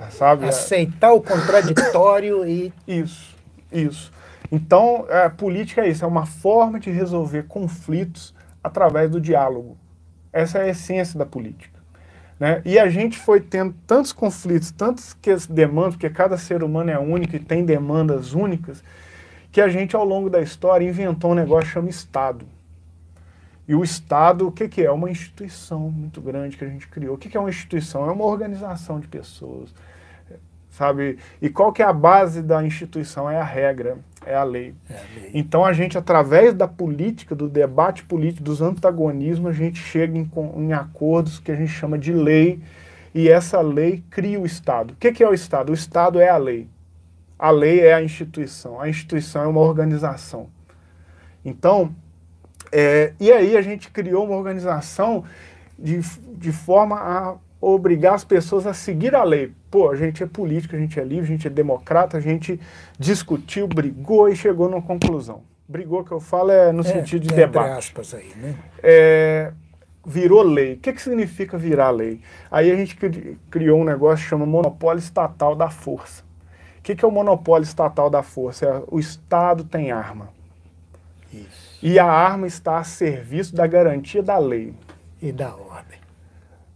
Tá, 0.00 0.10
sabe? 0.10 0.46
Aceitar 0.46 1.12
o 1.12 1.20
contraditório 1.20 2.48
e. 2.48 2.72
Isso, 2.88 3.36
isso. 3.70 4.10
Então, 4.50 5.04
a 5.10 5.28
política 5.28 5.82
é 5.82 5.90
isso, 5.90 6.02
é 6.02 6.08
uma 6.08 6.24
forma 6.24 6.80
de 6.80 6.90
resolver 6.90 7.42
conflitos 7.42 8.34
através 8.64 9.10
do 9.10 9.20
diálogo. 9.20 9.76
Essa 10.32 10.58
é 10.58 10.62
a 10.62 10.68
essência 10.68 11.18
da 11.18 11.26
política. 11.26 11.78
Né? 12.38 12.62
E 12.64 12.78
a 12.78 12.88
gente 12.88 13.18
foi 13.18 13.42
tendo 13.42 13.74
tantos 13.86 14.10
conflitos, 14.10 14.70
tantas 14.70 15.14
demandas, 15.46 15.96
porque 15.96 16.08
cada 16.08 16.38
ser 16.38 16.62
humano 16.62 16.90
é 16.90 16.98
único 16.98 17.36
e 17.36 17.38
tem 17.38 17.62
demandas 17.62 18.32
únicas, 18.32 18.82
que 19.52 19.60
a 19.60 19.68
gente, 19.68 19.94
ao 19.94 20.04
longo 20.04 20.30
da 20.30 20.40
história, 20.40 20.88
inventou 20.88 21.32
um 21.32 21.34
negócio 21.34 21.66
que 21.66 21.74
chama 21.74 21.90
Estado. 21.90 22.46
E 23.68 23.74
o 23.74 23.84
Estado, 23.84 24.48
o 24.48 24.52
que, 24.52 24.66
que 24.66 24.80
é? 24.80 24.86
É 24.86 24.90
uma 24.90 25.10
instituição 25.10 25.90
muito 25.90 26.22
grande 26.22 26.56
que 26.56 26.64
a 26.64 26.68
gente 26.68 26.88
criou. 26.88 27.16
O 27.16 27.18
que, 27.18 27.28
que 27.28 27.36
é 27.36 27.40
uma 27.40 27.50
instituição? 27.50 28.08
É 28.08 28.12
uma 28.12 28.24
organização 28.24 28.98
de 28.98 29.06
pessoas 29.06 29.74
sabe? 30.80 31.18
E 31.42 31.50
qual 31.50 31.72
que 31.74 31.82
é 31.82 31.84
a 31.84 31.92
base 31.92 32.40
da 32.40 32.64
instituição? 32.64 33.28
É 33.28 33.38
a 33.38 33.44
regra, 33.44 33.98
é 34.24 34.34
a 34.34 34.42
lei. 34.42 34.74
É 34.88 34.94
a 34.94 35.02
lei. 35.14 35.30
Então 35.34 35.62
a 35.62 35.74
gente, 35.74 35.98
através 35.98 36.54
da 36.54 36.66
política, 36.66 37.34
do 37.34 37.48
debate 37.48 38.02
político, 38.02 38.42
dos 38.42 38.62
antagonismos, 38.62 39.50
a 39.50 39.52
gente 39.52 39.78
chega 39.78 40.16
em, 40.16 40.30
em 40.56 40.72
acordos 40.72 41.38
que 41.38 41.52
a 41.52 41.54
gente 41.54 41.70
chama 41.70 41.98
de 41.98 42.14
lei, 42.14 42.60
e 43.14 43.28
essa 43.28 43.60
lei 43.60 44.02
cria 44.08 44.40
o 44.40 44.46
Estado. 44.46 44.92
O 44.92 44.96
que, 44.96 45.12
que 45.12 45.22
é 45.22 45.28
o 45.28 45.34
Estado? 45.34 45.70
O 45.70 45.74
Estado 45.74 46.18
é 46.18 46.30
a 46.30 46.38
lei. 46.38 46.66
A 47.38 47.50
lei 47.50 47.80
é 47.80 47.92
a 47.92 48.02
instituição. 48.02 48.80
A 48.80 48.88
instituição 48.88 49.42
é 49.42 49.46
uma 49.46 49.60
organização. 49.60 50.48
Então, 51.44 51.94
É, 52.72 53.14
e 53.18 53.32
aí 53.32 53.56
a 53.56 53.62
gente 53.62 53.90
criou 53.90 54.24
uma 54.24 54.36
organização 54.36 55.24
de, 55.76 55.98
de 56.38 56.52
forma 56.52 56.96
a 56.96 57.34
obrigar 57.60 58.14
as 58.14 58.24
pessoas 58.24 58.66
a 58.66 58.72
seguir 58.72 59.14
a 59.14 59.22
lei. 59.22 59.52
Pô, 59.70 59.90
a 59.90 59.96
gente 59.96 60.22
é 60.22 60.26
político, 60.26 60.74
a 60.74 60.78
gente 60.78 60.98
é 60.98 61.04
livre, 61.04 61.24
a 61.24 61.36
gente 61.36 61.46
é 61.46 61.50
democrata, 61.50 62.16
a 62.16 62.20
gente 62.20 62.58
discutiu, 62.98 63.68
brigou 63.68 64.28
e 64.28 64.36
chegou 64.36 64.68
numa 64.68 64.82
conclusão. 64.82 65.42
Brigou, 65.68 66.02
que 66.02 66.10
eu 66.10 66.20
falo, 66.20 66.50
é 66.50 66.72
no 66.72 66.80
é, 66.80 66.84
sentido 66.84 67.26
de 67.26 67.32
é 67.34 67.36
debate. 67.36 67.78
aspas 67.78 68.14
aí, 68.14 68.32
né? 68.36 68.56
É, 68.82 69.52
virou 70.04 70.42
lei. 70.42 70.74
O 70.74 70.78
que, 70.78 70.92
que 70.92 71.02
significa 71.02 71.56
virar 71.58 71.90
lei? 71.90 72.20
Aí 72.50 72.70
a 72.70 72.76
gente 72.76 72.96
criou 73.50 73.80
um 73.80 73.84
negócio 73.84 74.24
que 74.24 74.30
chama 74.30 74.46
monopólio 74.46 74.98
estatal 74.98 75.54
da 75.54 75.70
força. 75.70 76.24
O 76.78 76.82
que, 76.82 76.96
que 76.96 77.04
é 77.04 77.08
o 77.08 77.10
monopólio 77.10 77.64
estatal 77.64 78.08
da 78.08 78.22
força? 78.22 78.66
É, 78.66 78.82
o 78.88 78.98
Estado 78.98 79.64
tem 79.64 79.92
arma. 79.92 80.30
Isso. 81.32 81.78
E 81.82 81.98
a 81.98 82.06
arma 82.06 82.46
está 82.46 82.78
a 82.78 82.84
serviço 82.84 83.54
da 83.54 83.66
garantia 83.66 84.22
da 84.22 84.38
lei. 84.38 84.74
E 85.20 85.30
da 85.30 85.54
ordem. 85.54 85.89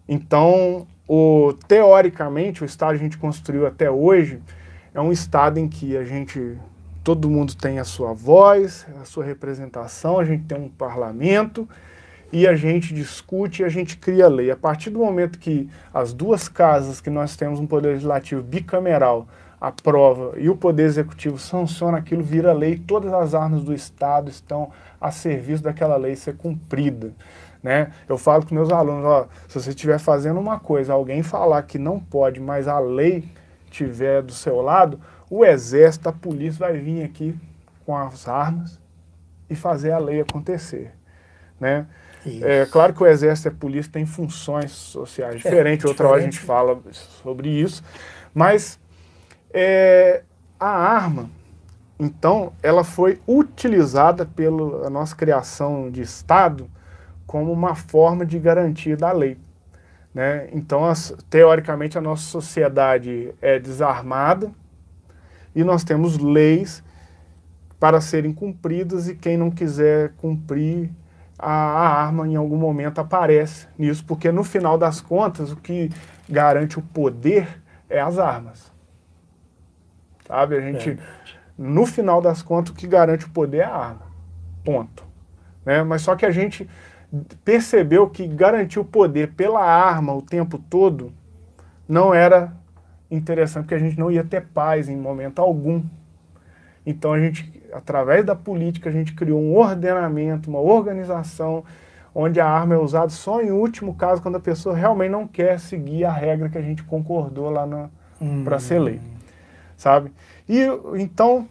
Então, 0.08 0.86
o, 1.08 1.54
teoricamente, 1.66 2.62
o 2.62 2.66
Estado 2.66 2.90
que 2.90 3.00
a 3.00 3.04
gente 3.04 3.18
construiu 3.18 3.66
até 3.66 3.90
hoje 3.90 4.40
é 4.92 5.00
um 5.00 5.10
Estado 5.10 5.58
em 5.58 5.68
que 5.68 5.96
a 5.96 6.04
gente, 6.04 6.58
todo 7.02 7.28
mundo 7.28 7.54
tem 7.54 7.78
a 7.78 7.84
sua 7.84 8.12
voz, 8.12 8.86
a 9.00 9.04
sua 9.04 9.24
representação, 9.24 10.18
a 10.18 10.24
gente 10.24 10.44
tem 10.44 10.58
um 10.58 10.68
parlamento 10.68 11.68
e 12.32 12.46
a 12.46 12.54
gente 12.54 12.92
discute 12.92 13.62
e 13.62 13.64
a 13.64 13.68
gente 13.68 13.96
cria 13.96 14.28
lei. 14.28 14.50
A 14.50 14.56
partir 14.56 14.90
do 14.90 14.98
momento 14.98 15.38
que 15.38 15.68
as 15.92 16.12
duas 16.12 16.48
casas 16.48 17.00
que 17.00 17.10
nós 17.10 17.36
temos 17.36 17.60
um 17.60 17.66
poder 17.66 17.88
legislativo 17.90 18.42
bicameral 18.42 19.26
aprova 19.60 20.34
e 20.36 20.50
o 20.50 20.56
poder 20.56 20.84
executivo 20.84 21.38
sanciona 21.38 21.98
aquilo, 21.98 22.22
vira 22.22 22.52
lei, 22.52 22.76
todas 22.76 23.12
as 23.12 23.34
armas 23.34 23.62
do 23.62 23.72
Estado 23.72 24.30
estão 24.30 24.70
a 25.00 25.10
serviço 25.10 25.62
daquela 25.62 25.96
lei 25.96 26.16
ser 26.16 26.36
cumprida. 26.36 27.12
Né? 27.64 27.90
Eu 28.06 28.18
falo 28.18 28.44
com 28.44 28.54
meus 28.54 28.70
alunos, 28.70 29.06
ó, 29.06 29.26
se 29.48 29.58
você 29.58 29.70
estiver 29.70 29.98
fazendo 29.98 30.38
uma 30.38 30.60
coisa, 30.60 30.92
alguém 30.92 31.22
falar 31.22 31.62
que 31.62 31.78
não 31.78 31.98
pode, 31.98 32.38
mas 32.38 32.68
a 32.68 32.78
lei 32.78 33.26
estiver 33.64 34.20
do 34.20 34.32
seu 34.32 34.60
lado, 34.60 35.00
o 35.30 35.42
exército, 35.46 36.06
a 36.10 36.12
polícia 36.12 36.58
vai 36.58 36.76
vir 36.76 37.02
aqui 37.02 37.34
com 37.86 37.96
as 37.96 38.28
armas 38.28 38.78
e 39.48 39.54
fazer 39.56 39.92
a 39.92 39.98
lei 39.98 40.20
acontecer. 40.20 40.92
Né? 41.58 41.86
É 42.42 42.66
claro 42.66 42.92
que 42.92 43.02
o 43.02 43.06
exército 43.06 43.48
e 43.48 43.50
a 43.50 43.54
polícia 43.54 43.90
têm 43.90 44.04
funções 44.04 44.70
sociais 44.70 45.36
diferentes, 45.36 45.86
é, 45.86 45.88
outra 45.88 46.06
hora 46.06 46.20
a 46.20 46.24
gente 46.24 46.38
fala 46.38 46.78
sobre 46.92 47.48
isso, 47.48 47.82
mas 48.34 48.78
é, 49.54 50.22
a 50.60 50.68
arma, 50.68 51.30
então, 51.98 52.52
ela 52.62 52.84
foi 52.84 53.20
utilizada 53.26 54.26
pela 54.26 54.90
nossa 54.90 55.16
criação 55.16 55.90
de 55.90 56.02
Estado 56.02 56.68
como 57.26 57.52
uma 57.52 57.74
forma 57.74 58.24
de 58.24 58.38
garantia 58.38 58.96
da 58.96 59.12
lei. 59.12 59.38
Né? 60.12 60.48
Então, 60.52 60.84
as, 60.84 61.14
teoricamente, 61.28 61.98
a 61.98 62.00
nossa 62.00 62.22
sociedade 62.22 63.34
é 63.42 63.58
desarmada 63.58 64.50
e 65.54 65.64
nós 65.64 65.82
temos 65.82 66.18
leis 66.18 66.82
para 67.80 68.00
serem 68.00 68.32
cumpridas 68.32 69.08
e 69.08 69.14
quem 69.14 69.36
não 69.36 69.50
quiser 69.50 70.12
cumprir 70.16 70.90
a, 71.38 71.50
a, 71.50 72.02
arma 72.02 72.26
em 72.28 72.36
algum 72.36 72.56
momento 72.56 73.00
aparece 73.00 73.66
nisso, 73.76 74.04
porque 74.06 74.30
no 74.30 74.44
final 74.44 74.78
das 74.78 75.00
contas 75.00 75.50
o 75.50 75.56
que 75.56 75.90
garante 76.28 76.78
o 76.78 76.82
poder 76.82 77.60
é 77.90 78.00
as 78.00 78.18
armas. 78.18 78.72
Sabe? 80.26 80.56
A 80.56 80.60
gente, 80.60 80.90
é. 80.90 80.98
no 81.58 81.84
final 81.84 82.22
das 82.22 82.42
contas, 82.42 82.72
o 82.72 82.74
que 82.74 82.86
garante 82.86 83.26
o 83.26 83.30
poder 83.30 83.58
é 83.58 83.64
a 83.64 83.74
arma. 83.74 84.06
Ponto. 84.64 85.04
Né? 85.64 85.82
Mas 85.82 86.02
só 86.02 86.16
que 86.16 86.24
a 86.24 86.30
gente 86.30 86.68
percebeu 87.44 88.08
que 88.08 88.26
garantir 88.26 88.78
o 88.78 88.84
poder 88.84 89.32
pela 89.32 89.62
arma 89.62 90.14
o 90.14 90.22
tempo 90.22 90.58
todo 90.58 91.12
não 91.88 92.14
era 92.14 92.52
interessante, 93.10 93.64
porque 93.64 93.74
a 93.74 93.78
gente 93.78 93.98
não 93.98 94.10
ia 94.10 94.24
ter 94.24 94.46
paz 94.46 94.88
em 94.88 94.96
momento 94.96 95.40
algum. 95.40 95.82
Então 96.86 97.12
a 97.12 97.20
gente, 97.20 97.62
através 97.72 98.24
da 98.24 98.34
política, 98.34 98.88
a 98.88 98.92
gente 98.92 99.14
criou 99.14 99.40
um 99.40 99.56
ordenamento, 99.56 100.50
uma 100.50 100.60
organização 100.60 101.64
onde 102.14 102.40
a 102.40 102.48
arma 102.48 102.74
é 102.74 102.78
usada 102.78 103.08
só 103.08 103.42
em 103.42 103.50
último 103.50 103.94
caso, 103.94 104.22
quando 104.22 104.36
a 104.36 104.40
pessoa 104.40 104.76
realmente 104.76 105.10
não 105.10 105.26
quer 105.26 105.58
seguir 105.58 106.04
a 106.04 106.12
regra 106.12 106.48
que 106.48 106.58
a 106.58 106.62
gente 106.62 106.82
concordou 106.84 107.50
lá 107.50 107.66
hum. 108.20 108.44
para 108.44 108.58
ser 108.58 108.78
lei, 108.78 109.00
sabe? 109.76 110.12
E 110.48 110.60
então 110.96 111.48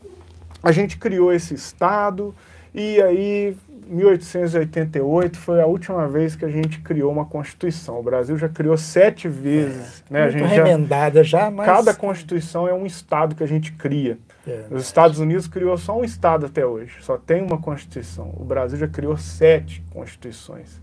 a 0.61 0.71
gente 0.71 0.97
criou 0.97 1.33
esse 1.33 1.53
estado 1.53 2.33
e 2.73 3.01
aí 3.01 3.57
1888 3.87 5.37
foi 5.37 5.61
a 5.61 5.65
última 5.65 6.07
vez 6.07 6.35
que 6.35 6.45
a 6.45 6.49
gente 6.49 6.79
criou 6.79 7.11
uma 7.11 7.25
Constituição. 7.25 7.99
O 7.99 8.03
Brasil 8.03 8.37
já 8.37 8.49
criou 8.49 8.77
sete 8.77 9.27
vezes. 9.27 10.03
É, 10.09 10.13
né? 10.13 10.23
a 10.23 10.29
gente 10.29 10.45
remendada 10.45 11.23
já, 11.23 11.41
já, 11.41 11.51
mas... 11.51 11.65
Cada 11.65 11.93
Constituição 11.93 12.67
é 12.67 12.73
um 12.73 12.85
Estado 12.85 13.35
que 13.35 13.43
a 13.43 13.47
gente 13.47 13.71
cria. 13.73 14.17
É, 14.47 14.65
Os 14.69 14.83
Estados 14.83 15.19
Unidos 15.19 15.47
criou 15.47 15.77
só 15.77 15.99
um 15.99 16.03
Estado 16.03 16.45
até 16.45 16.65
hoje, 16.65 16.95
só 17.01 17.17
tem 17.17 17.41
uma 17.41 17.57
Constituição. 17.57 18.33
O 18.37 18.43
Brasil 18.43 18.77
já 18.77 18.87
criou 18.87 19.17
sete 19.17 19.83
Constituições. 19.91 20.81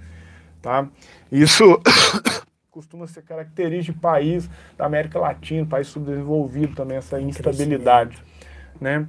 Tá? 0.63 0.87
Isso 1.31 1.65
costuma 2.71 3.07
ser 3.07 3.23
característica 3.23 3.93
de 3.93 3.99
país 3.99 4.49
da 4.77 4.87
América 4.87 5.19
Latina, 5.19 5.67
país 5.67 5.89
subdesenvolvido 5.89 6.75
também, 6.75 6.99
essa 6.99 7.21
instabilidade. 7.21 8.17
Né? 8.81 9.07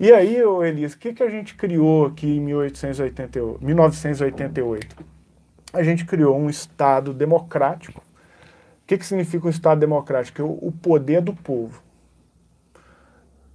E 0.00 0.12
aí, 0.12 0.36
Elias, 0.36 0.92
o 0.92 0.98
que, 0.98 1.12
que 1.12 1.22
a 1.24 1.28
gente 1.28 1.56
criou 1.56 2.06
aqui 2.06 2.36
em 2.36 2.40
1888, 2.40 3.64
1988? 3.64 4.96
A 5.72 5.82
gente 5.82 6.04
criou 6.04 6.38
um 6.38 6.48
Estado 6.48 7.12
democrático. 7.12 8.00
O 8.00 8.86
que, 8.86 8.96
que 8.96 9.04
significa 9.04 9.48
um 9.48 9.50
Estado 9.50 9.80
democrático? 9.80 10.44
O 10.44 10.70
poder 10.70 11.20
do 11.20 11.34
povo. 11.34 11.82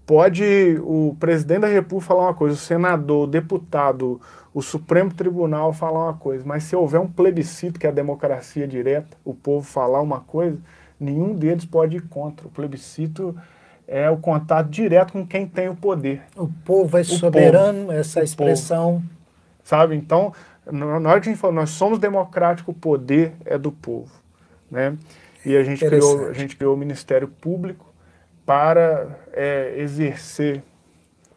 Pode 0.05 0.77
o 0.81 1.15
presidente 1.17 1.61
da 1.61 1.67
República 1.67 2.07
falar 2.07 2.23
uma 2.23 2.33
coisa, 2.33 2.55
o 2.55 2.59
senador, 2.59 3.23
o 3.23 3.31
deputado, 3.31 4.19
o 4.53 4.61
Supremo 4.61 5.13
Tribunal 5.13 5.71
falar 5.71 6.07
uma 6.07 6.17
coisa, 6.17 6.43
mas 6.45 6.65
se 6.65 6.75
houver 6.75 6.99
um 6.99 7.07
plebiscito, 7.07 7.79
que 7.79 7.87
é 7.87 7.89
a 7.89 7.93
democracia 7.93 8.67
direta, 8.67 9.15
o 9.23 9.33
povo 9.33 9.65
falar 9.65 10.01
uma 10.01 10.19
coisa, 10.19 10.59
nenhum 10.99 11.33
deles 11.33 11.63
pode 11.63 11.95
ir 11.95 12.01
contra. 12.01 12.45
O 12.45 12.51
plebiscito 12.51 13.33
é 13.93 14.09
o 14.09 14.17
contato 14.17 14.71
direto 14.71 15.13
com 15.13 15.23
quem 15.23 15.45
tem 15.45 15.69
o 15.69 15.75
poder. 15.75 16.23
O 16.35 16.47
povo 16.65 16.97
é 16.97 17.01
o 17.01 17.05
soberano, 17.05 17.81
povo, 17.81 17.91
essa 17.91 18.23
expressão. 18.23 18.93
Povo, 18.93 19.03
sabe? 19.63 19.95
Então, 19.95 20.33
na 20.65 21.11
hora 21.11 21.21
que 21.21 21.29
a 21.29 21.31
gente 21.31 21.39
fala, 21.39 21.53
nós 21.53 21.69
somos 21.69 21.99
democráticos, 21.99 22.73
o 22.75 22.77
poder 22.77 23.33
é 23.45 23.55
do 23.55 23.71
povo. 23.71 24.11
Né? 24.71 24.97
E 25.45 25.55
a 25.55 25.63
gente, 25.63 25.85
criou, 25.85 26.27
a 26.27 26.33
gente 26.33 26.55
criou 26.55 26.73
o 26.73 26.77
Ministério 26.77 27.27
Público 27.27 27.93
para 28.43 29.15
é, 29.31 29.75
exercer 29.77 30.63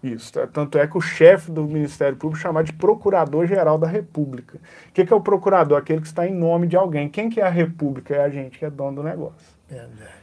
isso. 0.02 0.32
Tanto 0.50 0.78
é 0.78 0.86
que 0.86 0.96
o 0.96 1.00
chefe 1.00 1.52
do 1.52 1.64
Ministério 1.64 2.16
Público 2.16 2.40
chama 2.40 2.64
de 2.64 2.72
Procurador-Geral 2.72 3.76
da 3.76 3.86
República. 3.86 4.56
O 4.88 4.92
que, 4.94 5.04
que 5.04 5.12
é 5.12 5.16
o 5.16 5.20
procurador? 5.20 5.76
Aquele 5.76 6.00
que 6.00 6.06
está 6.06 6.26
em 6.26 6.32
nome 6.32 6.66
de 6.66 6.76
alguém. 6.76 7.10
Quem 7.10 7.28
que 7.28 7.38
é 7.38 7.44
a 7.44 7.50
República? 7.50 8.16
É 8.16 8.24
a 8.24 8.30
gente 8.30 8.58
que 8.58 8.64
é 8.64 8.70
dono 8.70 8.96
do 8.96 9.02
negócio. 9.02 9.46
Verdade. 9.68 10.15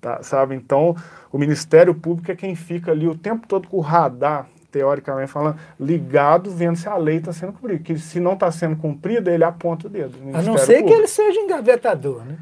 Tá, 0.00 0.22
sabe? 0.22 0.54
Então, 0.54 0.96
o 1.30 1.36
Ministério 1.36 1.94
Público 1.94 2.32
é 2.32 2.34
quem 2.34 2.54
fica 2.54 2.90
ali 2.90 3.06
o 3.06 3.14
tempo 3.14 3.46
todo 3.46 3.68
com 3.68 3.76
o 3.76 3.80
radar, 3.80 4.46
teoricamente 4.70 5.30
falando, 5.30 5.58
ligado, 5.78 6.50
vendo 6.50 6.76
se 6.76 6.88
a 6.88 6.96
lei 6.96 7.18
está 7.18 7.32
sendo 7.32 7.52
cumprida. 7.52 7.82
Que 7.82 7.98
se 7.98 8.18
não 8.18 8.32
está 8.32 8.50
sendo 8.50 8.76
cumprida, 8.76 9.30
ele 9.30 9.44
aponta 9.44 9.88
o 9.88 9.90
dedo. 9.90 10.16
A 10.32 10.40
não 10.40 10.56
ser 10.56 10.78
Público. 10.78 10.88
que 10.88 10.94
ele 10.94 11.06
seja 11.06 11.40
engavetador, 11.40 12.22
né? 12.24 12.38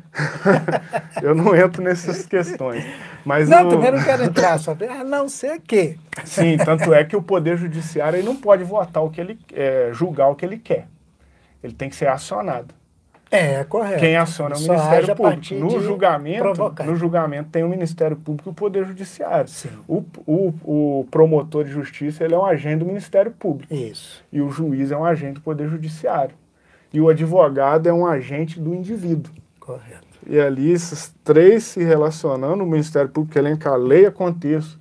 Eu 1.20 1.34
não 1.34 1.56
entro 1.56 1.82
nessas 1.82 2.24
questões. 2.26 2.84
Mas 3.24 3.48
não, 3.48 3.68
também 3.68 3.90
não 3.90 4.02
quero 4.02 4.24
entrar, 4.24 4.58
só 4.58 4.76
a 4.88 5.04
não 5.04 5.28
ser 5.28 5.60
que. 5.60 5.98
Sim, 6.24 6.56
tanto 6.58 6.94
é 6.94 7.04
que 7.04 7.16
o 7.16 7.22
Poder 7.22 7.56
Judiciário 7.56 8.18
ele 8.18 8.26
não 8.26 8.36
pode 8.36 8.62
votar 8.62 9.02
o 9.02 9.10
que 9.10 9.20
ele 9.20 9.38
é, 9.52 9.90
julgar 9.92 10.28
o 10.28 10.36
que 10.36 10.46
ele 10.46 10.58
quer. 10.58 10.86
Ele 11.62 11.72
tem 11.72 11.88
que 11.88 11.96
ser 11.96 12.06
acionado. 12.06 12.72
É, 13.30 13.62
correto. 13.64 14.00
Quem 14.00 14.16
aciona 14.16 14.54
é 14.54 14.58
o 14.58 14.60
Ministério 14.60 15.16
Público. 15.16 15.54
No 15.54 15.82
julgamento, 15.82 16.42
provocar. 16.42 16.84
no 16.84 16.96
julgamento 16.96 17.50
tem 17.50 17.62
o 17.62 17.68
Ministério 17.68 18.16
Público 18.16 18.48
e 18.48 18.52
o 18.52 18.54
Poder 18.54 18.86
Judiciário. 18.86 19.48
Sim. 19.48 19.70
O, 19.86 20.02
o, 20.26 21.00
o 21.00 21.06
promotor 21.10 21.64
de 21.64 21.70
justiça 21.70 22.24
ele 22.24 22.34
é 22.34 22.38
um 22.38 22.46
agente 22.46 22.78
do 22.78 22.86
Ministério 22.86 23.30
Público. 23.30 23.72
Isso. 23.72 24.24
E 24.32 24.40
o 24.40 24.50
juiz 24.50 24.90
é 24.90 24.96
um 24.96 25.04
agente 25.04 25.34
do 25.34 25.40
Poder 25.40 25.68
Judiciário. 25.68 26.34
E 26.92 27.00
o 27.00 27.08
advogado 27.08 27.86
é 27.86 27.92
um 27.92 28.06
agente 28.06 28.58
do 28.58 28.74
indivíduo. 28.74 29.32
Correto. 29.60 30.06
E 30.26 30.40
ali 30.40 30.72
esses 30.72 31.14
três 31.22 31.64
se 31.64 31.84
relacionando, 31.84 32.64
o 32.64 32.66
Ministério 32.66 33.10
Público 33.10 33.34
querendo 33.34 33.58
que 33.58 33.68
a 33.68 33.76
lei 33.76 34.06
aconteça, 34.06 34.76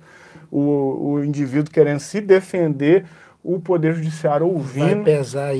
o, 0.50 1.12
o 1.12 1.24
indivíduo 1.24 1.70
querendo 1.70 2.00
se 2.00 2.20
defender, 2.20 3.04
o 3.44 3.60
Poder 3.60 3.94
Judiciário 3.94 4.46
ouvindo 4.46 5.04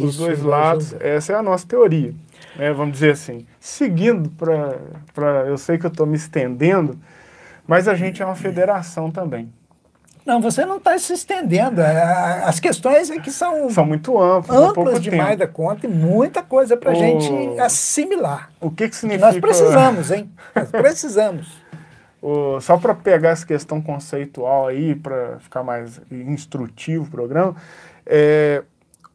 os 0.03 0.17
dois 0.17 0.43
lados. 0.43 0.95
Essa 1.01 1.35
é 1.35 1.37
a 1.37 1.43
nossa 1.43 1.67
teoria 1.67 2.15
né, 2.57 2.73
vamos 2.73 2.95
dizer 2.95 3.13
assim. 3.13 3.47
Seguindo 3.61 4.31
para. 4.31 5.45
Eu 5.47 5.57
sei 5.57 5.79
que 5.79 5.87
eu 5.87 5.91
estou 5.91 6.07
me 6.07 6.17
estendendo, 6.17 6.99
mas 7.67 7.87
a 7.89 7.95
gente 7.95 8.23
é 8.23 8.25
uma 8.25 8.37
federação 8.37 9.11
também. 9.11 9.53
Não, 10.29 10.43
você 10.43 10.67
não 10.67 10.77
está 10.77 10.99
se 10.99 11.15
estendendo. 11.15 11.81
É, 11.81 12.43
as 12.45 12.61
questões 12.61 13.11
é 13.11 13.19
que 13.19 13.31
são, 13.31 13.71
são 13.71 13.87
muito 13.87 14.21
amplas. 14.21 14.61
Amplas 14.61 15.01
demais 15.01 15.31
tempo. 15.31 15.39
da 15.39 15.49
conta 15.49 15.87
e 15.87 15.89
muita 15.89 16.43
coisa 16.43 16.77
para 16.77 16.91
a 16.91 16.93
o... 16.93 16.97
gente 16.97 17.59
assimilar. 17.59 18.51
O 18.61 18.71
que, 18.71 18.91
que 18.91 18.95
significa. 18.95 19.27
Nós 19.27 19.41
precisamos, 19.41 20.11
hein? 20.11 20.31
Nós 20.55 20.69
precisamos. 20.71 21.49
o... 22.21 22.61
Só 22.61 22.77
para 22.77 22.95
pegar 22.95 23.31
essa 23.31 23.47
questão 23.47 23.81
conceitual 23.81 24.67
aí, 24.67 24.95
para 24.95 25.39
ficar 25.39 25.63
mais 25.63 25.99
instrutivo 26.11 27.07
o 27.07 27.11
programa, 27.11 27.57
é... 28.05 28.63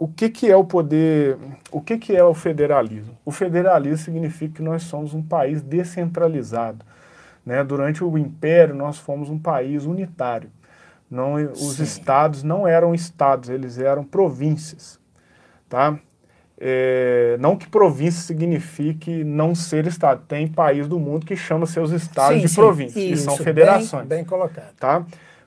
o 0.04 0.08
que, 0.10 0.30
que 0.30 0.52
é 0.52 0.56
o 0.56 0.66
poder. 0.66 1.38
O 1.72 1.80
que, 1.80 1.98
que 1.98 2.14
é 2.14 2.22
o 2.22 2.34
federalismo? 2.34 3.18
O 3.24 3.32
federalismo 3.32 3.98
significa 4.00 4.56
que 4.56 4.62
nós 4.62 4.84
somos 4.84 5.14
um 5.14 5.24
país 5.24 5.62
descentralizado. 5.62 6.84
Né? 7.46 7.64
Durante 7.64 8.04
o 8.04 8.18
Império, 8.18 8.76
nós 8.76 8.98
fomos 8.98 9.30
um 9.30 9.40
país 9.40 9.86
unitário. 9.86 10.52
Não, 11.10 11.36
os 11.36 11.78
Sim. 11.78 11.84
estados 11.84 12.44
não 12.44 12.68
eram 12.68 12.94
estados, 12.94 13.48
eles 13.48 13.80
eram 13.80 14.04
províncias. 14.04 15.00
Tá? 15.70 15.98
É, 16.60 17.38
não 17.40 17.56
que 17.56 17.70
província 17.70 18.24
signifique 18.24 19.24
não 19.24 19.56
ser 19.56 19.88
estado. 19.88 20.24
Tem 20.28 20.50
país 20.50 20.86
do 20.86 21.00
mundo 21.00 21.26
que 21.26 21.38
chama 21.38 21.66
seus 21.66 21.92
estados 21.92 22.42
sim, 22.42 22.46
de 22.46 22.54
províncias, 22.54 23.06
que 23.06 23.16
são 23.16 23.38
federações. 23.38 24.06
Bem, 24.06 24.18
bem 24.18 24.26
colocado. 24.26 24.74
Tá? 24.78 25.06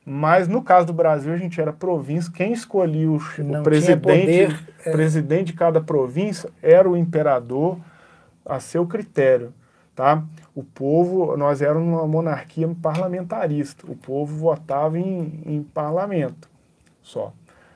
Mas 0.08 0.46
no 0.46 0.62
caso 0.62 0.86
do 0.86 0.92
Brasil, 0.92 1.32
a 1.32 1.36
gente 1.36 1.60
era 1.60 1.72
província. 1.72 2.32
Quem 2.32 2.52
escolhia 2.52 3.10
o, 3.10 3.16
o 3.16 3.62
presidente, 3.64 4.00
poder, 4.00 4.64
é... 4.84 4.92
presidente 4.92 5.46
de 5.46 5.52
cada 5.54 5.80
província 5.80 6.48
era 6.62 6.88
o 6.88 6.96
imperador 6.96 7.76
a 8.44 8.60
seu 8.60 8.86
critério. 8.86 9.52
Tá? 9.96 10.22
O 10.54 10.62
povo, 10.62 11.36
nós 11.36 11.60
éramos 11.60 11.88
uma 11.88 12.06
monarquia 12.06 12.68
parlamentarista, 12.80 13.84
o 13.90 13.96
povo 13.96 14.36
votava 14.36 14.96
em, 14.96 15.42
em 15.44 15.62
parlamento 15.62 16.48
só. 17.02 17.32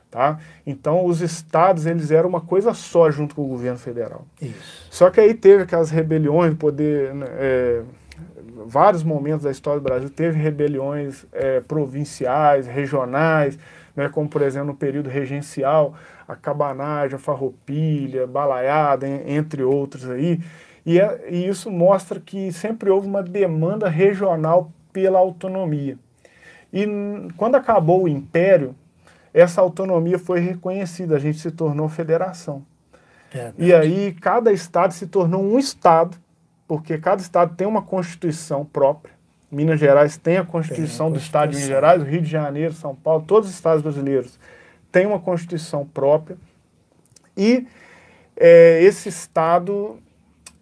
Tá? 0.09 0.39
Então 0.67 1.05
os 1.07 1.21
estados 1.21 1.87
eles 1.87 2.11
eram 2.11 2.29
uma 2.29 2.41
coisa 2.41 2.75
só 2.75 3.11
junto 3.11 3.35
com 3.35 3.43
o 3.43 3.49
governo 3.49 3.79
federal. 3.79 4.25
Isso. 4.41 4.87
Só 4.91 5.11
que 5.11 5.21
aí 5.21 5.35
teve 5.35 5.65
aquelas 5.65 5.91
rebeliões, 5.91 6.55
poder, 6.55 7.15
né, 7.15 7.27
é, 7.31 7.83
vários 8.67 9.03
momentos 9.03 9.45
da 9.45 9.51
história 9.51 9.81
do 9.81 9.85
Brasil 9.85 10.11
teve 10.11 10.39
rebeliões 10.39 11.25
é, 11.33 11.61
provinciais, 11.61 12.67
regionais, 12.67 13.59
né, 13.95 14.09
como 14.09 14.29
por 14.29 14.43
exemplo 14.43 14.69
no 14.69 14.75
período 14.75 15.09
regencial, 15.09 15.95
a 16.27 16.37
cabanagem, 16.37 17.17
a 17.17 17.19
farroupilha, 17.19 18.27
balaiada, 18.27 19.07
entre 19.09 19.63
outros 19.63 20.09
aí. 20.09 20.41
E, 20.85 21.01
é, 21.01 21.29
e 21.29 21.47
isso 21.47 21.71
mostra 21.71 22.21
que 22.21 22.53
sempre 22.53 22.91
houve 22.91 23.07
uma 23.07 23.23
demanda 23.23 23.89
regional 23.89 24.73
pela 24.93 25.19
autonomia. 25.19 25.99
E 26.73 26.87
quando 27.37 27.57
acabou 27.57 28.05
o 28.05 28.09
Império, 28.09 28.75
essa 29.35 29.61
autonomia 29.61 30.19
foi 30.19 30.41
reconhecida, 30.41 31.17
a 31.17 31.19
gente 31.19 31.39
se 31.39 31.51
tornou 31.51 31.89
federação. 31.89 32.65
É 33.33 33.53
e 33.59 33.73
aí 33.73 34.13
cada 34.13 34.53
estado 34.53 34.93
se 34.93 35.07
tornou 35.07 35.43
um 35.43 35.59
estado, 35.59 36.17
porque 36.71 36.99
cada 36.99 37.21
estado 37.21 37.57
tem 37.57 37.67
uma 37.67 37.83
constituição 37.83 38.65
própria. 38.65 39.13
Minas 39.51 39.81
Gerais 39.81 40.17
tem 40.17 40.37
a 40.37 40.45
constituição, 40.45 41.07
tem 41.07 41.17
a 41.17 41.19
do 41.19 41.21
estado 41.21 41.51
de 41.51 41.57
Minas 41.57 41.69
Gerais, 41.69 42.01
o 42.01 42.05
Rio 42.05 42.23
de 42.23 42.31
Janeiro, 42.31 42.73
São 42.75 42.95
Paulo, 42.95 43.25
todos 43.27 43.49
os 43.49 43.57
estados 43.57 43.83
brasileiros 43.83 44.39
têm 44.93 45.05
uma 45.05 45.19
constituição 45.19 45.85
própria. 45.85 46.39
E 47.37 47.67
é, 48.37 48.81
esse 48.85 49.09
estado 49.09 49.99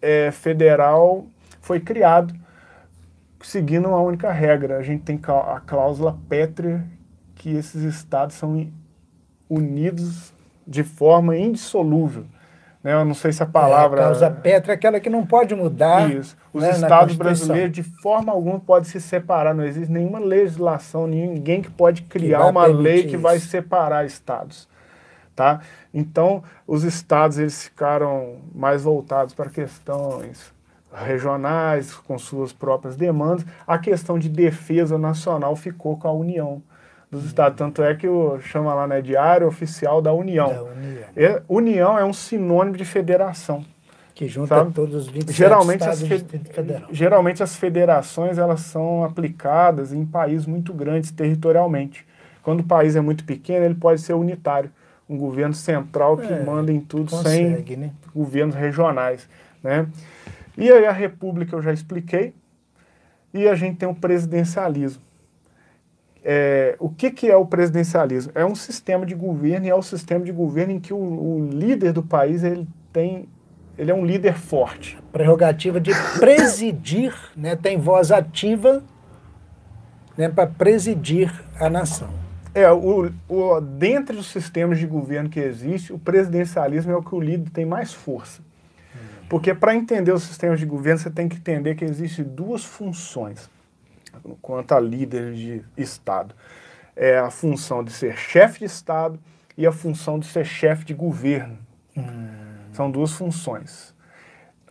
é, 0.01 0.31
federal 0.31 1.27
foi 1.61 1.79
criado 1.79 2.33
seguindo 3.43 3.87
uma 3.87 4.01
única 4.01 4.31
regra. 4.31 4.79
A 4.79 4.81
gente 4.81 5.03
tem 5.03 5.21
a 5.27 5.61
cláusula 5.63 6.17
pétrea 6.27 6.83
que 7.35 7.51
esses 7.51 7.83
estados 7.83 8.35
são 8.35 8.67
unidos 9.47 10.33
de 10.65 10.83
forma 10.83 11.37
indissolúvel. 11.37 12.25
Né? 12.83 12.93
Eu 12.93 13.03
não 13.05 13.13
sei 13.13 13.31
se 13.31 13.43
a 13.43 13.45
palavra. 13.45 13.99
É, 13.99 14.03
a 14.03 14.05
cláusula 14.07 14.31
pétrea 14.31 14.73
é 14.73 14.75
aquela 14.75 14.99
que 14.99 15.09
não 15.09 15.25
pode 15.25 15.53
mudar. 15.53 16.09
Isso. 16.09 16.35
Os 16.53 16.63
né, 16.63 16.71
estados 16.71 17.15
brasileiros, 17.15 17.71
de 17.71 17.83
forma 17.83 18.31
alguma, 18.31 18.59
podem 18.59 18.89
se 18.89 19.01
separar. 19.01 19.53
Não 19.53 19.63
existe 19.63 19.91
nenhuma 19.91 20.19
legislação, 20.19 21.05
ninguém 21.05 21.61
que 21.61 21.69
pode 21.69 22.03
criar 22.03 22.43
que 22.43 22.49
uma 22.49 22.65
lei 22.65 23.03
que 23.03 23.15
isso. 23.15 23.19
vai 23.19 23.39
separar 23.39 24.05
estados. 24.05 24.67
Tá? 25.35 25.61
Então, 25.93 26.43
os 26.67 26.83
estados 26.83 27.37
eles 27.37 27.63
ficaram 27.63 28.37
mais 28.53 28.83
voltados 28.83 29.33
para 29.33 29.49
questões 29.49 30.53
regionais, 30.93 31.93
com 31.93 32.17
suas 32.17 32.51
próprias 32.51 32.95
demandas. 32.95 33.45
A 33.65 33.77
questão 33.77 34.19
de 34.19 34.27
defesa 34.27 34.97
nacional 34.97 35.55
ficou 35.55 35.97
com 35.97 36.07
a 36.07 36.11
União 36.11 36.61
dos 37.11 37.25
estados. 37.25 37.57
Tanto 37.57 37.81
é 37.81 37.95
que 37.95 38.07
o 38.07 38.39
chama 38.39 38.73
lá, 38.73 38.87
né, 38.87 39.01
Diário 39.01 39.47
Oficial 39.47 40.01
da 40.01 40.13
União. 40.13 40.49
Da 40.49 40.63
União. 40.63 41.03
É, 41.15 41.41
União 41.47 41.97
é 41.97 42.05
um 42.05 42.13
sinônimo 42.13 42.77
de 42.77 42.85
federação. 42.85 43.65
Que 44.13 44.27
junta 44.27 44.55
sabe? 44.55 44.73
todos 44.73 44.95
os 44.95 45.07
27 45.07 45.37
geralmente 45.37 45.79
estados 45.79 46.03
as 46.03 46.07
fe 46.09 46.41
Geralmente 46.91 47.41
as 47.41 47.55
federações 47.55 48.37
elas 48.37 48.59
são 48.59 49.05
aplicadas 49.05 49.93
em 49.93 50.05
países 50.05 50.45
muito 50.45 50.73
grandes 50.73 51.09
territorialmente. 51.09 52.05
Quando 52.43 52.59
o 52.59 52.63
país 52.63 52.97
é 52.97 53.01
muito 53.01 53.23
pequeno, 53.23 53.63
ele 53.63 53.75
pode 53.75 54.01
ser 54.01 54.13
unitário 54.13 54.69
um 55.09 55.17
governo 55.17 55.53
central 55.53 56.17
que 56.17 56.31
é, 56.31 56.43
manda 56.43 56.71
em 56.71 56.79
tudo 56.79 57.09
consegue, 57.09 57.73
sem 57.73 57.77
né? 57.77 57.91
governos 58.13 58.55
regionais. 58.55 59.27
Né? 59.63 59.87
E 60.57 60.69
aí 60.69 60.85
a 60.85 60.91
república 60.91 61.55
eu 61.55 61.61
já 61.61 61.73
expliquei, 61.73 62.33
e 63.33 63.47
a 63.47 63.55
gente 63.55 63.77
tem 63.77 63.87
o 63.87 63.95
presidencialismo. 63.95 65.01
É, 66.23 66.75
o 66.79 66.89
que, 66.89 67.11
que 67.11 67.27
é 67.29 67.35
o 67.35 67.45
presidencialismo? 67.45 68.31
É 68.35 68.45
um 68.45 68.55
sistema 68.55 69.05
de 69.05 69.15
governo 69.15 69.65
e 69.65 69.69
é 69.69 69.75
o 69.75 69.79
um 69.79 69.81
sistema 69.81 70.23
de 70.25 70.31
governo 70.31 70.73
em 70.73 70.79
que 70.79 70.93
o, 70.93 70.97
o, 70.97 71.49
líder 71.49 71.93
do 71.93 72.03
país 72.03 72.43
ele 72.43 72.67
tem 72.91 73.27
ele 73.77 73.91
é 73.91 73.95
um 73.95 74.05
líder 74.05 74.33
forte. 74.33 74.97
Prerrogativa 75.09 75.79
de 75.79 75.91
presidir, 76.19 77.15
né, 77.33 77.55
tem 77.55 77.77
voz 77.77 78.11
ativa 78.11 78.83
né, 80.17 80.27
para 80.27 80.45
presidir 80.47 81.33
a 81.57 81.69
nação. 81.69 82.09
É, 82.53 82.69
o, 82.69 83.09
o, 83.29 83.61
dentre 83.61 84.17
os 84.17 84.27
sistemas 84.27 84.79
de 84.79 84.85
governo 84.85 85.29
que 85.29 85.39
existe, 85.39 85.93
o 85.93 85.97
presidencialismo 85.97 86.91
é 86.91 86.95
o 86.97 87.01
que 87.01 87.15
o 87.15 87.21
líder 87.21 87.49
tem 87.51 87.65
mais 87.65 87.93
força. 87.93 88.41
Porque 89.29 89.53
para 89.53 89.73
entender 89.73 90.11
os 90.11 90.23
sistemas 90.23 90.59
de 90.59 90.65
governo, 90.65 90.99
você 90.99 91.09
tem 91.09 91.29
que 91.29 91.37
entender 91.37 91.75
que 91.75 91.85
existem 91.85 92.25
duas 92.25 92.65
funções 92.65 93.49
quanto 94.41 94.73
a 94.73 94.79
líder 94.79 95.33
de 95.33 95.63
Estado. 95.77 96.35
É 96.95 97.17
a 97.17 97.29
função 97.29 97.83
de 97.83 97.91
ser 97.91 98.17
chefe 98.17 98.59
de 98.59 98.65
Estado 98.65 99.19
e 99.57 99.65
a 99.65 99.71
função 99.71 100.19
de 100.19 100.25
ser 100.25 100.45
chefe 100.45 100.85
de 100.85 100.93
governo. 100.93 101.57
Hum. 101.95 102.29
São 102.73 102.89
duas 102.89 103.11
funções. 103.11 103.93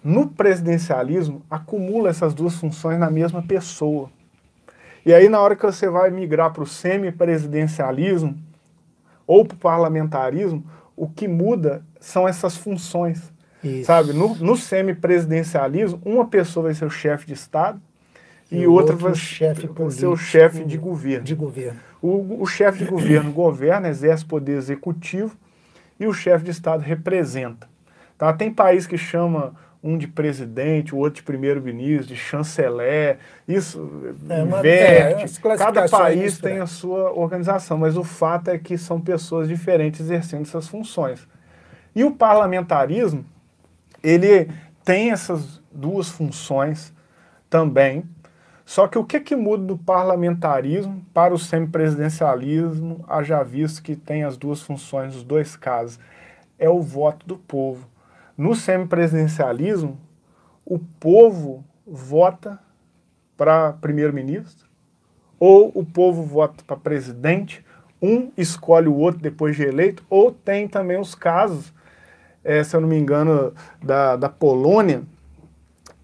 No 0.02 0.28
presidencialismo, 0.28 1.42
acumula 1.50 2.08
essas 2.08 2.32
duas 2.32 2.54
funções 2.54 2.98
na 2.98 3.10
mesma 3.10 3.42
pessoa. 3.42 4.10
E 5.04 5.12
aí, 5.12 5.28
na 5.28 5.40
hora 5.40 5.56
que 5.56 5.64
você 5.64 5.88
vai 5.88 6.10
migrar 6.10 6.52
para 6.52 6.62
o 6.62 6.66
semipresidencialismo 6.66 8.36
ou 9.26 9.44
para 9.44 9.54
o 9.54 9.58
parlamentarismo, 9.58 10.64
o 10.96 11.08
que 11.08 11.28
muda 11.28 11.82
são 12.00 12.26
essas 12.26 12.56
funções. 12.56 13.32
Isso. 13.62 13.86
Sabe, 13.86 14.12
no, 14.12 14.34
no 14.36 14.56
semipresidencialismo, 14.56 16.00
uma 16.04 16.26
pessoa 16.26 16.64
vai 16.64 16.74
ser 16.74 16.84
o 16.84 16.90
chefe 16.90 17.26
de 17.26 17.32
Estado 17.34 17.80
e, 18.50 18.60
e 18.60 18.66
outra 18.66 18.96
vai 18.96 19.14
ser 19.14 20.06
o 20.06 20.16
chefe 20.16 20.64
de 20.64 20.78
governo. 20.78 21.24
De 21.24 21.34
governo. 21.34 21.78
O, 22.00 22.42
o 22.42 22.46
chefe 22.46 22.78
de 22.78 22.84
governo 22.84 23.30
governa, 23.32 23.88
exerce 23.88 24.24
poder 24.24 24.56
executivo 24.56 25.36
e 25.98 26.06
o 26.06 26.12
chefe 26.12 26.44
de 26.44 26.50
Estado 26.50 26.82
representa. 26.82 27.68
Tá? 28.16 28.32
Tem 28.32 28.52
país 28.52 28.86
que 28.86 28.96
chama 28.96 29.54
um 29.82 29.96
de 29.96 30.08
presidente, 30.08 30.94
o 30.94 30.98
outro 30.98 31.16
de 31.16 31.22
primeiro-ministro, 31.22 32.08
de 32.08 32.16
chanceler, 32.16 33.18
isso 33.46 34.16
é 34.28 34.42
inverte. 34.42 35.40
É, 35.46 35.56
Cada 35.56 35.88
país 35.88 36.38
tem 36.38 36.58
a 36.58 36.66
sua 36.66 37.12
organização, 37.12 37.78
mas 37.78 37.96
o 37.96 38.02
fato 38.02 38.48
é 38.48 38.58
que 38.58 38.76
são 38.76 39.00
pessoas 39.00 39.46
diferentes 39.46 40.00
exercendo 40.00 40.42
essas 40.42 40.66
funções. 40.66 41.26
E 41.94 42.02
o 42.02 42.10
parlamentarismo, 42.10 43.24
ele 44.02 44.50
tem 44.84 45.12
essas 45.12 45.60
duas 45.70 46.08
funções 46.08 46.92
também, 47.48 48.04
só 48.68 48.86
que 48.86 48.98
o 48.98 49.04
que, 49.04 49.18
que 49.18 49.34
muda 49.34 49.64
do 49.64 49.78
parlamentarismo 49.78 51.02
para 51.14 51.32
o 51.32 51.38
semipresidencialismo, 51.38 53.02
haja 53.08 53.42
visto 53.42 53.82
que 53.82 53.96
tem 53.96 54.24
as 54.24 54.36
duas 54.36 54.60
funções 54.60 55.14
nos 55.14 55.24
dois 55.24 55.56
casos? 55.56 55.98
É 56.58 56.68
o 56.68 56.82
voto 56.82 57.26
do 57.26 57.38
povo. 57.38 57.88
No 58.36 58.54
semipresidencialismo, 58.54 59.98
o 60.66 60.78
povo 60.78 61.64
vota 61.86 62.58
para 63.38 63.72
primeiro-ministro, 63.72 64.68
ou 65.40 65.72
o 65.74 65.82
povo 65.82 66.22
vota 66.22 66.62
para 66.62 66.76
presidente, 66.76 67.64
um 68.02 68.30
escolhe 68.36 68.86
o 68.86 68.96
outro 68.96 69.22
depois 69.22 69.56
de 69.56 69.62
eleito, 69.62 70.04
ou 70.10 70.30
tem 70.30 70.68
também 70.68 71.00
os 71.00 71.14
casos, 71.14 71.72
é, 72.44 72.62
se 72.62 72.76
eu 72.76 72.82
não 72.82 72.88
me 72.88 72.98
engano, 72.98 73.54
da, 73.82 74.14
da 74.14 74.28
Polônia, 74.28 75.04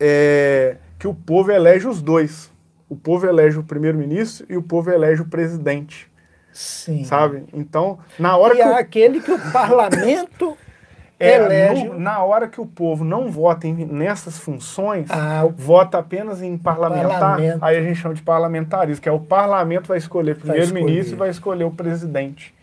é, 0.00 0.78
que 0.98 1.06
o 1.06 1.14
povo 1.14 1.52
elege 1.52 1.86
os 1.86 2.00
dois. 2.00 2.53
O 2.88 2.96
povo 2.96 3.26
elege 3.26 3.58
o 3.58 3.62
primeiro-ministro 3.64 4.46
e 4.48 4.56
o 4.56 4.62
povo 4.62 4.90
elege 4.90 5.22
o 5.22 5.26
presidente. 5.26 6.10
Sim. 6.52 7.04
Sabe? 7.04 7.44
Então, 7.52 7.98
na 8.18 8.36
hora 8.36 8.54
e 8.54 8.56
que. 8.58 8.62
é 8.62 8.78
aquele 8.78 9.20
que 9.20 9.32
o 9.32 9.52
parlamento 9.52 10.56
é, 11.18 11.36
elege. 11.36 11.84
No, 11.88 11.98
na 11.98 12.22
hora 12.22 12.46
que 12.46 12.60
o 12.60 12.66
povo 12.66 13.04
não 13.04 13.30
vota 13.30 13.66
em, 13.66 13.74
nessas 13.84 14.38
funções, 14.38 15.10
ah, 15.10 15.48
vota 15.56 15.98
apenas 15.98 16.42
em 16.42 16.56
parlamentar, 16.56 17.18
parlamento. 17.18 17.64
aí 17.64 17.76
a 17.76 17.82
gente 17.82 17.96
chama 17.96 18.14
de 18.14 18.22
parlamentarismo, 18.22 19.02
que 19.02 19.08
é 19.08 19.12
o 19.12 19.18
parlamento 19.18 19.88
vai 19.88 19.98
escolher 19.98 20.36
primeiro-ministro 20.36 21.16
e 21.16 21.18
vai 21.18 21.30
escolher 21.30 21.64
o 21.64 21.70
presidente. 21.70 22.54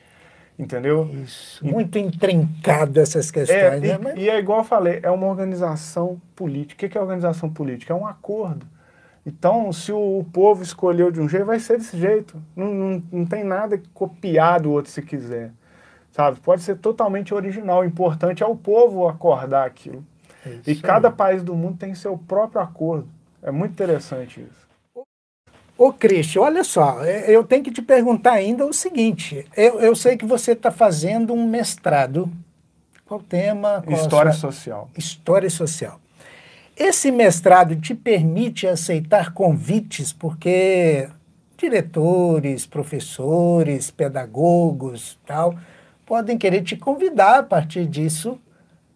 Entendeu? 0.58 1.10
Isso. 1.24 1.66
Muito 1.66 1.98
intrincado 1.98 3.00
essas 3.00 3.32
questões. 3.32 3.84
É, 3.84 3.98
né? 3.98 4.14
e, 4.16 4.22
e, 4.22 4.30
é 4.30 4.38
igual 4.38 4.60
eu 4.60 4.64
falei, 4.64 5.00
é 5.02 5.10
uma 5.10 5.26
organização 5.26 6.22
política. 6.36 6.86
O 6.86 6.90
que 6.90 6.98
é 6.98 7.02
organização 7.02 7.50
política? 7.50 7.94
É 7.94 7.96
um 7.96 8.06
acordo. 8.06 8.66
Então, 9.26 9.72
se 9.72 9.92
o 9.92 10.26
povo 10.34 10.64
escolheu 10.64 11.12
de 11.12 11.22
um 11.22 11.30
jeito, 11.30 11.46
vai 11.46 11.60
ser 11.60 11.78
desse 11.78 11.98
jeito. 11.98 12.42
Não, 12.56 12.74
não, 12.74 13.04
não 13.12 13.26
tem 13.26 13.44
nada 13.44 13.78
que 13.78 13.88
copiar 13.90 14.62
do 14.62 14.72
outro 14.72 14.92
se 14.92 15.02
quiser 15.02 15.52
sabe? 16.12 16.40
Pode 16.40 16.62
ser 16.62 16.78
totalmente 16.78 17.34
original. 17.34 17.82
O 17.82 17.86
importante 17.86 18.44
é 18.44 18.46
o 18.46 18.56
povo 18.56 19.08
acordar 19.08 19.66
aquilo. 19.66 20.04
É 20.46 20.60
e 20.68 20.76
cada 20.76 21.10
aí. 21.10 21.14
país 21.14 21.44
do 21.44 21.56
mundo 21.56 21.78
tem 21.78 21.96
seu 21.96 22.18
próprio 22.18 22.62
acordo. 22.62 23.08
É 23.42 23.52
muito 23.52 23.72
interessante 23.72 24.42
isso. 24.42 25.06
Ô, 25.78 25.92
Cristian, 25.92 26.42
olha 26.42 26.64
só, 26.64 27.04
é, 27.04 27.32
eu 27.32 27.44
tenho 27.44 27.64
que 27.64 27.72
te 27.72 27.82
perguntar 27.82 28.34
ainda 28.34 28.66
o 28.66 28.74
seguinte: 28.74 29.48
eu, 29.56 29.80
eu 29.80 29.96
sei 29.96 30.16
que 30.16 30.26
você 30.26 30.52
está 30.52 30.70
fazendo 30.70 31.34
um 31.34 31.48
mestrado. 31.48 32.30
Qual 33.06 33.20
o 33.20 33.24
tema? 33.24 33.82
Qual 33.86 33.98
História 33.98 34.32
sua... 34.32 34.52
social. 34.52 34.90
História 34.96 35.50
social. 35.50 36.00
Esse 36.84 37.12
mestrado 37.12 37.76
te 37.76 37.94
permite 37.94 38.66
aceitar 38.66 39.34
convites, 39.34 40.12
porque 40.12 41.08
diretores, 41.56 42.66
professores, 42.66 43.92
pedagogos, 43.92 45.20
tal, 45.24 45.54
podem 46.08 46.40
querer 46.40 46.64
te 46.64 46.76
convidar 46.76 47.38
a 47.38 47.44
partir 47.44 47.86
disso 47.86 48.42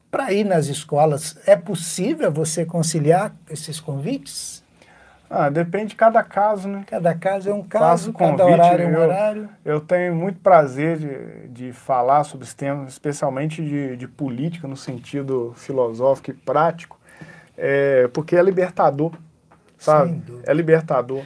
para 0.10 0.34
ir 0.34 0.44
nas 0.44 0.66
escolas. 0.66 1.38
É 1.46 1.56
possível 1.56 2.32
você 2.32 2.66
conciliar 2.66 3.36
esses 3.52 3.80
convites? 3.80 4.64
Ah, 5.30 5.52
depende 5.52 5.90
de 5.90 5.96
cada 5.96 6.24
caso, 6.24 6.68
né? 6.68 6.84
Cada 6.88 7.14
caso 7.14 7.52
é 7.52 7.54
um 7.54 7.62
caso, 7.62 8.12
convite, 8.12 8.38
cada 8.38 8.52
horário 8.52 8.84
é 8.84 8.88
um 8.88 8.94
eu, 8.94 9.00
horário. 9.02 9.50
Eu 9.64 9.80
tenho 9.80 10.16
muito 10.16 10.40
prazer 10.40 10.98
de, 10.98 11.48
de 11.50 11.72
falar 11.72 12.24
sobre 12.24 12.46
os 12.46 12.54
temas, 12.56 12.94
especialmente 12.94 13.64
de, 13.64 13.96
de 13.96 14.08
política, 14.08 14.68
no 14.68 14.76
sentido 14.76 15.54
filosófico 15.56 16.32
e 16.32 16.34
prático, 16.34 17.00
é, 17.58 18.08
porque 18.10 18.36
é 18.36 18.42
libertador, 18.42 19.12
sabe? 19.78 20.22
É 20.44 20.54
libertador. 20.54 21.24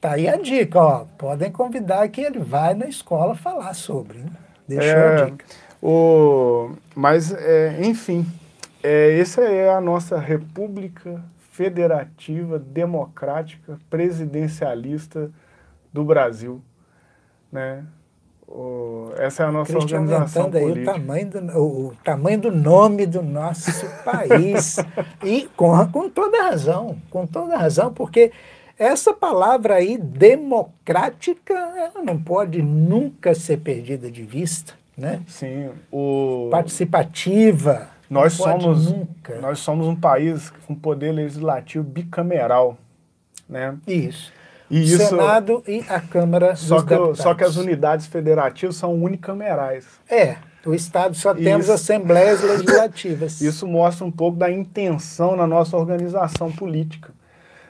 Tá 0.00 0.12
aí 0.12 0.28
a 0.28 0.36
dica, 0.36 0.80
ó. 0.80 1.04
Podem 1.16 1.50
convidar 1.50 2.08
que 2.08 2.20
ele 2.20 2.40
vai 2.40 2.74
na 2.74 2.86
escola 2.86 3.36
falar 3.36 3.74
sobre. 3.74 4.18
Né? 4.18 4.30
Deixou 4.66 4.98
é, 4.98 5.22
a 5.22 5.24
dica. 5.26 5.44
O, 5.80 6.72
mas, 6.94 7.32
é, 7.32 7.78
enfim, 7.82 8.26
é, 8.82 9.18
essa 9.18 9.42
é 9.42 9.72
a 9.72 9.80
nossa 9.80 10.18
república 10.18 11.22
federativa, 11.52 12.58
democrática, 12.58 13.78
presidencialista 13.88 15.30
do 15.92 16.04
Brasil. 16.04 16.62
Né? 17.50 17.84
O, 18.54 19.10
essa 19.16 19.44
é 19.44 19.46
a 19.46 19.52
nossa 19.52 19.72
Cristian 19.72 20.00
organização 20.00 20.50
política. 20.50 20.92
Aí 20.92 20.98
o, 20.98 21.00
tamanho 21.00 21.30
do, 21.30 21.58
o, 21.58 21.86
o, 21.86 21.94
tamanho 22.04 22.38
do 22.38 22.52
nome 22.52 23.06
do 23.06 23.22
nosso 23.22 23.86
país. 24.04 24.76
e 25.24 25.48
com, 25.56 25.74
com 25.88 26.10
toda 26.10 26.42
razão, 26.42 26.98
com 27.08 27.26
toda 27.26 27.56
razão, 27.56 27.94
porque 27.94 28.30
essa 28.78 29.14
palavra 29.14 29.76
aí, 29.76 29.96
democrática, 29.96 31.54
ela 31.54 32.02
não 32.04 32.22
pode 32.22 32.60
nunca 32.60 33.34
ser 33.34 33.58
perdida 33.58 34.10
de 34.10 34.22
vista, 34.22 34.74
né? 34.98 35.22
Sim. 35.26 35.70
O... 35.90 36.48
Participativa. 36.50 37.88
Nós 38.10 38.34
somos, 38.34 38.92
nunca. 38.92 39.40
nós 39.40 39.60
somos 39.60 39.86
um 39.86 39.96
país 39.96 40.50
com 40.66 40.74
poder 40.74 41.12
legislativo 41.12 41.82
bicameral, 41.82 42.76
né? 43.48 43.78
Isso. 43.86 44.30
E 44.72 44.84
isso, 44.84 45.06
Senado 45.06 45.62
e 45.68 45.84
a 45.86 46.00
Câmara 46.00 46.56
só 46.56 46.76
dos 46.76 46.84
que, 46.84 46.88
Deputados. 46.88 47.18
Só 47.18 47.34
que 47.34 47.44
as 47.44 47.56
unidades 47.56 48.06
federativas 48.06 48.74
são 48.76 48.94
unicamerais. 48.94 49.86
É, 50.08 50.36
o 50.64 50.72
Estado 50.72 51.14
só 51.14 51.32
isso, 51.32 51.42
temos 51.42 51.68
assembleias 51.68 52.40
legislativas. 52.40 53.38
Isso 53.42 53.66
mostra 53.66 54.06
um 54.06 54.10
pouco 54.10 54.38
da 54.38 54.50
intenção 54.50 55.36
na 55.36 55.46
nossa 55.46 55.76
organização 55.76 56.50
política. 56.50 57.12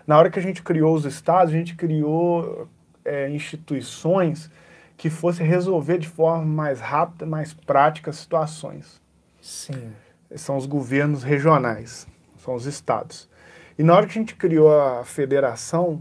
Na 0.07 0.17
hora 0.17 0.31
que 0.31 0.39
a 0.39 0.43
gente 0.43 0.63
criou 0.63 0.95
os 0.95 1.05
estados, 1.05 1.53
a 1.53 1.57
gente 1.57 1.75
criou 1.75 2.69
é, 3.05 3.29
instituições 3.31 4.49
que 4.97 5.11
fossem 5.11 5.45
resolver 5.45 5.99
de 5.99 6.09
forma 6.09 6.45
mais 6.45 6.79
rápida, 6.79 7.27
mais 7.27 7.53
prática 7.53 8.11
as 8.11 8.17
situações. 8.17 9.01
Sim. 9.41 9.91
São 10.37 10.57
os 10.57 10.67
governos 10.67 11.25
regionais, 11.25 12.07
são 12.39 12.55
os 12.55 12.65
estados. 12.65 13.29
E 13.77 13.83
na 13.83 13.97
hora 13.97 14.07
que 14.07 14.13
a 14.13 14.21
gente 14.21 14.37
criou 14.37 14.73
a 14.73 15.03
federação, 15.05 16.01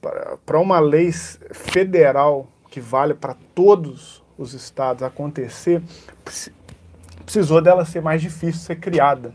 para 0.00 0.58
uma 0.58 0.80
lei 0.80 1.12
federal 1.12 2.48
que 2.70 2.80
vale 2.80 3.14
para 3.14 3.34
todos 3.54 4.22
os 4.38 4.54
estados 4.54 5.02
acontecer, 5.02 5.82
precisou 7.24 7.60
dela 7.60 7.84
ser 7.84 8.00
mais 8.00 8.22
difícil 8.22 8.60
ser 8.60 8.76
criada. 8.76 9.34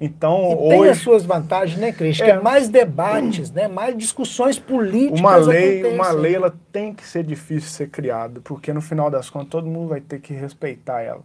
Então, 0.00 0.66
e 0.66 0.68
tem 0.68 0.88
as 0.88 0.98
suas 0.98 1.24
vantagens, 1.24 1.78
né, 1.78 1.90
Cris? 1.90 2.20
É, 2.20 2.30
é 2.30 2.40
mais 2.40 2.68
debates, 2.68 3.50
né? 3.50 3.66
mais 3.66 3.96
discussões 3.96 4.56
políticas. 4.58 5.18
Uma 5.18 5.36
lei, 5.36 5.84
uma 5.84 6.10
lei 6.12 6.36
ela 6.36 6.54
tem 6.72 6.94
que 6.94 7.04
ser 7.04 7.24
difícil 7.24 7.68
de 7.68 7.74
ser 7.74 7.88
criada, 7.88 8.40
porque 8.44 8.72
no 8.72 8.80
final 8.80 9.10
das 9.10 9.28
contas 9.28 9.50
todo 9.50 9.66
mundo 9.66 9.88
vai 9.88 10.00
ter 10.00 10.20
que 10.20 10.32
respeitar 10.32 11.02
ela. 11.02 11.22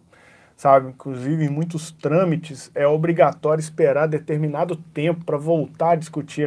Sabe? 0.58 0.90
Inclusive, 0.90 1.46
em 1.46 1.50
muitos 1.50 1.92
trâmites 1.92 2.72
é 2.74 2.88
obrigatório 2.88 3.60
esperar 3.60 4.08
determinado 4.08 4.76
tempo 4.76 5.24
para 5.24 5.38
voltar 5.38 5.92
a 5.92 5.96
discutir 5.96 6.46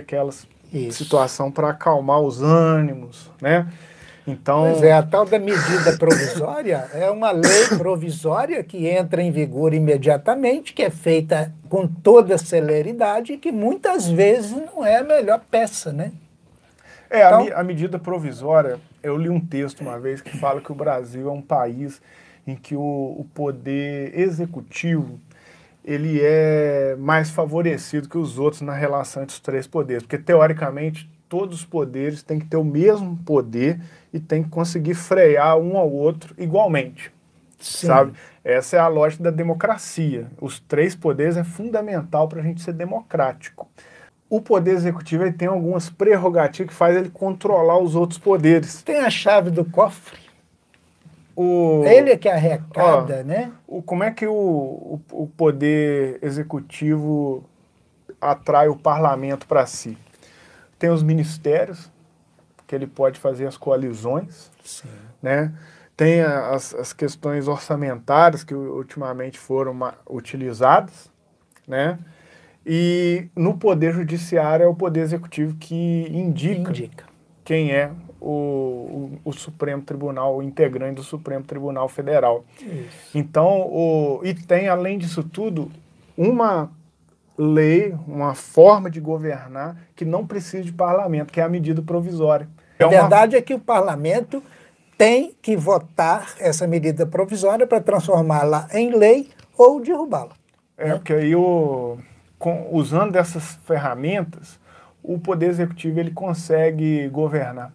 aquela 0.78 0.92
situação 0.92 1.50
para 1.50 1.70
acalmar 1.70 2.20
os 2.20 2.42
ânimos, 2.42 3.30
né? 3.40 3.66
Então, 4.26 4.72
pois 4.72 4.82
é, 4.82 4.92
a 4.92 5.04
tal 5.04 5.24
da 5.24 5.38
medida 5.38 5.96
provisória 5.96 6.88
é 6.92 7.08
uma 7.08 7.30
lei 7.30 7.68
provisória 7.78 8.62
que 8.64 8.88
entra 8.88 9.22
em 9.22 9.30
vigor 9.30 9.72
imediatamente, 9.72 10.72
que 10.72 10.82
é 10.82 10.90
feita 10.90 11.54
com 11.68 11.86
toda 11.86 12.36
celeridade 12.36 13.34
e 13.34 13.38
que 13.38 13.52
muitas 13.52 14.08
vezes 14.08 14.50
não 14.50 14.84
é 14.84 14.96
a 14.96 15.04
melhor 15.04 15.40
peça, 15.48 15.92
né? 15.92 16.12
É, 17.08 17.24
então, 17.24 17.48
a, 17.54 17.60
a 17.60 17.62
medida 17.62 18.00
provisória, 18.00 18.80
eu 19.00 19.16
li 19.16 19.30
um 19.30 19.38
texto 19.38 19.80
uma 19.80 19.98
vez 19.98 20.20
que 20.20 20.36
fala 20.36 20.60
que 20.60 20.72
o 20.72 20.74
Brasil 20.74 21.28
é 21.28 21.32
um 21.32 21.42
país 21.42 22.02
em 22.44 22.56
que 22.56 22.74
o, 22.74 22.80
o 22.80 23.26
poder 23.32 24.18
executivo 24.18 25.20
ele 25.86 26.20
é 26.20 26.96
mais 26.98 27.30
favorecido 27.30 28.08
que 28.08 28.18
os 28.18 28.40
outros 28.40 28.60
na 28.60 28.74
relação 28.74 29.22
entre 29.22 29.34
os 29.34 29.40
três 29.40 29.68
poderes, 29.68 30.02
porque 30.02 30.18
teoricamente 30.18 31.08
todos 31.28 31.60
os 31.60 31.64
poderes 31.64 32.24
têm 32.24 32.40
que 32.40 32.46
ter 32.46 32.56
o 32.56 32.64
mesmo 32.64 33.16
poder 33.18 33.80
e 34.12 34.18
tem 34.18 34.42
que 34.42 34.48
conseguir 34.48 34.94
frear 34.94 35.56
um 35.56 35.76
ao 35.76 35.88
outro 35.88 36.34
igualmente. 36.36 37.12
Sim. 37.60 37.86
Sabe? 37.86 38.12
Essa 38.42 38.76
é 38.76 38.80
a 38.80 38.88
lógica 38.88 39.22
da 39.22 39.30
democracia. 39.30 40.26
Os 40.40 40.58
três 40.58 40.96
poderes 40.96 41.36
é 41.36 41.44
fundamental 41.44 42.28
para 42.28 42.40
a 42.40 42.42
gente 42.42 42.60
ser 42.60 42.72
democrático. 42.72 43.68
O 44.28 44.40
poder 44.40 44.72
executivo 44.72 45.22
ele 45.22 45.32
tem 45.32 45.46
algumas 45.46 45.88
prerrogativas 45.88 46.72
que 46.72 46.76
faz 46.76 46.96
ele 46.96 47.10
controlar 47.10 47.78
os 47.78 47.94
outros 47.94 48.18
poderes. 48.18 48.82
Tem 48.82 48.98
a 48.98 49.10
chave 49.10 49.50
do 49.50 49.64
cofre. 49.64 50.25
O, 51.36 51.84
ele 51.84 52.10
é 52.10 52.16
que 52.16 52.30
arrecada, 52.30 53.20
ó, 53.20 53.22
né? 53.22 53.52
O, 53.66 53.82
como 53.82 54.02
é 54.02 54.10
que 54.10 54.26
o, 54.26 54.32
o, 54.32 55.00
o 55.12 55.26
poder 55.26 56.18
executivo 56.22 57.44
atrai 58.18 58.68
o 58.68 58.76
parlamento 58.76 59.46
para 59.46 59.66
si? 59.66 59.98
Tem 60.78 60.88
os 60.88 61.02
ministérios, 61.02 61.90
que 62.66 62.74
ele 62.74 62.86
pode 62.86 63.20
fazer 63.20 63.46
as 63.46 63.56
coalizões, 63.56 64.50
Sim. 64.64 64.88
né? 65.22 65.52
Tem 65.94 66.22
as, 66.22 66.74
as 66.74 66.92
questões 66.92 67.48
orçamentárias 67.48 68.42
que 68.42 68.54
ultimamente 68.54 69.38
foram 69.38 69.78
utilizadas, 70.08 71.10
né? 71.68 71.98
E 72.64 73.28
no 73.36 73.56
Poder 73.56 73.92
Judiciário 73.92 74.64
é 74.64 74.66
o 74.66 74.74
Poder 74.74 75.00
Executivo 75.00 75.54
que 75.54 76.08
indica, 76.10 76.70
indica. 76.70 77.04
quem 77.44 77.70
é 77.70 77.90
o, 78.26 79.18
o, 79.24 79.30
o, 79.30 79.32
Supremo 79.32 79.82
Tribunal, 79.82 80.36
o 80.36 80.42
integrante 80.42 80.96
do 80.96 81.02
Supremo 81.02 81.44
Tribunal 81.44 81.88
Federal. 81.88 82.44
Isso. 82.60 83.16
Então, 83.16 83.60
o, 83.62 84.20
e 84.24 84.34
tem, 84.34 84.68
além 84.68 84.98
disso 84.98 85.22
tudo, 85.22 85.70
uma 86.16 86.70
lei, 87.38 87.94
uma 88.06 88.34
forma 88.34 88.90
de 88.90 89.00
governar 89.00 89.76
que 89.94 90.04
não 90.04 90.26
precisa 90.26 90.64
de 90.64 90.72
parlamento, 90.72 91.32
que 91.32 91.40
é 91.40 91.44
a 91.44 91.48
medida 91.48 91.80
provisória. 91.82 92.48
É 92.78 92.84
a 92.84 92.88
verdade 92.88 93.36
é 93.36 93.42
que 93.42 93.54
o 93.54 93.58
parlamento 93.58 94.42
tem 94.98 95.34
que 95.40 95.56
votar 95.56 96.34
essa 96.40 96.66
medida 96.66 97.06
provisória 97.06 97.66
para 97.66 97.80
transformá-la 97.80 98.66
em 98.72 98.94
lei 98.94 99.30
ou 99.56 99.80
derrubá-la. 99.80 100.32
É, 100.76 100.88
né? 100.88 100.94
porque 100.94 101.12
aí, 101.12 101.34
o, 101.36 101.98
com, 102.38 102.68
usando 102.72 103.12
dessas 103.12 103.58
ferramentas, 103.64 104.58
o 105.02 105.18
Poder 105.18 105.46
Executivo 105.46 106.00
ele 106.00 106.10
consegue 106.10 107.08
governar. 107.08 107.72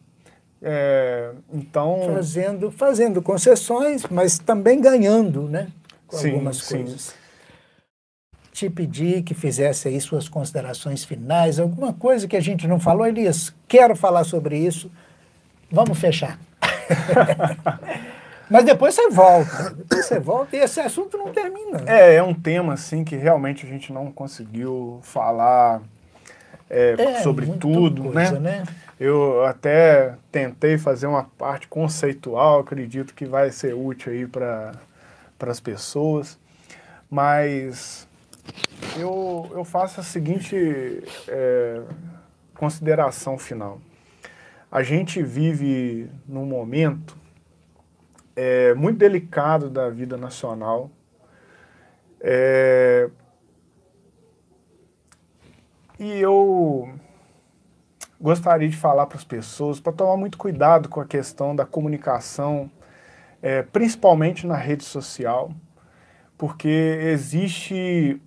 É, 0.62 1.32
então. 1.52 2.02
Fazendo, 2.14 2.72
fazendo 2.72 3.22
concessões, 3.22 4.06
mas 4.10 4.38
também 4.38 4.80
ganhando, 4.80 5.44
né? 5.44 5.68
Com 6.06 6.18
Sim, 6.18 6.32
algumas 6.32 6.58
sim. 6.58 6.78
coisas. 6.78 7.16
Te 8.52 8.70
pedi 8.70 9.24
que 9.24 9.34
fizesse 9.34 9.88
aí 9.88 10.00
suas 10.00 10.30
considerações 10.30 11.04
finais, 11.04 11.60
alguma 11.60 11.94
coisa 11.94 12.28
que 12.28 12.36
a 12.36 12.42
gente 12.42 12.68
não 12.68 12.80
falou, 12.80 13.08
Elias, 13.08 13.54
quero 13.68 13.96
falar 13.96 14.24
sobre 14.24 14.58
isso. 14.58 14.92
Vamos 15.72 15.98
fechar. 15.98 16.38
Mas 18.52 18.66
depois 18.66 18.94
você 18.94 19.10
volta. 19.10 19.70
Depois 19.70 20.06
você 20.06 20.20
volta 20.20 20.58
e 20.58 20.60
esse 20.60 20.82
assunto 20.82 21.18
não 21.18 21.32
termina. 21.32 21.84
É, 21.88 22.16
é 22.16 22.24
um 22.24 22.34
tema 22.34 22.74
assim 22.74 23.06
que 23.06 23.16
realmente 23.16 23.66
a 23.66 23.70
gente 23.70 23.94
não 23.94 24.12
conseguiu 24.12 25.00
falar 25.02 25.82
é, 26.72 26.96
É, 26.98 27.22
sobre 27.22 27.46
tudo, 27.58 28.04
coisa, 28.04 28.40
né? 28.40 28.60
né? 28.60 28.64
Eu 28.98 29.44
até 29.46 30.16
tentei 30.32 30.78
fazer 30.78 31.08
uma 31.08 31.24
parte 31.24 31.68
conceitual, 31.68 32.60
acredito 32.60 33.14
que 33.14 33.26
vai 33.26 33.52
ser 33.52 33.74
útil 33.74 34.14
aí 34.14 34.26
para 34.26 34.74
as 35.40 35.60
pessoas, 35.60 36.40
mas 37.10 38.08
eu, 38.98 39.50
eu 39.52 39.66
faço 39.66 40.00
a 40.00 40.04
seguinte 40.04 40.56
é, 41.28 41.82
consideração 42.56 43.38
final. 43.38 43.82
A 44.72 44.82
gente 44.82 45.22
vive 45.22 46.10
num 46.28 46.46
momento 46.46 47.18
é, 48.36 48.74
muito 48.74 48.98
delicado 48.98 49.70
da 49.70 49.90
vida 49.90 50.16
nacional. 50.16 50.90
É, 52.22 53.10
e 56.02 56.20
eu 56.20 56.90
gostaria 58.20 58.68
de 58.68 58.76
falar 58.76 59.06
para 59.06 59.20
as 59.20 59.24
pessoas 59.24 59.80
para 59.80 59.94
tomar 59.94 60.18
muito 60.18 60.36
cuidado 60.36 60.90
com 60.90 61.00
a 61.00 61.06
questão 61.06 61.56
da 61.56 61.64
comunicação, 61.64 62.72
é, 63.40 63.62
principalmente 63.62 64.48
na 64.48 64.56
rede 64.56 64.84
social, 64.84 65.52
porque 66.40 66.68
existe 67.04 68.20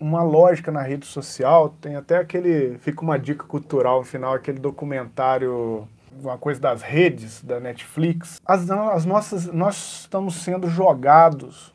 uma 0.00 0.24
lógica 0.24 0.72
na 0.72 0.82
rede 0.82 1.06
social, 1.06 1.68
tem 1.80 1.94
até 1.94 2.18
aquele, 2.18 2.76
fica 2.78 3.02
uma 3.02 3.20
dica 3.20 3.44
cultural 3.44 4.00
no 4.00 4.04
final, 4.04 4.34
aquele 4.34 4.58
documentário, 4.58 5.88
uma 6.20 6.36
coisa 6.36 6.60
das 6.60 6.82
redes, 6.82 7.40
da 7.42 7.60
Netflix. 7.60 8.40
As, 8.44 8.68
as 8.68 9.04
nossas, 9.04 9.46
nós 9.46 10.00
estamos 10.00 10.42
sendo 10.42 10.68
jogados 10.68 11.73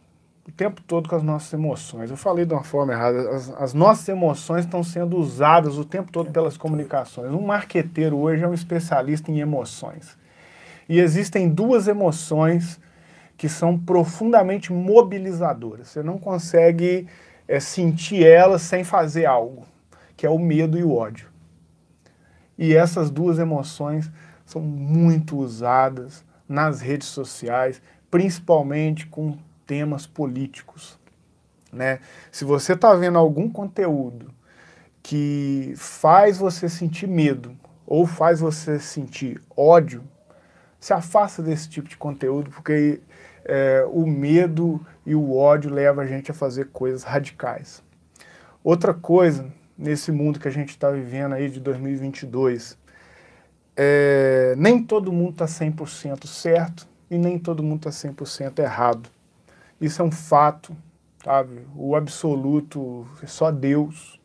o 0.50 0.52
tempo 0.52 0.82
todo 0.82 1.08
com 1.08 1.16
as 1.16 1.22
nossas 1.22 1.54
emoções. 1.54 2.10
Eu 2.10 2.18
falei 2.18 2.44
de 2.44 2.54
uma 2.54 2.64
forma 2.64 2.92
errada. 2.92 3.30
As, 3.30 3.50
as, 3.52 3.74
nossas 3.74 4.10
emoções 4.10 4.66
estão 4.66 4.84
sendo 4.84 5.18
usadas 5.18 5.78
o 5.78 5.86
tempo 5.86 6.12
todo 6.12 6.32
pelas 6.32 6.58
comunicações. 6.58 7.32
Um 7.32 7.46
marqueteiro 7.46 8.18
hoje 8.18 8.44
é 8.44 8.48
um 8.48 8.54
especialista 8.54 9.32
em 9.32 9.40
emoções. 9.40 10.18
E 10.88 11.00
existem 11.00 11.48
duas 11.48 11.88
emoções 11.88 12.80
que 13.38 13.48
são 13.48 13.78
profundamente 13.78 14.74
mobilizadoras. 14.74 15.90
Você 15.90 16.02
não 16.02 16.18
consegue 16.18 17.08
é, 17.48 17.60
sentir 17.60 18.26
elas 18.26 18.64
sem 18.64 18.84
fazer 18.84 19.26
algo, 19.26 19.66
que 20.18 20.26
é 20.26 20.30
o 20.30 20.40
medo 20.40 20.80
e 20.80 20.84
o 20.84 20.94
ódio. 20.94 21.30
E 22.58 22.76
essas 22.76 23.12
duas 23.12 23.38
emoções 23.38 24.12
são 24.46 24.62
muito 24.62 25.38
usadas 25.38 26.26
nas 26.48 26.82
redes 26.82 27.08
sociais, 27.08 27.80
principalmente 28.10 29.06
com 29.06 29.38
temas 29.70 30.08
políticos. 30.08 30.98
Né? 31.72 32.00
Se 32.32 32.44
você 32.44 32.74
está 32.74 32.92
vendo 32.96 33.20
algum 33.20 33.48
conteúdo 33.48 34.34
que 35.04 35.76
faz 35.78 36.40
você 36.40 36.68
sentir 36.68 37.08
medo 37.08 37.56
ou 37.86 38.08
faz 38.08 38.40
você 38.40 38.80
sentir 38.80 39.40
ódio, 39.56 40.04
se 40.80 40.92
afasta 40.92 41.44
desse 41.44 41.70
tipo 41.70 41.88
de 41.88 41.96
conteúdo, 41.98 42.50
porque 42.50 43.00
é, 43.46 43.86
o 43.92 44.08
medo 44.08 44.84
e 45.06 45.14
o 45.14 45.38
ódio 45.38 45.72
levam 45.72 46.04
a 46.04 46.08
gente 46.08 46.32
a 46.32 46.34
fazer 46.34 46.70
coisas 46.70 47.04
radicais. 47.04 47.84
Outra 48.64 48.92
coisa, 48.92 49.46
nesse 49.78 50.12
mundo 50.12 50.40
que 50.40 50.48
a 50.48 50.52
gente 50.52 50.70
está 50.70 50.90
vivendo 50.90 51.34
aí 51.34 51.48
de 51.48 51.60
2022, 51.60 52.76
é, 53.78 54.56
nem 54.58 54.84
todo 54.84 55.14
mundo 55.14 55.34
está 55.34 55.46
100% 55.46 56.26
certo 56.26 56.88
e 57.10 57.20
nem 57.20 57.38
todo 57.38 57.62
mundo 57.62 57.88
está 57.88 58.10
100% 58.10 58.58
errado. 58.60 59.10
Isso 59.80 60.02
é 60.02 60.06
um 60.06 60.12
fato, 60.12 60.76
sabe? 61.24 61.66
O 61.76 61.96
absoluto 61.96 63.08
é 63.24 63.28
só 63.28 63.52
Deus. 63.52 64.20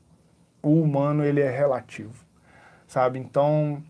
O 0.63 0.81
humano, 0.81 1.25
ele 1.25 1.41
é 1.41 1.51
relativo, 1.51 2.25
sabe? 2.87 3.19
Então, 3.19 3.83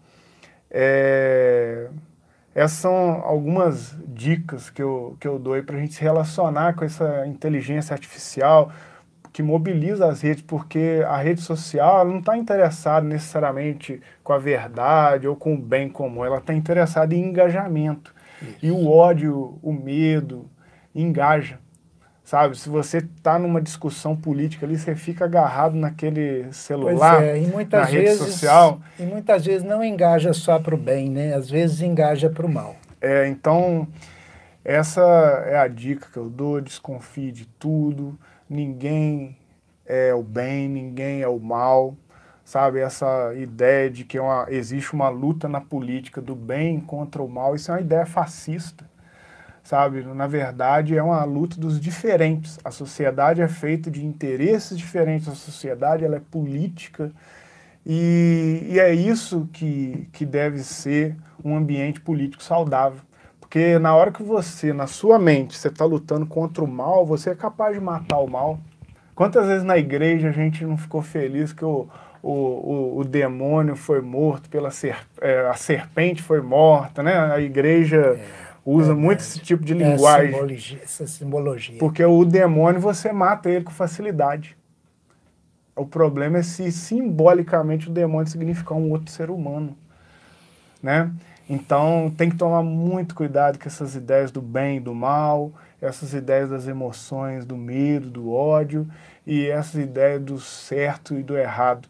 é, 0.70 1.88
essas 2.54 2.78
são 2.78 3.22
algumas 3.24 3.96
dicas 4.06 4.70
que 4.70 4.82
eu, 4.82 5.16
que 5.20 5.26
eu 5.26 5.38
dou 5.38 5.62
para 5.62 5.76
a 5.76 5.80
gente 5.80 5.94
se 5.94 6.02
relacionar 6.02 6.74
com 6.74 6.84
essa 6.84 7.26
inteligência 7.26 7.94
artificial 7.94 8.72
que 9.32 9.42
mobiliza 9.42 10.06
as 10.06 10.20
redes, 10.20 10.44
porque 10.44 11.02
a 11.08 11.16
rede 11.16 11.40
social 11.40 12.06
não 12.06 12.20
está 12.20 12.38
interessada 12.38 13.04
necessariamente 13.04 14.00
com 14.22 14.32
a 14.32 14.38
verdade 14.38 15.26
ou 15.26 15.34
com 15.34 15.54
o 15.54 15.58
bem 15.58 15.88
comum, 15.88 16.24
ela 16.24 16.38
está 16.38 16.54
interessada 16.54 17.16
em 17.16 17.24
engajamento. 17.30 18.14
Isso. 18.40 18.58
E 18.62 18.70
o 18.70 18.88
ódio, 18.88 19.58
o 19.60 19.72
medo, 19.72 20.48
engaja. 20.94 21.58
Sabe, 22.24 22.56
se 22.56 22.70
você 22.70 22.98
está 22.98 23.38
numa 23.38 23.60
discussão 23.60 24.16
política 24.16 24.64
ali, 24.64 24.78
você 24.78 24.94
fica 24.94 25.26
agarrado 25.26 25.74
naquele 25.74 26.50
celular, 26.54 27.22
é, 27.22 27.38
e 27.38 27.46
na 27.46 27.84
vezes, 27.84 28.18
rede 28.18 28.32
social. 28.32 28.80
E 28.98 29.02
muitas 29.02 29.44
vezes 29.44 29.62
não 29.62 29.84
engaja 29.84 30.32
só 30.32 30.58
para 30.58 30.74
o 30.74 30.78
bem, 30.78 31.10
né? 31.10 31.34
Às 31.34 31.50
vezes 31.50 31.82
engaja 31.82 32.30
para 32.30 32.46
o 32.46 32.48
mal. 32.48 32.76
É, 32.98 33.28
então, 33.28 33.86
essa 34.64 35.02
é 35.46 35.58
a 35.58 35.68
dica 35.68 36.08
que 36.10 36.16
eu 36.16 36.30
dou, 36.30 36.62
desconfie 36.62 37.30
de 37.30 37.44
tudo, 37.44 38.18
ninguém 38.48 39.36
é 39.84 40.14
o 40.14 40.22
bem, 40.22 40.66
ninguém 40.66 41.20
é 41.20 41.28
o 41.28 41.38
mal, 41.38 41.94
sabe? 42.42 42.80
Essa 42.80 43.34
ideia 43.36 43.90
de 43.90 44.02
que 44.02 44.16
é 44.16 44.22
uma, 44.22 44.46
existe 44.48 44.94
uma 44.94 45.10
luta 45.10 45.46
na 45.46 45.60
política 45.60 46.22
do 46.22 46.34
bem 46.34 46.80
contra 46.80 47.22
o 47.22 47.28
mal, 47.28 47.54
isso 47.54 47.70
é 47.70 47.74
uma 47.74 47.80
ideia 47.82 48.06
fascista 48.06 48.93
sabe? 49.64 50.02
Na 50.02 50.26
verdade, 50.26 50.96
é 50.96 51.02
uma 51.02 51.24
luta 51.24 51.58
dos 51.58 51.80
diferentes. 51.80 52.58
A 52.62 52.70
sociedade 52.70 53.40
é 53.40 53.48
feita 53.48 53.90
de 53.90 54.04
interesses 54.04 54.78
diferentes, 54.78 55.26
a 55.26 55.34
sociedade 55.34 56.04
ela 56.04 56.16
é 56.16 56.20
política 56.20 57.10
e, 57.84 58.66
e, 58.70 58.78
é 58.78 58.94
isso 58.94 59.48
que, 59.52 60.08
que 60.12 60.24
deve 60.24 60.58
ser 60.60 61.16
um 61.44 61.56
ambiente 61.56 62.00
político 62.00 62.42
saudável. 62.42 63.00
Porque 63.40 63.78
na 63.78 63.94
hora 63.94 64.10
que 64.10 64.22
você, 64.22 64.72
na 64.72 64.86
sua 64.86 65.18
mente, 65.18 65.56
você 65.56 65.68
está 65.68 65.84
lutando 65.84 66.26
contra 66.26 66.62
o 66.62 66.68
mal, 66.68 67.04
você 67.04 67.30
é 67.30 67.34
capaz 67.34 67.74
de 67.74 67.80
matar 67.80 68.18
o 68.18 68.30
mal. 68.30 68.58
Quantas 69.14 69.46
vezes 69.46 69.64
na 69.64 69.76
igreja 69.78 70.28
a 70.28 70.32
gente 70.32 70.64
não 70.64 70.76
ficou 70.76 71.02
feliz 71.02 71.52
que 71.52 71.64
o, 71.64 71.86
o, 72.22 72.32
o, 72.32 72.98
o 72.98 73.04
demônio 73.04 73.76
foi 73.76 74.00
morto, 74.00 74.48
pela 74.48 74.70
ser, 74.70 74.96
é, 75.20 75.46
a 75.46 75.54
serpente 75.54 76.22
foi 76.22 76.40
morta, 76.42 77.02
né? 77.02 77.16
A 77.32 77.40
igreja... 77.40 78.18
É 78.18 78.43
usa 78.64 78.92
é, 78.92 78.94
muito 78.94 79.20
esse 79.20 79.38
tipo 79.38 79.64
de 79.64 79.74
linguagem. 79.74 80.28
É 80.28 80.32
simbologia, 80.32 80.80
essa 80.82 81.06
simbologia. 81.06 81.78
Porque 81.78 82.04
o 82.04 82.24
demônio 82.24 82.80
você 82.80 83.12
mata 83.12 83.50
ele 83.50 83.64
com 83.64 83.70
facilidade. 83.70 84.56
O 85.76 85.84
problema 85.84 86.38
é 86.38 86.42
se 86.42 86.70
simbolicamente 86.70 87.88
o 87.88 87.92
demônio 87.92 88.30
significar 88.30 88.78
um 88.78 88.90
outro 88.90 89.10
ser 89.10 89.30
humano. 89.30 89.76
Né? 90.82 91.10
Então 91.48 92.12
tem 92.16 92.30
que 92.30 92.36
tomar 92.36 92.62
muito 92.62 93.14
cuidado 93.14 93.58
com 93.58 93.68
essas 93.68 93.94
ideias 93.94 94.30
do 94.30 94.40
bem 94.40 94.76
e 94.76 94.80
do 94.80 94.94
mal, 94.94 95.52
essas 95.80 96.14
ideias 96.14 96.48
das 96.48 96.66
emoções, 96.66 97.44
do 97.44 97.56
medo, 97.56 98.08
do 98.08 98.32
ódio 98.32 98.88
e 99.26 99.46
essas 99.46 99.82
ideias 99.82 100.22
do 100.22 100.38
certo 100.38 101.14
e 101.14 101.22
do 101.22 101.36
errado 101.36 101.88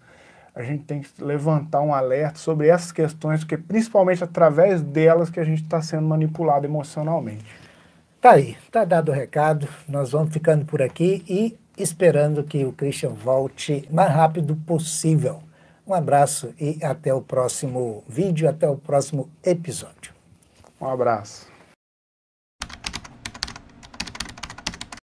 a 0.55 0.63
gente 0.63 0.85
tem 0.85 1.01
que 1.01 1.23
levantar 1.23 1.81
um 1.81 1.93
alerta 1.93 2.39
sobre 2.39 2.69
essas 2.69 2.93
questões, 2.93 3.41
porque 3.41 3.59
principalmente 3.59 4.23
através 4.23 4.81
delas 4.81 5.29
que 5.29 5.41
a 5.41 5.45
gente 5.45 5.63
está 5.63 5.83
sendo 5.83 6.07
manipulado 6.07 6.65
emocionalmente. 6.67 7.45
Tá 8.21 8.33
aí, 8.33 8.57
tá 8.71 8.85
dado 8.85 9.11
o 9.11 9.15
recado. 9.15 9.69
Nós 9.89 10.13
vamos 10.13 10.33
ficando 10.33 10.65
por 10.65 10.81
aqui 10.81 11.25
e 11.29 11.59
esperando 11.77 12.45
que 12.45 12.65
o 12.65 12.73
Christian 12.73 13.11
volte 13.11 13.87
o 13.91 13.95
mais 13.95 14.11
rápido 14.11 14.57
possível. 14.57 15.43
Um 15.87 15.93
abraço 15.93 16.55
e 16.59 16.79
até 16.83 17.13
o 17.13 17.21
próximo 17.21 18.03
vídeo, 18.09 18.49
até 18.49 18.69
o 18.69 18.77
próximo 18.77 19.29
episódio. 19.45 20.15
Um 20.81 20.89
abraço. 20.89 21.54